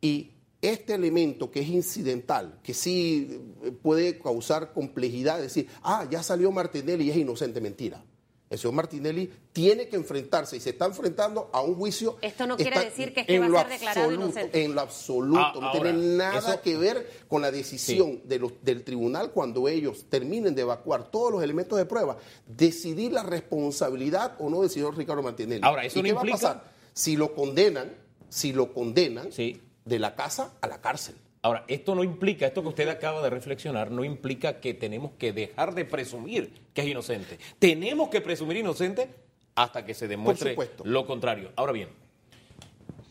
y 0.00 0.30
este 0.62 0.94
elemento 0.94 1.50
que 1.50 1.60
es 1.60 1.68
incidental, 1.68 2.58
que 2.62 2.72
sí 2.72 3.38
eh, 3.62 3.70
puede 3.70 4.18
causar 4.18 4.72
complejidad, 4.72 5.40
decir, 5.42 5.68
ah, 5.82 6.06
ya 6.10 6.22
salió 6.22 6.50
Martinelli 6.50 7.04
y 7.04 7.10
es 7.10 7.16
inocente, 7.18 7.60
mentira. 7.60 8.02
El 8.50 8.58
señor 8.58 8.74
Martinelli 8.74 9.32
tiene 9.52 9.88
que 9.88 9.96
enfrentarse 9.96 10.56
y 10.56 10.60
se 10.60 10.70
está 10.70 10.84
enfrentando 10.84 11.50
a 11.52 11.62
un 11.62 11.74
juicio. 11.74 12.18
Esto 12.20 12.46
no 12.46 12.56
quiere 12.56 12.78
decir 12.84 13.12
que 13.14 13.20
este 13.22 13.34
en 13.34 13.42
va 13.42 13.46
a 13.46 13.48
lo 13.48 13.58
ser 13.58 13.68
declarado 13.68 14.00
absoluto, 14.06 14.24
inocente. 14.26 14.64
En 14.64 14.74
lo 14.74 14.80
absoluto, 14.82 15.40
Ah, 15.40 15.52
no 15.60 15.66
ahora, 15.68 15.80
tiene 15.82 16.16
nada 16.16 16.38
eso- 16.52 16.60
que 16.62 16.76
ver 16.76 17.10
con 17.26 17.42
la 17.42 17.50
decisión 17.50 18.20
de 18.24 18.38
los- 18.38 18.52
del 18.62 18.84
tribunal 18.84 19.32
cuando 19.32 19.66
ellos 19.66 20.04
terminen 20.08 20.54
de 20.54 20.62
evacuar 20.62 21.10
todos 21.10 21.32
los 21.32 21.42
elementos 21.42 21.78
de 21.78 21.86
prueba, 21.86 22.16
decidir 22.46 23.12
la 23.12 23.22
responsabilidad 23.22 24.36
o 24.38 24.50
no 24.50 24.60
del 24.60 24.70
señor 24.70 24.96
Ricardo 24.96 25.22
Martinelli. 25.22 25.60
Ahora, 25.64 25.84
eso 25.84 25.98
¿Y 25.98 26.02
no 26.02 26.08
qué 26.08 26.12
va 26.14 26.20
a 26.20 26.24
pasar? 26.26 26.64
Si 26.92 27.16
lo 27.16 27.34
condenan, 27.34 27.92
si 28.28 28.52
lo 28.52 28.72
condenan, 28.72 29.32
Sí. 29.32 29.60
de 29.84 29.98
la 29.98 30.14
casa 30.14 30.52
a 30.60 30.66
la 30.68 30.80
cárcel. 30.80 31.16
Ahora, 31.44 31.62
esto 31.68 31.94
no 31.94 32.02
implica, 32.02 32.46
esto 32.46 32.62
que 32.62 32.68
usted 32.68 32.88
acaba 32.88 33.20
de 33.20 33.28
reflexionar, 33.28 33.90
no 33.90 34.02
implica 34.02 34.60
que 34.60 34.72
tenemos 34.72 35.10
que 35.18 35.34
dejar 35.34 35.74
de 35.74 35.84
presumir 35.84 36.50
que 36.72 36.80
es 36.80 36.86
inocente. 36.86 37.38
Tenemos 37.58 38.08
que 38.08 38.22
presumir 38.22 38.56
inocente 38.56 39.10
hasta 39.54 39.84
que 39.84 39.92
se 39.92 40.08
demuestre 40.08 40.56
lo 40.84 41.06
contrario. 41.06 41.52
Ahora 41.56 41.72
bien, 41.72 41.90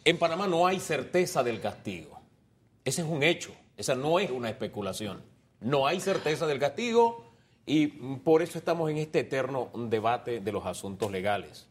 en 0.03 0.17
Panamá 0.17 0.47
no 0.47 0.65
hay 0.65 0.79
certeza 0.79 1.43
del 1.43 1.61
castigo. 1.61 2.19
Ese 2.83 3.03
es 3.03 3.07
un 3.07 3.21
hecho, 3.21 3.53
esa 3.77 3.93
no 3.93 4.17
es 4.17 4.31
una 4.31 4.49
especulación. 4.49 5.21
No 5.61 5.85
hay 5.85 5.99
certeza 5.99 6.47
del 6.47 6.57
castigo 6.57 7.35
y 7.67 7.85
por 7.85 8.41
eso 8.41 8.57
estamos 8.57 8.89
en 8.89 8.97
este 8.97 9.19
eterno 9.19 9.69
debate 9.75 10.39
de 10.39 10.51
los 10.51 10.65
asuntos 10.65 11.11
legales. 11.11 11.67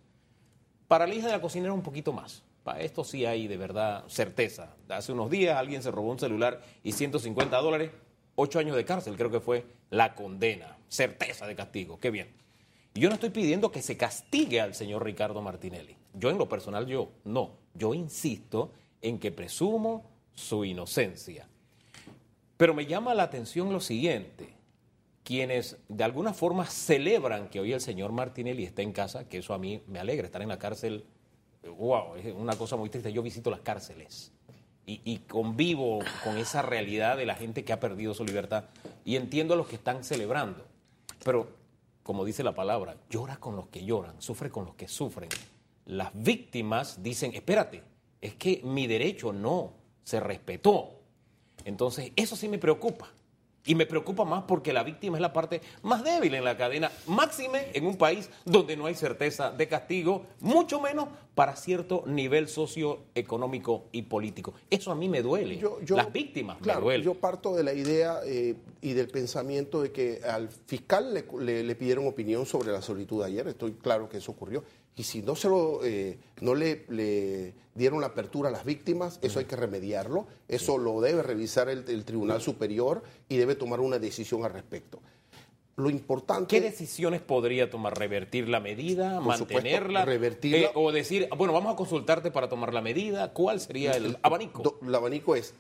Para 0.87 1.09
la 1.09 1.15
hija 1.17 1.27
de 1.27 1.33
la 1.33 1.41
cocinera 1.41 1.73
un 1.73 1.83
poquito 1.83 2.13
más. 2.13 2.45
Para 2.65 2.81
esto 2.81 3.03
sí 3.05 3.27
hay 3.27 3.49
de 3.49 3.57
verdad 3.57 4.05
certeza. 4.09 4.77
Hace 4.89 5.13
unos 5.13 5.31
días 5.31 5.57
alguien 5.57 5.83
se 5.83 5.91
robó 5.91 6.11
un 6.11 6.19
celular 6.19 6.63
y 6.85 6.93
150 6.93 7.57
dólares, 7.59 7.91
ocho 8.37 8.59
años 8.59 8.77
de 8.77 8.85
cárcel 8.85 9.17
creo 9.17 9.31
que 9.31 9.41
fue 9.41 9.65
la 9.91 10.15
condena. 10.15 10.77
Certeza 10.89 11.47
de 11.47 11.57
castigo, 11.57 11.99
qué 11.99 12.11
bien. 12.11 12.29
Yo 12.95 13.09
no 13.09 13.15
estoy 13.15 13.31
pidiendo 13.31 13.73
que 13.73 13.83
se 13.83 13.97
castigue 13.97 14.61
al 14.61 14.75
señor 14.75 15.05
Ricardo 15.05 15.41
Martinelli. 15.41 15.97
Yo 16.15 16.31
en 16.31 16.39
lo 16.39 16.49
personal, 16.49 16.87
yo 16.87 17.11
no. 17.25 17.53
Yo 17.75 17.95
insisto 17.95 18.71
en 19.01 19.19
que 19.19 19.33
presumo 19.33 20.05
su 20.35 20.65
inocencia. 20.65 21.49
Pero 22.57 22.75
me 22.75 22.87
llama 22.87 23.15
la 23.15 23.25
atención 23.25 23.73
lo 23.73 23.81
siguiente. 23.81 24.55
Quienes 25.25 25.79
de 25.89 26.05
alguna 26.05 26.35
forma 26.35 26.67
celebran 26.67 27.49
que 27.49 27.61
hoy 27.61 27.73
el 27.73 27.81
señor 27.81 28.13
Martinelli 28.13 28.65
está 28.65 28.83
en 28.83 28.93
casa, 28.93 29.29
que 29.29 29.39
eso 29.39 29.55
a 29.55 29.59
mí 29.59 29.83
me 29.87 29.99
alegra, 29.99 30.27
estar 30.27 30.43
en 30.43 30.49
la 30.49 30.59
cárcel, 30.59 31.05
wow, 31.69 32.17
es 32.17 32.35
una 32.35 32.57
cosa 32.57 32.77
muy 32.77 32.91
triste. 32.91 33.13
Yo 33.13 33.23
visito 33.23 33.51
las 33.51 33.61
cárceles 33.61 34.33
y, 34.87 35.01
y 35.05 35.19
convivo 35.19 36.01
con 36.25 36.39
esa 36.39 36.63
realidad 36.63 37.17
de 37.17 37.27
la 37.27 37.35
gente 37.35 37.65
que 37.65 37.73
ha 37.73 37.81
perdido 37.81 38.15
su 38.15 38.25
libertad 38.25 38.65
y 39.05 39.17
entiendo 39.17 39.55
a 39.55 39.57
los 39.57 39.67
que 39.67 39.77
están 39.77 40.05
celebrando. 40.05 40.65
Pero, 41.25 41.49
como 42.03 42.25
dice 42.25 42.43
la 42.43 42.55
palabra, 42.55 42.97
llora 43.11 43.37
con 43.37 43.57
los 43.57 43.69
que 43.69 43.85
lloran, 43.85 44.21
sufre 44.21 44.51
con 44.51 44.65
los 44.65 44.75
que 44.75 44.89
sufren. 44.89 45.29
Las 45.87 46.11
víctimas 46.15 47.03
dicen, 47.03 47.35
espérate, 47.35 47.83
es 48.21 48.35
que 48.35 48.61
mi 48.65 48.87
derecho 48.87 49.33
no 49.33 49.73
se 50.05 50.21
respetó. 50.21 50.91
Entonces, 51.65 52.13
eso 52.17 52.37
sí 52.37 52.49
me 52.49 52.59
preocupa. 52.59 53.09
Y 53.65 53.75
me 53.77 53.87
preocupa 53.87 54.25
más 54.25 54.43
porque 54.49 54.73
la 54.73 54.83
víctima 54.83 55.17
es 55.17 55.21
la 55.21 55.33
parte 55.33 55.61
más 55.83 56.03
débil 56.03 56.35
en 56.35 56.45
la 56.45 56.57
cadena, 56.57 56.91
máxime 57.07 57.69
en 57.75 57.87
un 57.87 57.97
país 57.97 58.29
donde 58.45 58.77
no 58.77 58.87
hay 58.87 58.95
certeza 58.97 59.51
de 59.53 59.69
castigo, 59.69 60.27
mucho 60.41 60.81
menos 60.81 61.09
para 61.35 61.55
cierto 61.57 62.03
nivel 62.07 62.49
socioeconómico 62.49 63.85
y 63.93 64.03
político. 64.03 64.55
Eso 64.71 64.91
a 64.91 64.95
mí 64.95 65.09
me 65.09 65.23
duele. 65.23 65.57
Yo- 65.59 65.81
yo- 65.83 65.97
Las 65.97 66.13
víctimas 66.13 66.59
claro, 66.61 66.81
me 66.81 66.85
duelen. 66.87 67.05
Yo 67.05 67.15
parto 67.15 67.55
de 67.55 67.63
la 67.65 67.73
idea 67.73 68.21
eh, 68.25 68.57
y 68.81 68.93
del 68.95 69.09
pensamiento 69.09 69.81
de 69.83 69.93
que 69.93 70.21
al 70.25 70.49
fiscal 70.49 71.15
le, 71.15 71.25
le- 71.41 71.63
le 71.65 71.75
pidieron 71.75 72.07
opinión 72.07 72.45
sobre 72.47 72.73
la 72.73 72.83
solitud 72.83 73.23
ayer. 73.23 73.47
Estoy 73.49 73.73
claro 73.75 74.09
que 74.09 74.19
eso 74.19 74.33
ocurrió. 74.33 74.65
Y 74.95 75.05
si 75.05 75.23
no 75.23 75.35
se 75.37 75.49
lo, 75.49 75.85
eh, 75.85 76.19
no 76.41 76.55
le, 76.55 76.85
le 76.89 77.55
dieron 77.75 78.01
la 78.01 78.09
apertura 78.09 78.51
a 78.51 78.53
las 78.53 78.65
víctimas, 78.65 79.19
eso 79.23 79.39
hay 79.39 79.47
que 79.47 79.57
remediarlo. 79.57 80.27
Eso 80.49 80.77
lo 80.77 81.01
debe 81.01 81.23
revisar 81.23 81.69
el, 81.69 81.85
el 81.89 82.05
Tribunal 82.05 82.43
Superior 82.43 83.03
y 83.29 83.37
debe 83.39 83.55
tomar 83.55 83.81
una 83.81 83.99
decisión 83.99 84.45
al 84.45 84.53
respecto. 84.53 85.01
Lo 85.77 85.89
importante. 85.89 86.55
¿Qué 86.55 86.61
decisiones 86.61 87.23
podría 87.23 87.71
tomar? 87.71 87.99
¿Revertir 87.99 88.49
la 88.49 88.61
medida? 88.61 89.21
Por 89.21 89.39
supuesto, 89.39 89.55
¿Mantenerla? 89.55 90.05
revertirla. 90.05 90.69
Eh, 90.69 90.71
o 90.75 90.93
decir, 90.93 91.29
bueno, 91.37 91.55
vamos 91.55 91.73
a 91.73 91.77
consultarte 91.77 92.31
para 92.31 92.51
tomar 92.51 92.75
la 92.75 92.83
medida. 92.83 93.33
¿Cuál 93.33 93.59
sería 93.59 93.93
el 93.93 94.19
abanico? 94.23 94.79
El 94.87 94.95
abanico 94.95 95.35
es 95.35 95.55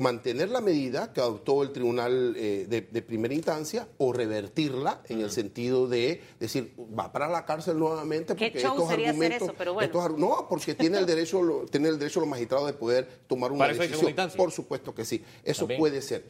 mantener 0.00 0.48
la 0.48 0.60
medida 0.60 1.12
que 1.12 1.20
adoptó 1.20 1.62
el 1.62 1.72
tribunal 1.72 2.34
eh, 2.36 2.66
de, 2.68 2.80
de 2.80 3.02
primera 3.02 3.34
instancia 3.34 3.86
o 3.98 4.12
revertirla 4.12 5.02
en 5.08 5.20
el 5.20 5.30
sentido 5.30 5.86
de 5.88 6.20
decir 6.40 6.74
va 6.98 7.12
para 7.12 7.28
la 7.28 7.44
cárcel 7.44 7.78
nuevamente 7.78 8.34
Qué 8.34 8.46
porque 8.46 8.60
show 8.60 8.72
estos 8.74 8.88
sería 8.88 9.10
hacer 9.10 9.22
argumentos 9.24 9.48
eso, 9.48 9.54
pero 9.58 9.74
bueno. 9.74 9.86
estos 9.86 10.02
ar- 10.04 10.18
no 10.18 10.46
porque 10.48 10.74
tiene 10.74 10.98
el 10.98 11.06
derecho 11.06 11.42
lo- 11.42 11.66
tiene 11.70 11.88
el 11.90 11.98
derecho 11.98 12.20
los 12.20 12.28
magistrados 12.28 12.66
de 12.66 12.72
poder 12.72 13.06
tomar 13.26 13.52
una 13.52 13.60
Para 13.60 13.72
eso 13.74 13.82
hay 13.82 13.88
segunda 13.88 14.06
decisión 14.06 14.10
instancia. 14.10 14.38
por 14.38 14.50
supuesto 14.52 14.94
que 14.94 15.04
sí 15.04 15.22
eso 15.44 15.60
También. 15.62 15.80
puede 15.80 16.02
ser 16.02 16.24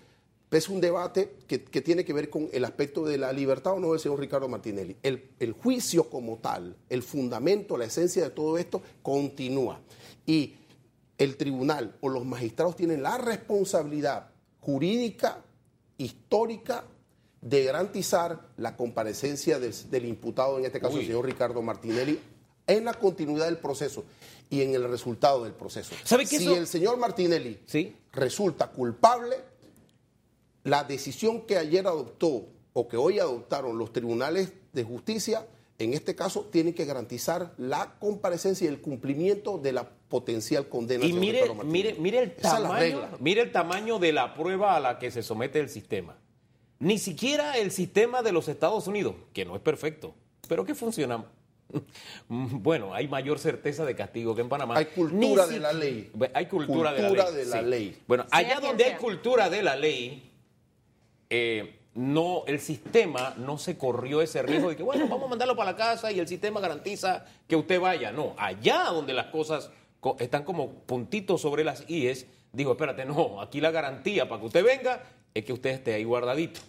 es 0.51 0.69
un 0.69 0.81
debate 0.81 1.31
que, 1.47 1.63
que 1.63 1.81
tiene 1.81 2.05
que 2.05 2.13
ver 2.13 2.29
con 2.29 2.49
el 2.53 2.65
aspecto 2.65 3.05
de 3.05 3.19
la 3.19 3.33
libertad 3.33 3.75
o 3.75 3.79
no 3.79 3.93
del 3.93 4.01
señor 4.01 4.19
Ricardo 4.19 4.49
Martinelli. 4.49 4.97
El, 5.01 5.31
el 5.39 5.53
juicio 5.53 6.11
como 6.11 6.39
tal, 6.39 6.75
el 6.89 7.05
fundamento, 7.05 7.77
la 7.79 7.85
esencia 7.85 8.25
de 8.25 8.31
todo 8.31 8.59
esto 8.59 8.83
continúa. 9.01 9.79
Y 10.27 10.57
el 11.21 11.37
tribunal 11.37 11.97
o 12.01 12.09
los 12.09 12.25
magistrados 12.25 12.75
tienen 12.77 13.03
la 13.03 13.17
responsabilidad 13.19 14.31
jurídica, 14.61 15.45
histórica, 15.99 16.85
de 17.43 17.65
garantizar 17.65 18.49
la 18.57 18.77
comparecencia 18.77 19.59
del, 19.59 19.73
del 19.91 20.05
imputado, 20.07 20.59
en 20.59 20.65
este 20.67 20.81
caso 20.81 20.95
Uy. 20.95 21.01
el 21.01 21.07
señor 21.07 21.25
Ricardo 21.27 21.63
Martinelli, 21.63 22.19
en 22.67 22.85
la 22.85 22.95
continuidad 22.95 23.47
del 23.47 23.59
proceso 23.59 24.05
y 24.51 24.63
en 24.63 24.75
el 24.75 24.89
resultado 24.89 25.45
del 25.45 25.53
proceso. 25.55 25.95
¿Sabe 26.05 26.25
que 26.27 26.39
si 26.39 26.45
eso- 26.45 26.57
el 26.57 26.67
señor 26.67 26.97
Martinelli 26.99 27.61
Sí. 27.67 27.97
resulta 28.13 28.71
culpable, 28.71 29.37
la 30.65 30.85
decisión 30.85 31.43
que 31.47 31.57
ayer 31.57 31.87
adoptó 31.87 32.47
o 32.73 32.89
que 32.89 32.97
hoy 32.97 33.19
adoptaron 33.19 33.79
los 33.79 33.93
tribunales 33.93 34.53
de 34.73 34.85
justicia, 34.85 35.47
en 35.81 35.95
este 35.95 36.15
caso, 36.15 36.49
tienen 36.53 36.75
que 36.75 36.85
garantizar 36.85 37.55
la 37.57 37.95
comparecencia 37.99 38.67
y 38.67 38.69
el 38.69 38.81
cumplimiento 38.81 39.57
de 39.57 39.73
la 39.73 39.89
potencial 39.89 40.69
condena. 40.69 41.07
Y 41.07 41.13
mire, 41.13 41.45
mire, 41.65 41.95
mire 41.99 42.19
el 42.19 42.35
tamaño, 42.35 43.09
mire 43.19 43.41
el 43.43 43.53
tamaño 43.53 43.99
de 43.99 44.13
la 44.13 44.35
prueba 44.35 44.77
a 44.77 44.81
la 44.81 44.99
que 44.99 45.11
se 45.11 45.23
somete 45.23 45.59
el 45.59 45.71
sistema. 45.71 46.17
Ni 46.81 46.99
siquiera 46.99 47.57
el 47.57 47.71
sistema 47.71 48.23
de 48.23 48.33
los 48.33 48.49
Estados 48.49 48.87
Unidos, 48.87 49.15
que 49.33 49.45
no 49.45 49.57
es 49.57 49.63
perfecto, 49.63 50.15
pero 50.49 50.65
que 50.65 50.75
funciona. 50.75 51.25
Bueno, 52.29 52.93
hay 52.93 53.09
mayor 53.09 53.39
certeza 53.39 53.85
de 53.85 53.95
castigo 53.95 54.35
que 54.35 54.43
en 54.43 54.49
Panamá. 54.49 54.77
Hay 54.77 54.87
cultura 54.87 55.47
de 55.47 55.61
la 55.61 55.73
ley. 55.73 56.11
Hay 56.35 56.47
cultura, 56.47 56.93
de 56.93 57.03
la 57.03 57.09
Cultura 57.09 57.31
ley. 57.31 57.37
de 57.37 57.47
la 57.47 57.61
sí. 57.61 57.67
ley. 57.67 58.03
Bueno, 58.07 58.27
allá 58.31 58.61
donde 58.61 58.85
hay 58.85 58.97
cultura 58.97 59.49
de 59.49 59.63
la 59.63 59.77
ley, 59.77 60.31
eh, 61.31 61.80
no, 61.95 62.45
el 62.47 62.61
sistema 62.61 63.35
no 63.37 63.59
se 63.59 63.77
corrió 63.77 64.23
ese 64.23 64.43
riesgo 64.43 64.69
de 64.71 64.77
que, 64.77 64.83
bueno, 64.83 65.09
vamos 65.09 65.25
a 65.27 65.31
mandarlo 65.31 65.57
para 65.57 65.73
la 65.73 65.77
casa 65.77 66.13
y 66.13 66.21
el 66.21 66.29
sistema 66.29 66.61
garantiza 66.61 67.25
que 67.49 67.57
usted 67.57 67.81
vaya. 67.81 68.13
No, 68.13 68.35
allá 68.39 68.85
donde 68.85 69.13
las 69.13 69.27
cosas 69.27 69.71
co- 69.99 70.17
están 70.21 70.45
como 70.45 70.71
puntitos 70.71 71.41
sobre 71.41 71.65
las 71.65 71.85
IES, 71.89 72.27
digo, 72.53 72.73
espérate, 72.73 73.05
no, 73.05 73.41
aquí 73.41 73.61
la 73.61 73.71
garantía 73.73 74.29
para 74.29 74.41
que 74.41 74.47
usted 74.47 74.65
venga 74.65 75.03
es 75.35 75.45
que 75.45 75.53
usted 75.53 75.71
esté 75.71 75.95
ahí 75.95 76.05
guardadito. 76.05 76.61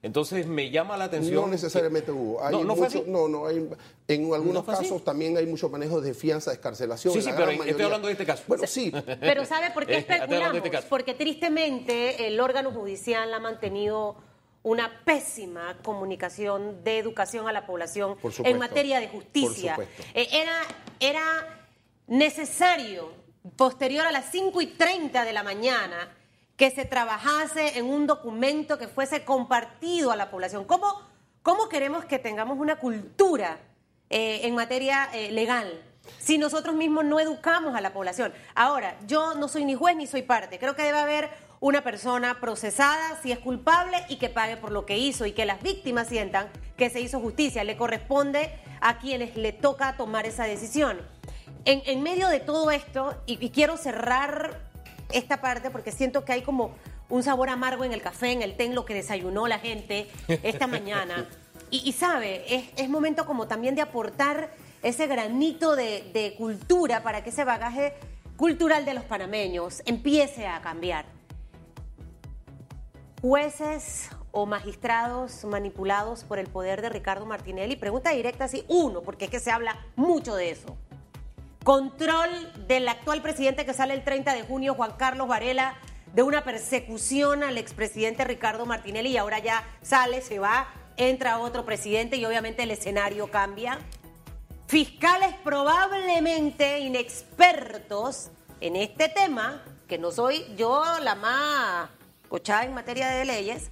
Entonces 0.00 0.46
me 0.46 0.70
llama 0.70 0.96
la 0.96 1.04
atención. 1.04 1.34
No 1.42 1.48
necesariamente 1.48 2.12
hubo. 2.12 2.40
Hay 2.44 2.52
No, 2.54 2.62
no 2.62 2.76
fue 2.76 2.86
así. 2.86 3.02
no, 3.06 3.26
no, 3.26 3.46
hay, 3.46 3.68
en 4.06 4.32
algunos 4.32 4.68
así? 4.68 4.84
casos 4.84 5.02
también 5.02 5.36
hay 5.36 5.44
mucho 5.46 5.68
manejo 5.70 6.00
de 6.00 6.14
fianza, 6.14 6.50
de 6.52 6.54
escarcelación. 6.54 7.12
Sí, 7.12 7.20
sí, 7.20 7.30
pero 7.36 7.50
estoy 7.50 7.82
hablando 7.84 8.06
de 8.06 8.12
este 8.12 8.24
caso. 8.24 8.44
Bueno, 8.46 8.64
sí, 8.68 8.92
Pero 9.18 9.44
¿sabe 9.44 9.70
por 9.72 9.86
qué 9.86 9.96
especulamos? 9.98 10.56
este 10.58 10.70
caso. 10.70 10.86
Porque 10.88 11.14
tristemente 11.14 12.28
el 12.28 12.38
órgano 12.38 12.70
judicial 12.70 13.32
ha 13.34 13.40
mantenido 13.40 14.16
una 14.62 15.04
pésima 15.04 15.76
comunicación 15.82 16.82
de 16.84 16.98
educación 16.98 17.48
a 17.48 17.52
la 17.52 17.66
población 17.66 18.16
Por 18.16 18.32
supuesto. 18.32 18.48
en 18.48 18.58
materia 18.58 19.00
de 19.00 19.08
justicia. 19.08 19.76
Por 19.76 19.86
supuesto. 19.86 20.12
Eh, 20.18 20.28
era, 20.32 20.62
era 21.00 21.68
necesario, 22.06 23.12
posterior 23.56 24.06
a 24.06 24.12
las 24.12 24.26
5 24.30 24.60
y 24.60 24.66
30 24.66 25.24
de 25.24 25.32
la 25.32 25.42
mañana, 25.42 26.10
que 26.56 26.70
se 26.70 26.84
trabajase 26.84 27.78
en 27.78 27.86
un 27.86 28.06
documento 28.06 28.78
que 28.78 28.88
fuese 28.88 29.24
compartido 29.24 30.10
a 30.10 30.16
la 30.16 30.28
población. 30.28 30.64
¿Cómo, 30.64 30.92
cómo 31.42 31.68
queremos 31.68 32.04
que 32.04 32.18
tengamos 32.18 32.58
una 32.58 32.76
cultura 32.76 33.60
eh, 34.10 34.40
en 34.42 34.56
materia 34.56 35.08
eh, 35.12 35.30
legal 35.30 35.84
si 36.18 36.38
nosotros 36.38 36.74
mismos 36.74 37.04
no 37.04 37.20
educamos 37.20 37.76
a 37.76 37.80
la 37.80 37.92
población? 37.92 38.32
Ahora, 38.56 38.98
yo 39.06 39.34
no 39.34 39.46
soy 39.46 39.64
ni 39.64 39.76
juez 39.76 39.94
ni 39.94 40.08
soy 40.08 40.22
parte. 40.22 40.58
Creo 40.58 40.74
que 40.74 40.82
debe 40.82 40.98
haber 40.98 41.30
una 41.60 41.82
persona 41.82 42.40
procesada 42.40 43.18
si 43.22 43.32
es 43.32 43.38
culpable 43.38 43.98
y 44.08 44.16
que 44.16 44.28
pague 44.28 44.56
por 44.56 44.70
lo 44.70 44.86
que 44.86 44.96
hizo 44.96 45.26
y 45.26 45.32
que 45.32 45.44
las 45.44 45.62
víctimas 45.62 46.08
sientan 46.08 46.48
que 46.76 46.90
se 46.90 47.00
hizo 47.00 47.20
justicia. 47.20 47.64
Le 47.64 47.76
corresponde 47.76 48.50
a 48.80 48.98
quienes 48.98 49.36
le 49.36 49.52
toca 49.52 49.96
tomar 49.96 50.26
esa 50.26 50.44
decisión. 50.44 50.98
En, 51.64 51.82
en 51.86 52.02
medio 52.02 52.28
de 52.28 52.40
todo 52.40 52.70
esto, 52.70 53.20
y, 53.26 53.44
y 53.44 53.50
quiero 53.50 53.76
cerrar 53.76 54.60
esta 55.12 55.40
parte 55.40 55.70
porque 55.70 55.90
siento 55.90 56.24
que 56.24 56.32
hay 56.32 56.42
como 56.42 56.74
un 57.08 57.22
sabor 57.22 57.48
amargo 57.48 57.84
en 57.84 57.92
el 57.92 58.02
café, 58.02 58.32
en 58.32 58.42
el 58.42 58.56
té, 58.56 58.64
en 58.64 58.74
lo 58.74 58.84
que 58.84 58.94
desayunó 58.94 59.48
la 59.48 59.58
gente 59.58 60.08
esta 60.28 60.66
mañana. 60.68 61.26
Y, 61.70 61.88
y 61.88 61.92
sabe, 61.92 62.54
es, 62.54 62.64
es 62.76 62.88
momento 62.88 63.26
como 63.26 63.48
también 63.48 63.74
de 63.74 63.82
aportar 63.82 64.50
ese 64.82 65.06
granito 65.06 65.74
de, 65.74 66.08
de 66.12 66.34
cultura 66.36 67.02
para 67.02 67.24
que 67.24 67.30
ese 67.30 67.44
bagaje 67.44 67.94
cultural 68.36 68.84
de 68.84 68.94
los 68.94 69.04
panameños 69.04 69.82
empiece 69.84 70.46
a 70.46 70.60
cambiar. 70.60 71.17
Jueces 73.20 74.10
o 74.30 74.46
magistrados 74.46 75.44
manipulados 75.44 76.22
por 76.22 76.38
el 76.38 76.46
poder 76.46 76.82
de 76.82 76.88
Ricardo 76.88 77.26
Martinelli. 77.26 77.74
Pregunta 77.74 78.10
directa 78.10 78.44
así, 78.44 78.64
uno, 78.68 79.02
porque 79.02 79.24
es 79.24 79.30
que 79.30 79.40
se 79.40 79.50
habla 79.50 79.84
mucho 79.96 80.36
de 80.36 80.50
eso. 80.50 80.76
Control 81.64 82.30
del 82.68 82.86
actual 82.86 83.20
presidente 83.20 83.66
que 83.66 83.74
sale 83.74 83.94
el 83.94 84.04
30 84.04 84.34
de 84.34 84.42
junio, 84.42 84.74
Juan 84.74 84.92
Carlos 84.96 85.26
Varela, 85.26 85.74
de 86.14 86.22
una 86.22 86.44
persecución 86.44 87.42
al 87.42 87.58
expresidente 87.58 88.22
Ricardo 88.24 88.66
Martinelli 88.66 89.10
y 89.10 89.16
ahora 89.16 89.40
ya 89.40 89.64
sale, 89.82 90.22
se 90.22 90.38
va, 90.38 90.68
entra 90.96 91.40
otro 91.40 91.64
presidente 91.64 92.16
y 92.16 92.24
obviamente 92.24 92.62
el 92.62 92.70
escenario 92.70 93.32
cambia. 93.32 93.80
Fiscales 94.68 95.34
probablemente 95.42 96.78
inexpertos 96.78 98.30
en 98.60 98.76
este 98.76 99.08
tema, 99.08 99.64
que 99.88 99.98
no 99.98 100.12
soy 100.12 100.44
yo 100.56 100.84
la 101.00 101.16
más 101.16 101.97
cochada 102.28 102.64
en 102.64 102.74
materia 102.74 103.08
de 103.08 103.24
leyes, 103.24 103.70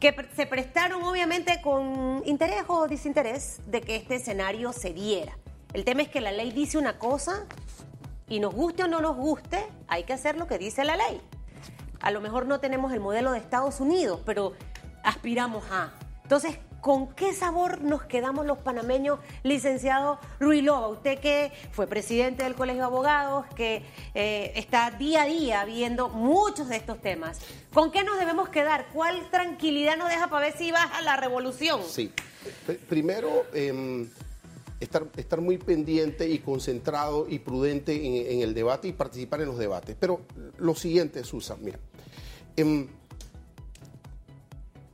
que 0.00 0.14
se 0.34 0.46
prestaron 0.46 1.02
obviamente 1.02 1.60
con 1.62 2.22
interés 2.26 2.64
o 2.68 2.86
desinterés 2.86 3.60
de 3.66 3.80
que 3.80 3.96
este 3.96 4.16
escenario 4.16 4.72
se 4.72 4.92
diera. 4.92 5.36
El 5.72 5.84
tema 5.84 6.02
es 6.02 6.08
que 6.08 6.20
la 6.20 6.32
ley 6.32 6.52
dice 6.52 6.78
una 6.78 6.98
cosa 6.98 7.46
y 8.28 8.40
nos 8.40 8.54
guste 8.54 8.84
o 8.84 8.88
no 8.88 9.00
nos 9.00 9.16
guste, 9.16 9.64
hay 9.88 10.04
que 10.04 10.12
hacer 10.12 10.36
lo 10.36 10.46
que 10.46 10.58
dice 10.58 10.84
la 10.84 10.96
ley. 10.96 11.20
A 12.00 12.10
lo 12.10 12.20
mejor 12.20 12.46
no 12.46 12.60
tenemos 12.60 12.92
el 12.92 13.00
modelo 13.00 13.32
de 13.32 13.38
Estados 13.38 13.80
Unidos, 13.80 14.20
pero 14.24 14.52
aspiramos 15.02 15.64
a. 15.70 15.92
Entonces, 16.22 16.58
¿con 16.86 17.08
qué 17.16 17.32
sabor 17.34 17.80
nos 17.82 18.04
quedamos 18.04 18.46
los 18.46 18.58
panameños, 18.58 19.18
licenciado 19.42 20.20
Ruilova? 20.38 20.86
Usted 20.86 21.18
que 21.18 21.50
fue 21.72 21.88
presidente 21.88 22.44
del 22.44 22.54
Colegio 22.54 22.82
de 22.82 22.86
Abogados, 22.86 23.44
que 23.56 23.82
eh, 24.14 24.52
está 24.54 24.92
día 24.92 25.22
a 25.22 25.26
día 25.26 25.64
viendo 25.64 26.08
muchos 26.08 26.68
de 26.68 26.76
estos 26.76 27.00
temas. 27.02 27.40
¿Con 27.74 27.90
qué 27.90 28.04
nos 28.04 28.20
debemos 28.20 28.50
quedar? 28.50 28.86
¿Cuál 28.94 29.28
tranquilidad 29.32 29.96
nos 29.96 30.08
deja 30.10 30.30
para 30.30 30.46
ver 30.46 30.56
si 30.56 30.70
baja 30.70 31.02
la 31.02 31.16
revolución? 31.16 31.80
Sí. 31.84 32.12
Pr- 32.68 32.78
Primero, 32.78 33.46
em, 33.52 34.08
estar, 34.78 35.06
estar 35.16 35.40
muy 35.40 35.58
pendiente 35.58 36.28
y 36.30 36.38
concentrado 36.38 37.26
y 37.28 37.40
prudente 37.40 37.96
en, 37.96 38.36
en 38.36 38.42
el 38.42 38.54
debate 38.54 38.86
y 38.86 38.92
participar 38.92 39.40
en 39.40 39.48
los 39.48 39.58
debates. 39.58 39.96
Pero 39.98 40.20
lo 40.58 40.76
siguiente, 40.76 41.24
Susan, 41.24 41.58
mira. 41.62 41.80
em, 42.56 42.86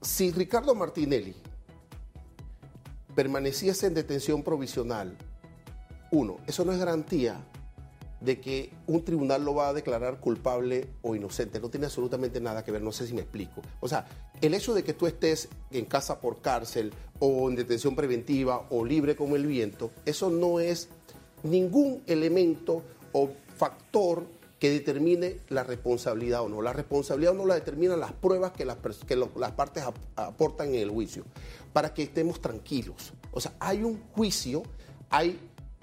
si 0.01 0.33
Ricardo 0.33 0.75
Martinelli 0.75 1.35
permaneciese 3.15 3.87
en 3.87 3.95
detención 3.95 4.43
provisional, 4.43 5.17
uno, 6.11 6.39
eso 6.47 6.65
no 6.65 6.73
es 6.73 6.79
garantía 6.79 7.45
de 8.21 8.41
que 8.41 8.73
un 8.87 9.05
tribunal 9.05 9.45
lo 9.45 9.55
va 9.55 9.69
a 9.69 9.73
declarar 9.73 10.21
culpable 10.21 10.89
o 11.03 11.17
inocente. 11.17 11.61
No 11.61 11.71
tiene 11.71 11.87
absolutamente 11.87 12.41
nada 12.41 12.65
que 12.65 12.71
ver, 12.71 12.83
no 12.83 12.93
sé 12.93 13.07
si 13.07 13.15
me 13.15 13.23
explico. 13.23 13.63
O 13.81 13.89
sea, 13.89 14.07
el 14.41 14.55
hecho 14.55 14.75
de 14.75 14.85
que 14.85 14.95
tú 14.95 15.07
estés 15.07 15.49
en 15.71 15.87
casa 15.87 16.21
por 16.21 16.41
cárcel 16.41 16.93
o 17.19 17.49
en 17.49 17.57
detención 17.57 17.97
preventiva 17.97 18.67
o 18.71 18.85
libre 18.85 19.17
como 19.17 19.37
el 19.37 19.47
viento, 19.47 19.91
eso 20.05 20.31
no 20.31 20.61
es 20.61 20.89
ningún 21.43 22.03
elemento 22.07 22.83
o 23.13 23.31
factor 23.57 24.27
que 24.63 24.71
determine 24.71 25.41
la 25.49 25.65
responsabilidad 25.65 26.43
o 26.43 26.49
no. 26.49 26.63
La 26.63 26.73
responsabilidad 26.73 27.35
no 27.35 27.45
la 27.47 27.57
determinan 27.57 27.99
las 27.99 28.13
pruebas 28.13 28.53
que 28.53 28.65
las, 28.65 28.77
que 29.09 29.17
las 29.17 29.51
partes 29.57 29.83
ap- 29.83 29.97
aportan 30.15 30.69
en 30.69 30.77
el 30.77 30.89
juicio, 30.89 31.25
para 31.73 31.93
que 31.93 32.05
estemos 32.05 32.41
tranquilos. 32.41 33.13
O 33.33 33.41
sea, 33.41 33.55
hay 33.59 33.83
un 33.83 34.01
juicio, 34.15 34.63
hay 35.11 35.37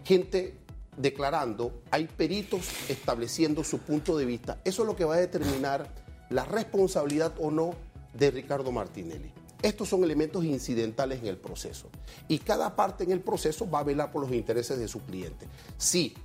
gente 0.06 0.56
declarando, 0.96 1.82
hay 1.92 2.08
peritos 2.08 2.70
estableciendo 2.88 3.66
su 3.66 3.80
punto 3.80 4.18
de 4.18 4.24
vista. 4.24 4.62
Eso 4.64 4.84
es 4.84 4.88
lo 4.88 4.96
que 4.96 5.04
va 5.04 5.16
a 5.16 5.20
determinar 5.20 5.94
la 6.30 6.46
responsabilidad 6.46 7.34
o 7.38 7.52
no 7.52 7.74
de 8.14 8.32
Ricardo 8.32 8.72
Martinelli. 8.72 9.34
Estos 9.62 9.90
son 9.90 10.06
elementos 10.06 10.46
incidentales 10.46 11.20
en 11.20 11.28
el 11.28 11.36
proceso. 11.36 11.90
Y 12.30 12.40
cada 12.40 12.78
parte 12.78 13.04
en 13.04 13.12
el 13.12 13.20
proceso 13.20 13.70
va 13.70 13.80
a 13.80 13.84
velar 13.84 14.10
por 14.14 14.22
los 14.22 14.32
intereses 14.32 14.80
de 14.80 14.88
su 14.88 15.02
cliente. 15.02 15.48
Si 15.78 16.16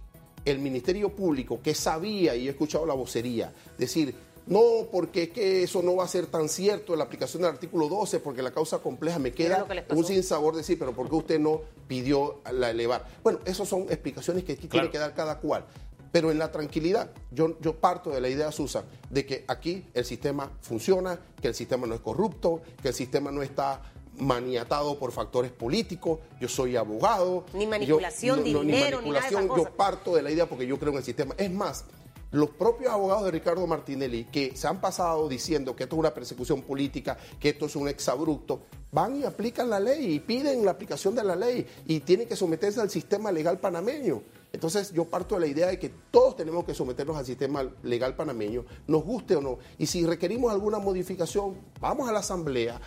el 0.44 0.58
Ministerio 0.58 1.10
Público, 1.14 1.60
que 1.62 1.74
sabía, 1.74 2.34
y 2.36 2.46
he 2.46 2.50
escuchado 2.50 2.86
la 2.86 2.94
vocería, 2.94 3.52
decir, 3.78 4.14
no, 4.46 4.60
porque 4.92 5.22
es 5.24 5.28
que 5.30 5.62
eso 5.62 5.82
no 5.82 5.96
va 5.96 6.04
a 6.04 6.08
ser 6.08 6.26
tan 6.26 6.50
cierto 6.50 6.92
en 6.92 6.98
la 6.98 7.06
aplicación 7.06 7.42
del 7.42 7.52
artículo 7.52 7.88
12, 7.88 8.20
porque 8.20 8.42
la 8.42 8.50
causa 8.50 8.78
compleja 8.78 9.18
me 9.18 9.32
queda 9.32 9.66
que 9.66 9.94
un 9.94 10.04
sinsabor 10.04 10.54
decir, 10.54 10.78
pero 10.78 10.92
¿por 10.92 11.08
qué 11.08 11.14
usted 11.16 11.40
no 11.40 11.62
pidió 11.88 12.40
la 12.52 12.70
elevar? 12.70 13.06
Bueno, 13.22 13.38
esas 13.46 13.66
son 13.66 13.82
explicaciones 13.84 14.44
que 14.44 14.52
aquí 14.52 14.68
Claro. 14.68 14.88
tiene 14.88 14.92
que 14.92 14.98
dar 14.98 15.14
cada 15.14 15.38
cual. 15.40 15.64
Pero 16.12 16.30
en 16.30 16.38
la 16.38 16.52
tranquilidad, 16.52 17.10
yo, 17.32 17.58
yo 17.60 17.74
parto 17.76 18.10
de 18.10 18.20
la 18.20 18.28
idea, 18.28 18.52
Susan, 18.52 18.84
de 19.10 19.24
que 19.26 19.44
aquí 19.48 19.86
el 19.94 20.04
sistema 20.04 20.52
funciona, 20.60 21.18
que 21.40 21.48
el 21.48 21.54
sistema 21.54 21.86
no 21.86 21.94
es 21.94 22.00
corrupto, 22.00 22.60
que 22.82 22.88
el 22.88 22.94
sistema 22.94 23.32
no 23.32 23.42
está 23.42 23.80
maniatado 24.18 24.98
por 24.98 25.12
factores 25.12 25.50
políticos, 25.50 26.18
yo 26.40 26.48
soy 26.48 26.76
abogado. 26.76 27.44
Ni 27.52 27.64
yo- 27.64 27.70
manipulación, 27.70 28.42
ni 28.44 28.52
dinero, 28.54 29.00
ni 29.02 29.10
nada 29.10 29.26
de 29.26 29.32
manipulación, 29.36 29.48
cosas. 29.48 29.64
Yo 29.64 29.76
parto 29.76 30.14
de 30.16 30.22
la 30.22 30.30
idea 30.30 30.46
porque 30.48 30.66
yo 30.66 30.78
creo 30.78 30.92
en 30.92 30.98
el 30.98 31.04
sistema. 31.04 31.34
Es 31.38 31.50
más, 31.50 31.84
los 32.30 32.50
propios 32.50 32.90
abogados 32.92 33.24
de 33.26 33.30
Ricardo 33.30 33.66
Martinelli 33.66 34.24
que 34.24 34.56
se 34.56 34.66
han 34.66 34.80
pasado 34.80 35.28
diciendo 35.28 35.76
que 35.76 35.84
esto 35.84 35.96
es 35.96 36.00
una 36.00 36.12
persecución 36.14 36.62
política, 36.62 37.16
que 37.38 37.50
esto 37.50 37.66
es 37.66 37.76
un 37.76 37.86
exabrupto, 37.88 38.62
van 38.90 39.16
y 39.16 39.24
aplican 39.24 39.70
la 39.70 39.78
ley 39.78 40.14
y 40.14 40.20
piden 40.20 40.64
la 40.64 40.72
aplicación 40.72 41.14
de 41.14 41.22
la 41.22 41.36
ley 41.36 41.64
y 41.86 42.00
tienen 42.00 42.26
que 42.26 42.34
someterse 42.36 42.80
al 42.80 42.90
sistema 42.90 43.30
legal 43.30 43.58
panameño. 43.58 44.22
Entonces 44.52 44.92
yo 44.92 45.04
parto 45.04 45.34
de 45.34 45.40
la 45.42 45.46
idea 45.48 45.66
de 45.68 45.78
que 45.80 45.90
todos 46.10 46.36
tenemos 46.36 46.64
que 46.64 46.74
someternos 46.74 47.16
al 47.16 47.26
sistema 47.26 47.68
legal 47.82 48.14
panameño, 48.14 48.64
nos 48.86 49.04
guste 49.04 49.34
o 49.36 49.40
no. 49.40 49.58
Y 49.78 49.86
si 49.86 50.04
requerimos 50.06 50.52
alguna 50.52 50.78
modificación, 50.78 51.56
vamos 51.80 52.08
a 52.08 52.12
la 52.12 52.20
asamblea, 52.20 52.80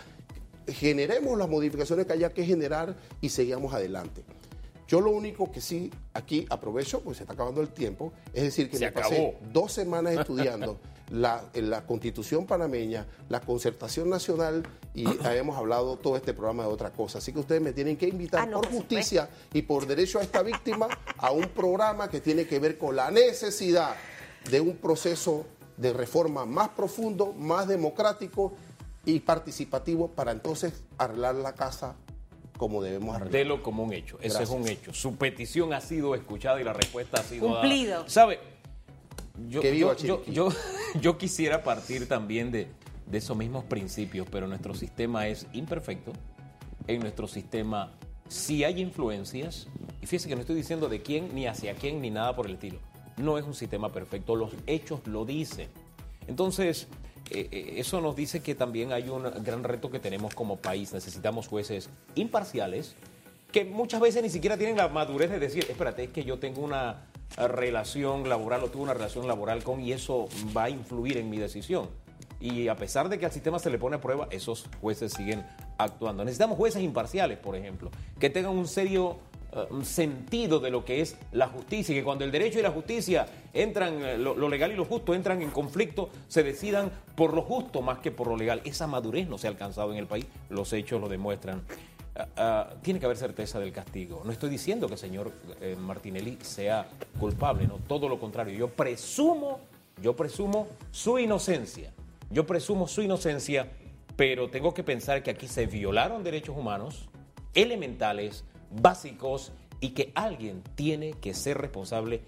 generemos 0.68 1.38
las 1.38 1.49
modificaciones 1.49 2.05
que 2.05 2.13
haya 2.13 2.34
que 2.34 2.45
generar 2.45 2.95
y 3.22 3.30
sigamos 3.30 3.74
adelante. 3.74 4.24
Yo 4.88 5.01
lo 5.01 5.11
único 5.11 5.51
que 5.51 5.59
sí 5.59 5.91
aquí 6.13 6.45
aprovecho, 6.49 7.01
pues 7.01 7.18
se 7.18 7.24
está 7.24 7.34
acabando 7.34 7.59
el 7.61 7.70
tiempo, 7.70 8.13
es 8.34 8.43
decir, 8.43 8.70
que 8.70 8.78
Se 8.78 8.86
me 8.86 8.91
pasé 8.93 9.15
acabó. 9.15 9.34
dos 9.51 9.74
semanas 9.74 10.13
estudiando 10.20 10.80
la, 11.11 11.43
la 11.53 11.86
constitución 11.86 12.45
panameña, 12.45 13.05
la 13.28 13.41
concertación 13.41 14.09
nacional 14.09 14.63
y 14.93 15.05
habíamos 15.26 15.57
hablado 15.57 15.97
todo 15.97 16.15
este 16.15 16.34
programa 16.34 16.63
de 16.63 16.70
otra 16.70 16.91
cosa. 16.91 17.18
Así 17.18 17.34
que 17.34 17.39
ustedes 17.39 17.61
me 17.61 17.74
tienen 17.74 17.97
que 17.97 18.07
invitar 18.07 18.41
Ah, 18.41 18.45
no, 18.45 18.61
por 18.61 18.72
justicia 18.72 19.30
y 19.53 19.61
por 19.61 19.88
derecho 19.88 20.20
a 20.20 20.22
esta 20.24 20.41
víctima 20.41 20.88
a 21.18 21.32
un 21.32 21.47
programa 21.49 22.09
que 22.09 22.22
tiene 22.22 22.45
que 22.47 22.59
ver 22.59 22.78
con 22.78 22.95
la 22.95 23.11
necesidad 23.11 23.93
de 24.49 24.61
un 24.61 24.78
proceso 24.78 25.45
de 25.76 25.91
reforma 25.93 26.45
más 26.45 26.70
profundo, 26.70 27.34
más 27.34 27.68
democrático 27.68 28.53
y 29.07 29.21
participativo 29.21 30.09
para 30.09 30.33
entonces 30.33 30.83
arreglar 30.97 31.35
la 31.35 31.55
casa 31.55 31.95
como 32.57 32.83
debemos 32.83 33.15
arreglar. 33.15 33.31
Delo 33.31 33.63
como 33.63 33.83
un 33.83 33.93
hecho. 33.93 34.17
Ese 34.19 34.29
Gracias. 34.37 34.49
es 34.49 34.55
un 34.55 34.67
hecho. 34.67 34.93
Su 34.93 35.15
petición 35.15 35.71
ha 35.73 35.79
sido 35.79 36.13
escuchada 36.13 36.59
y 36.59 36.65
la 36.65 36.73
respuesta 36.73 37.21
ha 37.21 37.23
sido 37.23 37.47
dada. 37.47 37.61
Cumplido. 37.61 38.09
¿Sabe? 38.09 38.39
Yo, 39.47 39.61
Que 39.61 39.71
viva 39.71 39.95
yo, 39.95 40.05
yo, 40.05 40.15
Chiriquí. 40.17 40.33
yo, 40.33 40.49
yo 41.01 41.17
quisiera 41.17 41.63
partir 41.63 42.07
también 42.09 42.51
de, 42.51 42.67
de 43.05 43.17
esos 43.17 43.37
mismos 43.37 43.63
principios, 43.63 44.27
pero 44.29 44.45
nuestro 44.47 44.73
sistema 44.73 45.27
es 45.27 45.47
imperfecto. 45.53 46.11
En 46.87 46.99
nuestro 46.99 47.27
sistema 47.27 47.93
sí 48.27 48.65
hay 48.65 48.81
influencias. 48.81 49.67
Y 50.01 50.05
fíjese 50.05 50.27
que 50.27 50.35
no 50.35 50.41
estoy 50.41 50.57
diciendo 50.57 50.89
de 50.89 51.01
quién, 51.01 51.33
ni 51.33 51.47
hacia 51.47 51.75
quién, 51.75 52.01
ni 52.01 52.09
nada 52.09 52.35
por 52.35 52.47
el 52.47 52.55
estilo. 52.55 52.79
No 53.15 53.37
es 53.37 53.45
un 53.45 53.53
sistema 53.53 53.89
perfecto. 53.93 54.35
Los 54.35 54.51
hechos 54.65 54.99
lo 55.05 55.23
dicen. 55.23 55.69
Entonces, 56.27 56.87
eh, 57.32 57.47
eh, 57.51 57.73
eso 57.78 58.01
nos 58.01 58.15
dice 58.15 58.41
que 58.41 58.55
también 58.55 58.93
hay 58.93 59.09
un 59.09 59.23
gran 59.43 59.63
reto 59.63 59.89
que 59.89 59.99
tenemos 59.99 60.34
como 60.34 60.57
país. 60.57 60.93
Necesitamos 60.93 61.47
jueces 61.47 61.89
imparciales 62.15 62.95
que 63.51 63.65
muchas 63.65 64.01
veces 64.01 64.23
ni 64.23 64.30
siquiera 64.30 64.57
tienen 64.57 64.78
la 64.78 64.89
madurez 64.89 65.30
de 65.30 65.39
decir, 65.39 65.65
espérate, 65.69 66.05
es 66.05 66.09
que 66.09 66.23
yo 66.23 66.39
tengo 66.39 66.61
una 66.61 67.05
relación 67.38 68.28
laboral 68.28 68.63
o 68.63 68.69
tuve 68.69 68.84
una 68.84 68.93
relación 68.93 69.28
laboral 69.28 69.63
con 69.63 69.82
y 69.82 69.91
eso 69.91 70.28
va 70.55 70.65
a 70.65 70.69
influir 70.69 71.17
en 71.17 71.30
mi 71.30 71.38
decisión. 71.38 71.89
Y 72.39 72.67
a 72.67 72.75
pesar 72.75 73.09
de 73.09 73.17
que 73.17 73.25
al 73.25 73.32
sistema 73.32 73.57
se 73.57 73.69
le 73.69 73.80
pone 73.80 73.95
a 73.95 74.01
prueba, 74.01 74.28
esos 74.30 74.65
jueces 74.80 75.13
siguen 75.13 75.43
actuando. 75.78 76.23
Necesitamos 76.23 76.57
jueces 76.57 76.84
imparciales, 76.84 77.38
por 77.38 77.55
ejemplo, 77.55 77.89
que 78.19 78.30
tengan 78.30 78.51
un 78.51 78.67
serio 78.67 79.17
eh, 79.57 79.85
sentido 79.85 80.59
de 80.59 80.69
lo 80.69 80.85
que 80.85 81.01
es 81.01 81.17
la 81.31 81.47
justicia, 81.47 81.93
y 81.93 81.99
que 81.99 82.03
cuando 82.03 82.23
el 82.23 82.31
derecho 82.31 82.59
y 82.59 82.61
la 82.61 82.71
justicia 82.71 83.25
entran, 83.53 84.01
eh, 84.03 84.17
lo, 84.17 84.35
lo 84.35 84.49
legal 84.49 84.71
y 84.71 84.75
lo 84.75 84.85
justo 84.85 85.13
entran 85.13 85.41
en 85.41 85.51
conflicto, 85.51 86.09
se 86.27 86.43
decidan 86.43 86.91
por 87.15 87.33
lo 87.33 87.41
justo 87.41 87.81
más 87.81 87.99
que 87.99 88.11
por 88.11 88.27
lo 88.27 88.37
legal. 88.37 88.61
Esa 88.63 88.87
madurez 88.87 89.27
no 89.27 89.37
se 89.37 89.47
ha 89.47 89.49
alcanzado 89.49 89.91
en 89.91 89.97
el 89.97 90.07
país, 90.07 90.25
los 90.49 90.71
hechos 90.73 91.01
lo 91.01 91.09
demuestran. 91.09 91.63
Ah, 92.15 92.27
ah, 92.37 92.69
tiene 92.81 92.99
que 92.99 93.05
haber 93.05 93.17
certeza 93.17 93.59
del 93.59 93.71
castigo. 93.71 94.23
No 94.25 94.31
estoy 94.31 94.49
diciendo 94.49 94.87
que 94.87 94.93
el 94.93 94.99
señor 94.99 95.31
eh, 95.61 95.75
Martinelli 95.79 96.37
sea 96.41 96.87
culpable, 97.19 97.67
no, 97.67 97.75
todo 97.87 98.09
lo 98.09 98.19
contrario. 98.19 98.57
Yo 98.57 98.69
presumo 98.69 99.59
Yo 100.01 100.15
presumo 100.15 100.67
su 100.91 101.17
inocencia. 101.17 101.91
Yo 102.29 102.45
presumo 102.45 102.87
su 102.87 103.01
inocencia, 103.01 103.67
pero 104.15 104.49
tengo 104.49 104.73
que 104.73 104.83
pensar 104.83 105.23
que 105.23 105.31
aquí 105.31 105.47
se 105.47 105.65
violaron 105.65 106.23
derechos 106.23 106.55
humanos 106.55 107.09
elementales, 107.55 108.43
básicos, 108.72 109.51
y 109.80 109.89
que 109.89 110.11
alguien 110.15 110.63
tiene 110.76 111.11
que 111.13 111.34
ser 111.34 111.57
responsable 111.57 112.22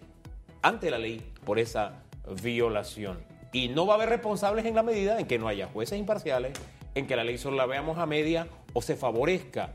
ante 0.61 0.91
la 0.91 0.97
ley 0.97 1.33
por 1.45 1.59
esa 1.59 2.03
violación. 2.41 3.23
Y 3.51 3.69
no 3.69 3.87
va 3.87 3.93
a 3.93 3.97
haber 3.97 4.09
responsables 4.09 4.65
en 4.65 4.75
la 4.75 4.83
medida 4.83 5.19
en 5.19 5.25
que 5.25 5.39
no 5.39 5.47
haya 5.47 5.67
jueces 5.67 5.97
imparciales, 5.97 6.53
en 6.93 7.07
que 7.07 7.15
la 7.15 7.23
ley 7.23 7.37
solo 7.37 7.57
la 7.57 7.65
veamos 7.65 7.97
a 7.97 8.05
media 8.05 8.47
o 8.73 8.81
se 8.81 8.95
favorezca 8.95 9.73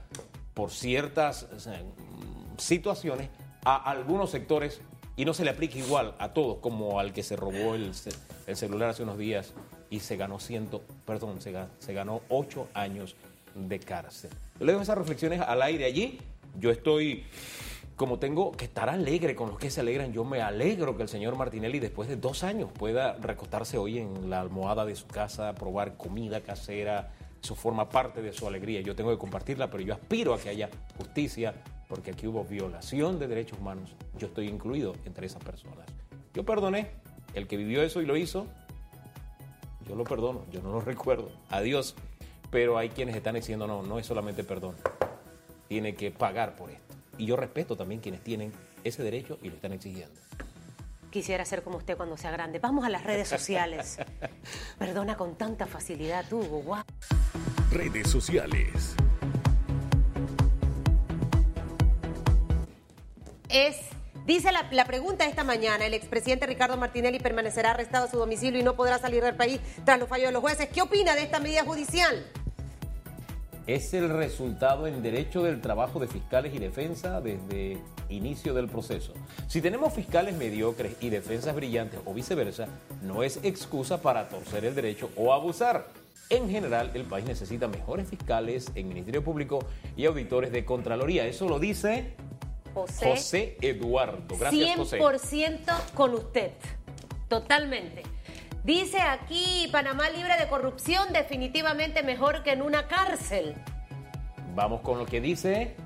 por 0.53 0.71
ciertas 0.71 1.49
situaciones 2.59 3.29
a 3.65 3.77
algunos 3.91 4.31
sectores 4.31 4.81
y 5.17 5.25
no 5.25 5.35
se 5.35 5.45
le 5.45 5.51
aplique 5.51 5.79
igual 5.79 6.15
a 6.19 6.33
todos 6.33 6.59
como 6.59 7.01
al 7.01 7.13
que 7.13 7.23
se 7.23 7.37
robó 7.37 7.75
el, 7.75 7.93
el 8.47 8.57
celular 8.57 8.91
hace 8.91 9.03
unos 9.03 9.19
días 9.19 9.53
y 9.91 10.01
se 10.01 10.17
ganó 10.17 10.41
ciento, 10.41 10.83
perdón, 11.05 11.41
se, 11.41 11.95
ganó 11.95 12.23
ocho 12.29 12.69
años 12.75 13.15
de 13.55 13.79
cárcel. 13.79 14.31
Le 14.59 14.73
dejo 14.73 14.83
esas 14.83 14.99
reflexiones 14.99 15.41
al 15.41 15.63
aire 15.63 15.85
allí. 15.85 16.21
Yo 16.59 16.71
estoy 16.71 17.25
como 17.97 18.19
tengo 18.19 18.53
que 18.53 18.65
estar 18.65 18.91
alegre 18.91 19.37
con 19.37 19.51
los 19.51 19.59
que 19.59 19.71
se 19.71 19.81
alegran, 19.81 20.13
yo 20.13 20.25
me 20.25 20.43
alegro 20.43 20.97
que 20.97 21.05
el 21.05 21.09
señor 21.09 21.37
Martinelli 21.37 21.79
después 21.79 22.09
de 22.09 22.17
dos 22.17 22.43
años 22.43 22.71
pueda 22.73 23.15
recostarse 23.15 23.79
hoy 23.79 23.99
en 23.99 24.31
la 24.31 24.41
almohada 24.41 24.85
de 24.85 24.97
su 24.97 25.07
casa, 25.07 25.55
probar 25.55 25.97
comida 25.97 26.41
casera, 26.41 27.13
eso 27.41 27.55
forma 27.55 27.89
parte 27.89 28.21
de 28.23 28.33
su 28.33 28.49
alegría. 28.49 28.81
Yo 28.81 28.97
tengo 28.97 29.11
que 29.11 29.19
compartirla, 29.19 29.71
pero 29.71 29.83
yo 29.83 29.95
aspiro 29.95 30.35
a 30.35 30.41
que 30.41 30.49
haya 30.49 30.71
justicia, 30.97 31.55
porque 31.89 32.11
aquí 32.11 32.27
hubo 32.27 32.43
violación 32.45 33.19
de 33.19 33.29
derechos 33.29 33.59
humanos. 33.59 33.95
Yo 34.19 34.29
estoy 34.29 34.49
incluido 34.49 34.95
entre 35.05 35.27
esas 35.27 35.45
personas. 35.45 35.87
Yo 36.33 36.45
perdoné, 36.45 36.91
el 37.35 37.47
que 37.47 37.57
vivió 37.57 37.83
eso 37.83 38.01
y 38.01 38.07
lo 38.07 38.17
hizo, 38.17 38.47
yo 39.87 39.95
lo 39.95 40.05
perdono, 40.05 40.47
yo 40.51 40.63
no 40.63 40.73
lo 40.73 40.81
recuerdo. 40.93 41.31
Adiós. 41.51 41.95
Pero 42.51 42.79
hay 42.79 42.89
quienes 42.89 43.17
están 43.17 43.35
diciendo, 43.35 43.67
no, 43.67 43.83
no 43.83 43.99
es 43.99 44.07
solamente 44.07 44.45
perdón, 44.45 44.77
tiene 45.75 45.97
que 45.97 46.13
pagar 46.13 46.55
por 46.55 46.71
esto. 46.71 46.95
Y 47.19 47.27
yo 47.27 47.35
respeto 47.35 47.77
también 47.77 48.01
quienes 48.01 48.23
tienen 48.23 48.53
ese 48.85 49.03
derecho 49.03 49.41
y 49.43 49.49
lo 49.49 49.57
están 49.57 49.73
exigiendo. 49.73 50.15
Quisiera 51.11 51.45
ser 51.45 51.65
como 51.65 51.79
usted 51.79 51.97
cuando 51.97 52.17
sea 52.17 52.31
grande. 52.31 52.61
Vamos 52.61 52.85
a 52.85 52.89
las 52.89 53.03
redes 53.03 53.27
sociales. 53.27 53.99
Perdona 54.79 55.17
con 55.17 55.35
tanta 55.35 55.67
facilidad, 55.67 56.33
Hugo. 56.33 56.63
Wow. 56.63 56.85
Redes 57.73 58.09
sociales. 58.09 58.95
Es 63.49 63.77
Dice 64.27 64.53
la, 64.53 64.69
la, 64.71 64.87
pregunta 64.87 65.27
esta 65.27 65.43
mañana, 65.43 65.85
el 65.85 65.93
expresidente 65.93 66.47
Ricardo 66.47 66.77
Martinelli 66.79 67.19
permanecerá 67.19 67.73
arrestado 67.73 68.07
a 68.07 68.11
su 68.11 68.17
domicilio 68.17 68.59
y 68.61 68.63
no 68.63 68.75
podrá 68.75 68.99
salir 68.99 69.23
del 69.23 69.35
país 69.35 69.61
tras 69.85 69.99
los 69.99 70.09
fallos 70.09 70.29
de 70.29 70.33
los 70.33 70.41
jueces. 70.41 70.69
¿Qué 70.69 70.81
opina 70.81 71.15
de 71.15 71.25
esta 71.25 71.41
medida 71.41 71.65
judicial? 71.65 72.25
Es 73.67 73.95
el 73.95 74.11
resultado 74.11 74.87
en 74.87 75.03
derecho 75.03 75.43
del 75.43 75.61
trabajo 75.61 75.99
de 75.99 76.07
fiscales 76.07 76.55
y 76.55 76.59
defensa 76.59 77.21
desde 77.21 77.79
inicio 78.09 78.55
del 78.55 78.69
proceso. 78.69 79.15
Si 79.49 79.61
tenemos 79.61 79.93
fiscales 79.93 80.37
mediocres 80.37 80.97
y 81.01 81.11
defensas 81.11 81.55
brillantes 81.55 82.01
o 82.05 82.13
viceversa, 82.13 82.69
no 83.03 83.23
es 83.23 83.41
excusa 83.43 84.03
para 84.03 84.29
torcer 84.29 84.65
el 84.65 84.75
derecho 84.75 85.11
o 85.17 85.33
abusar. 85.33 85.87
En 86.31 86.49
general, 86.49 86.91
el 86.95 87.05
país 87.05 87.27
necesita 87.27 87.69
mejores 87.69 88.09
fiscales 88.09 88.71
en 88.75 88.89
Ministerio 88.89 89.23
Público 89.23 89.61
y 89.97 90.07
auditores 90.07 90.53
de 90.53 90.65
Contraloría. 90.65 91.27
Eso 91.27 91.49
lo 91.49 91.59
dice 91.59 92.15
José, 92.75 93.57
Eduardo. 93.61 94.37
Gracias, 94.39 94.79
100% 94.79 95.67
100% 95.67 95.91
con 95.95 96.15
usted. 96.15 96.53
Totalmente. 97.29 98.03
Dice 98.65 98.99
aquí, 98.99 99.69
Panamá 99.71 100.09
libre 100.09 100.39
de 100.39 100.49
corrupción, 100.49 101.13
definitivamente 101.13 102.03
mejor 102.03 102.43
que 102.43 102.53
en 102.53 102.63
una 102.63 102.89
cárcel. 102.89 103.55
Vamos 104.55 104.81
con 104.81 104.99
lo 104.99 105.05
que 105.05 105.21
dice 105.21 105.77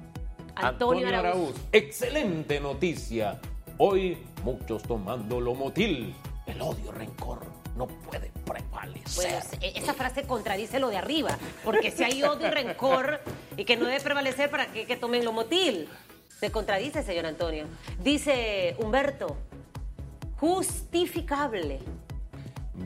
Antonio, 0.54 1.08
Araúz. 1.08 1.56
Excelente 1.72 2.60
noticia. 2.60 3.40
Hoy 3.78 4.18
muchos 4.44 4.84
tomando 4.84 5.40
lo 5.40 5.56
motil. 5.56 6.14
El 6.46 6.62
odio, 6.62 6.92
rencor 6.92 7.44
no 7.76 7.88
puede 7.88 8.30
prevalecer. 8.46 9.42
E-, 9.60 9.72
esa 9.76 9.92
frase 9.92 10.22
contradice 10.22 10.78
lo 10.78 10.88
de 10.88 10.98
arriba, 10.98 11.36
porque 11.64 11.90
si 11.90 12.04
hay 12.04 12.22
odio 12.22 12.46
y 12.46 12.50
rencor 12.50 13.20
y 13.56 13.64
que 13.64 13.76
no 13.76 13.86
debe 13.86 14.00
prevalecer 14.00 14.52
para 14.52 14.66
que, 14.68 14.86
que 14.86 14.96
tomen 14.96 15.24
lo 15.24 15.32
motil. 15.32 15.88
Se 16.38 16.52
contradice, 16.52 17.02
señor 17.02 17.26
Antonio. 17.26 17.66
Dice 18.04 18.76
Humberto, 18.78 19.36
justificable. 20.36 21.80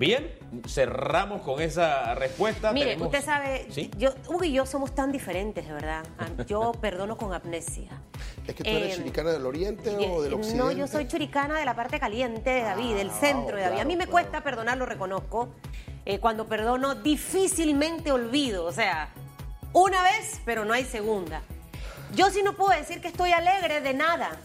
Bien, 0.02 0.32
cerramos 0.66 1.42
con 1.42 1.62
esa 1.62 2.16
respuesta. 2.16 2.72
Mire, 2.72 2.96
usted 3.00 3.24
sabe, 3.24 3.68
yo, 3.96 4.12
Hugo 4.26 4.42
y 4.42 4.52
yo 4.52 4.66
somos 4.66 4.96
tan 4.96 5.12
diferentes, 5.12 5.64
de 5.64 5.72
verdad. 5.72 6.04
Ah, 6.18 6.26
yo 6.44 6.72
perdono 6.72 7.16
con 7.16 7.32
amnesia. 7.32 8.02
¿Es 8.44 8.56
que 8.56 8.64
tú 8.64 8.70
eres 8.70 8.94
eh, 8.94 8.96
churicana 8.98 9.30
del 9.30 9.46
oriente 9.46 9.90
o 9.90 10.20
del 10.20 10.34
occidente? 10.34 10.58
No, 10.58 10.72
yo 10.72 10.88
soy 10.88 11.06
churicana 11.06 11.56
de 11.56 11.64
la 11.64 11.76
parte 11.76 12.00
caliente 12.00 12.50
de 12.50 12.62
David, 12.62 12.96
del 12.96 13.10
ah, 13.10 13.18
centro 13.20 13.56
de 13.56 13.62
David. 13.62 13.78
a 13.78 13.84
mí 13.84 13.94
me 13.94 14.08
cuesta 14.08 14.42
perdonar, 14.42 14.76
lo 14.76 14.86
reconozco. 14.86 15.50
Eh, 16.04 16.18
cuando 16.18 16.48
perdono, 16.48 16.96
difícilmente 16.96 18.10
olvido. 18.10 18.64
O 18.64 18.72
sea, 18.72 19.10
una 19.72 20.02
vez, 20.02 20.40
pero 20.44 20.64
no 20.64 20.72
hay 20.72 20.82
segunda. 20.82 21.42
Yo 22.16 22.28
sí 22.30 22.42
no 22.42 22.56
puedo 22.56 22.76
decir 22.76 23.00
que 23.00 23.06
estoy 23.06 23.30
alegre 23.30 23.80
de 23.80 23.94
nada 23.94 24.36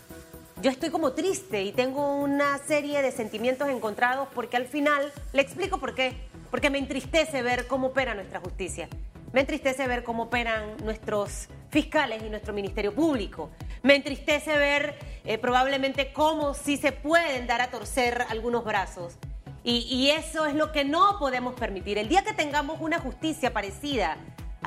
yo 0.61 0.71
estoy 0.71 0.89
como 0.89 1.13
triste 1.13 1.63
y 1.63 1.71
tengo 1.71 2.15
una 2.15 2.57
serie 2.57 3.01
de 3.01 3.11
sentimientos 3.11 3.69
encontrados 3.69 4.27
porque 4.33 4.57
al 4.57 4.65
final, 4.65 5.11
le 5.33 5.41
explico 5.41 5.77
por 5.79 5.93
qué, 5.93 6.15
porque 6.49 6.69
me 6.69 6.79
entristece 6.79 7.41
ver 7.43 7.67
cómo 7.67 7.87
opera 7.87 8.15
nuestra 8.15 8.39
justicia, 8.39 8.87
me 9.33 9.41
entristece 9.41 9.87
ver 9.87 10.03
cómo 10.03 10.23
operan 10.23 10.77
nuestros 10.83 11.47
fiscales 11.69 12.23
y 12.23 12.29
nuestro 12.29 12.53
Ministerio 12.53 12.93
Público, 12.93 13.51
me 13.83 13.95
entristece 13.95 14.57
ver 14.57 14.97
eh, 15.25 15.37
probablemente 15.37 16.11
cómo 16.11 16.53
sí 16.53 16.77
se 16.77 16.91
pueden 16.91 17.45
dar 17.45 17.61
a 17.61 17.69
torcer 17.69 18.25
algunos 18.29 18.63
brazos. 18.63 19.15
Y, 19.63 19.79
y 19.89 20.11
eso 20.11 20.45
es 20.45 20.55
lo 20.55 20.71
que 20.71 20.85
no 20.85 21.19
podemos 21.19 21.53
permitir. 21.53 21.97
El 21.97 22.07
día 22.07 22.23
que 22.23 22.33
tengamos 22.33 22.79
una 22.79 22.99
justicia 22.99 23.51
parecida 23.51 24.17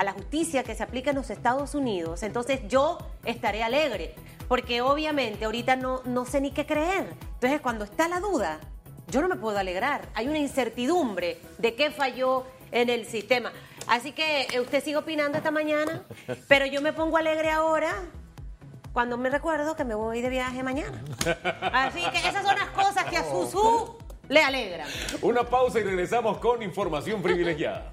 a 0.01 0.05
la 0.05 0.13
justicia 0.13 0.65
que 0.65 0.75
se 0.75 0.83
aplica 0.83 1.11
en 1.11 1.17
los 1.17 1.29
Estados 1.29 1.75
Unidos, 1.75 2.23
entonces 2.23 2.61
yo 2.69 2.97
estaré 3.27 3.63
alegre 3.63 4.15
porque 4.49 4.81
obviamente 4.81 5.45
ahorita 5.45 5.77
no, 5.77 6.01
no 6.07 6.25
sé 6.25 6.41
ni 6.41 6.53
qué 6.53 6.65
creer. 6.65 7.15
Entonces, 7.35 7.61
cuando 7.61 7.85
está 7.85 8.09
la 8.09 8.19
duda, 8.19 8.61
yo 9.09 9.21
no 9.21 9.29
me 9.29 9.37
puedo 9.37 9.59
alegrar. 9.59 10.09
Hay 10.15 10.27
una 10.27 10.39
incertidumbre 10.39 11.39
de 11.59 11.75
qué 11.75 11.91
falló 11.91 12.47
en 12.73 12.89
el 12.89 13.05
sistema. 13.05 13.53
Así 13.89 14.13
que 14.13 14.47
eh, 14.51 14.61
usted 14.61 14.83
sigue 14.83 14.97
opinando 14.97 15.37
esta 15.37 15.51
mañana, 15.51 16.03
pero 16.49 16.65
yo 16.65 16.81
me 16.81 16.95
pongo 16.95 17.19
alegre 17.19 17.51
ahora 17.51 17.95
cuando 18.95 19.19
me 19.19 19.29
recuerdo 19.29 19.77
que 19.77 19.85
me 19.85 19.95
voy 19.95 20.23
de 20.23 20.31
viaje 20.31 20.63
mañana. 20.63 21.05
Así 21.75 22.01
que 22.11 22.27
esas 22.27 22.43
son 22.43 22.57
las 22.57 22.71
cosas 22.71 23.05
que 23.05 23.19
a 23.19 23.25
Susu 23.25 23.99
le 24.29 24.43
alegran. 24.43 24.89
Una 25.21 25.45
pausa 25.45 25.79
y 25.79 25.83
regresamos 25.83 26.39
con 26.39 26.63
información 26.63 27.21
privilegiada. 27.21 27.93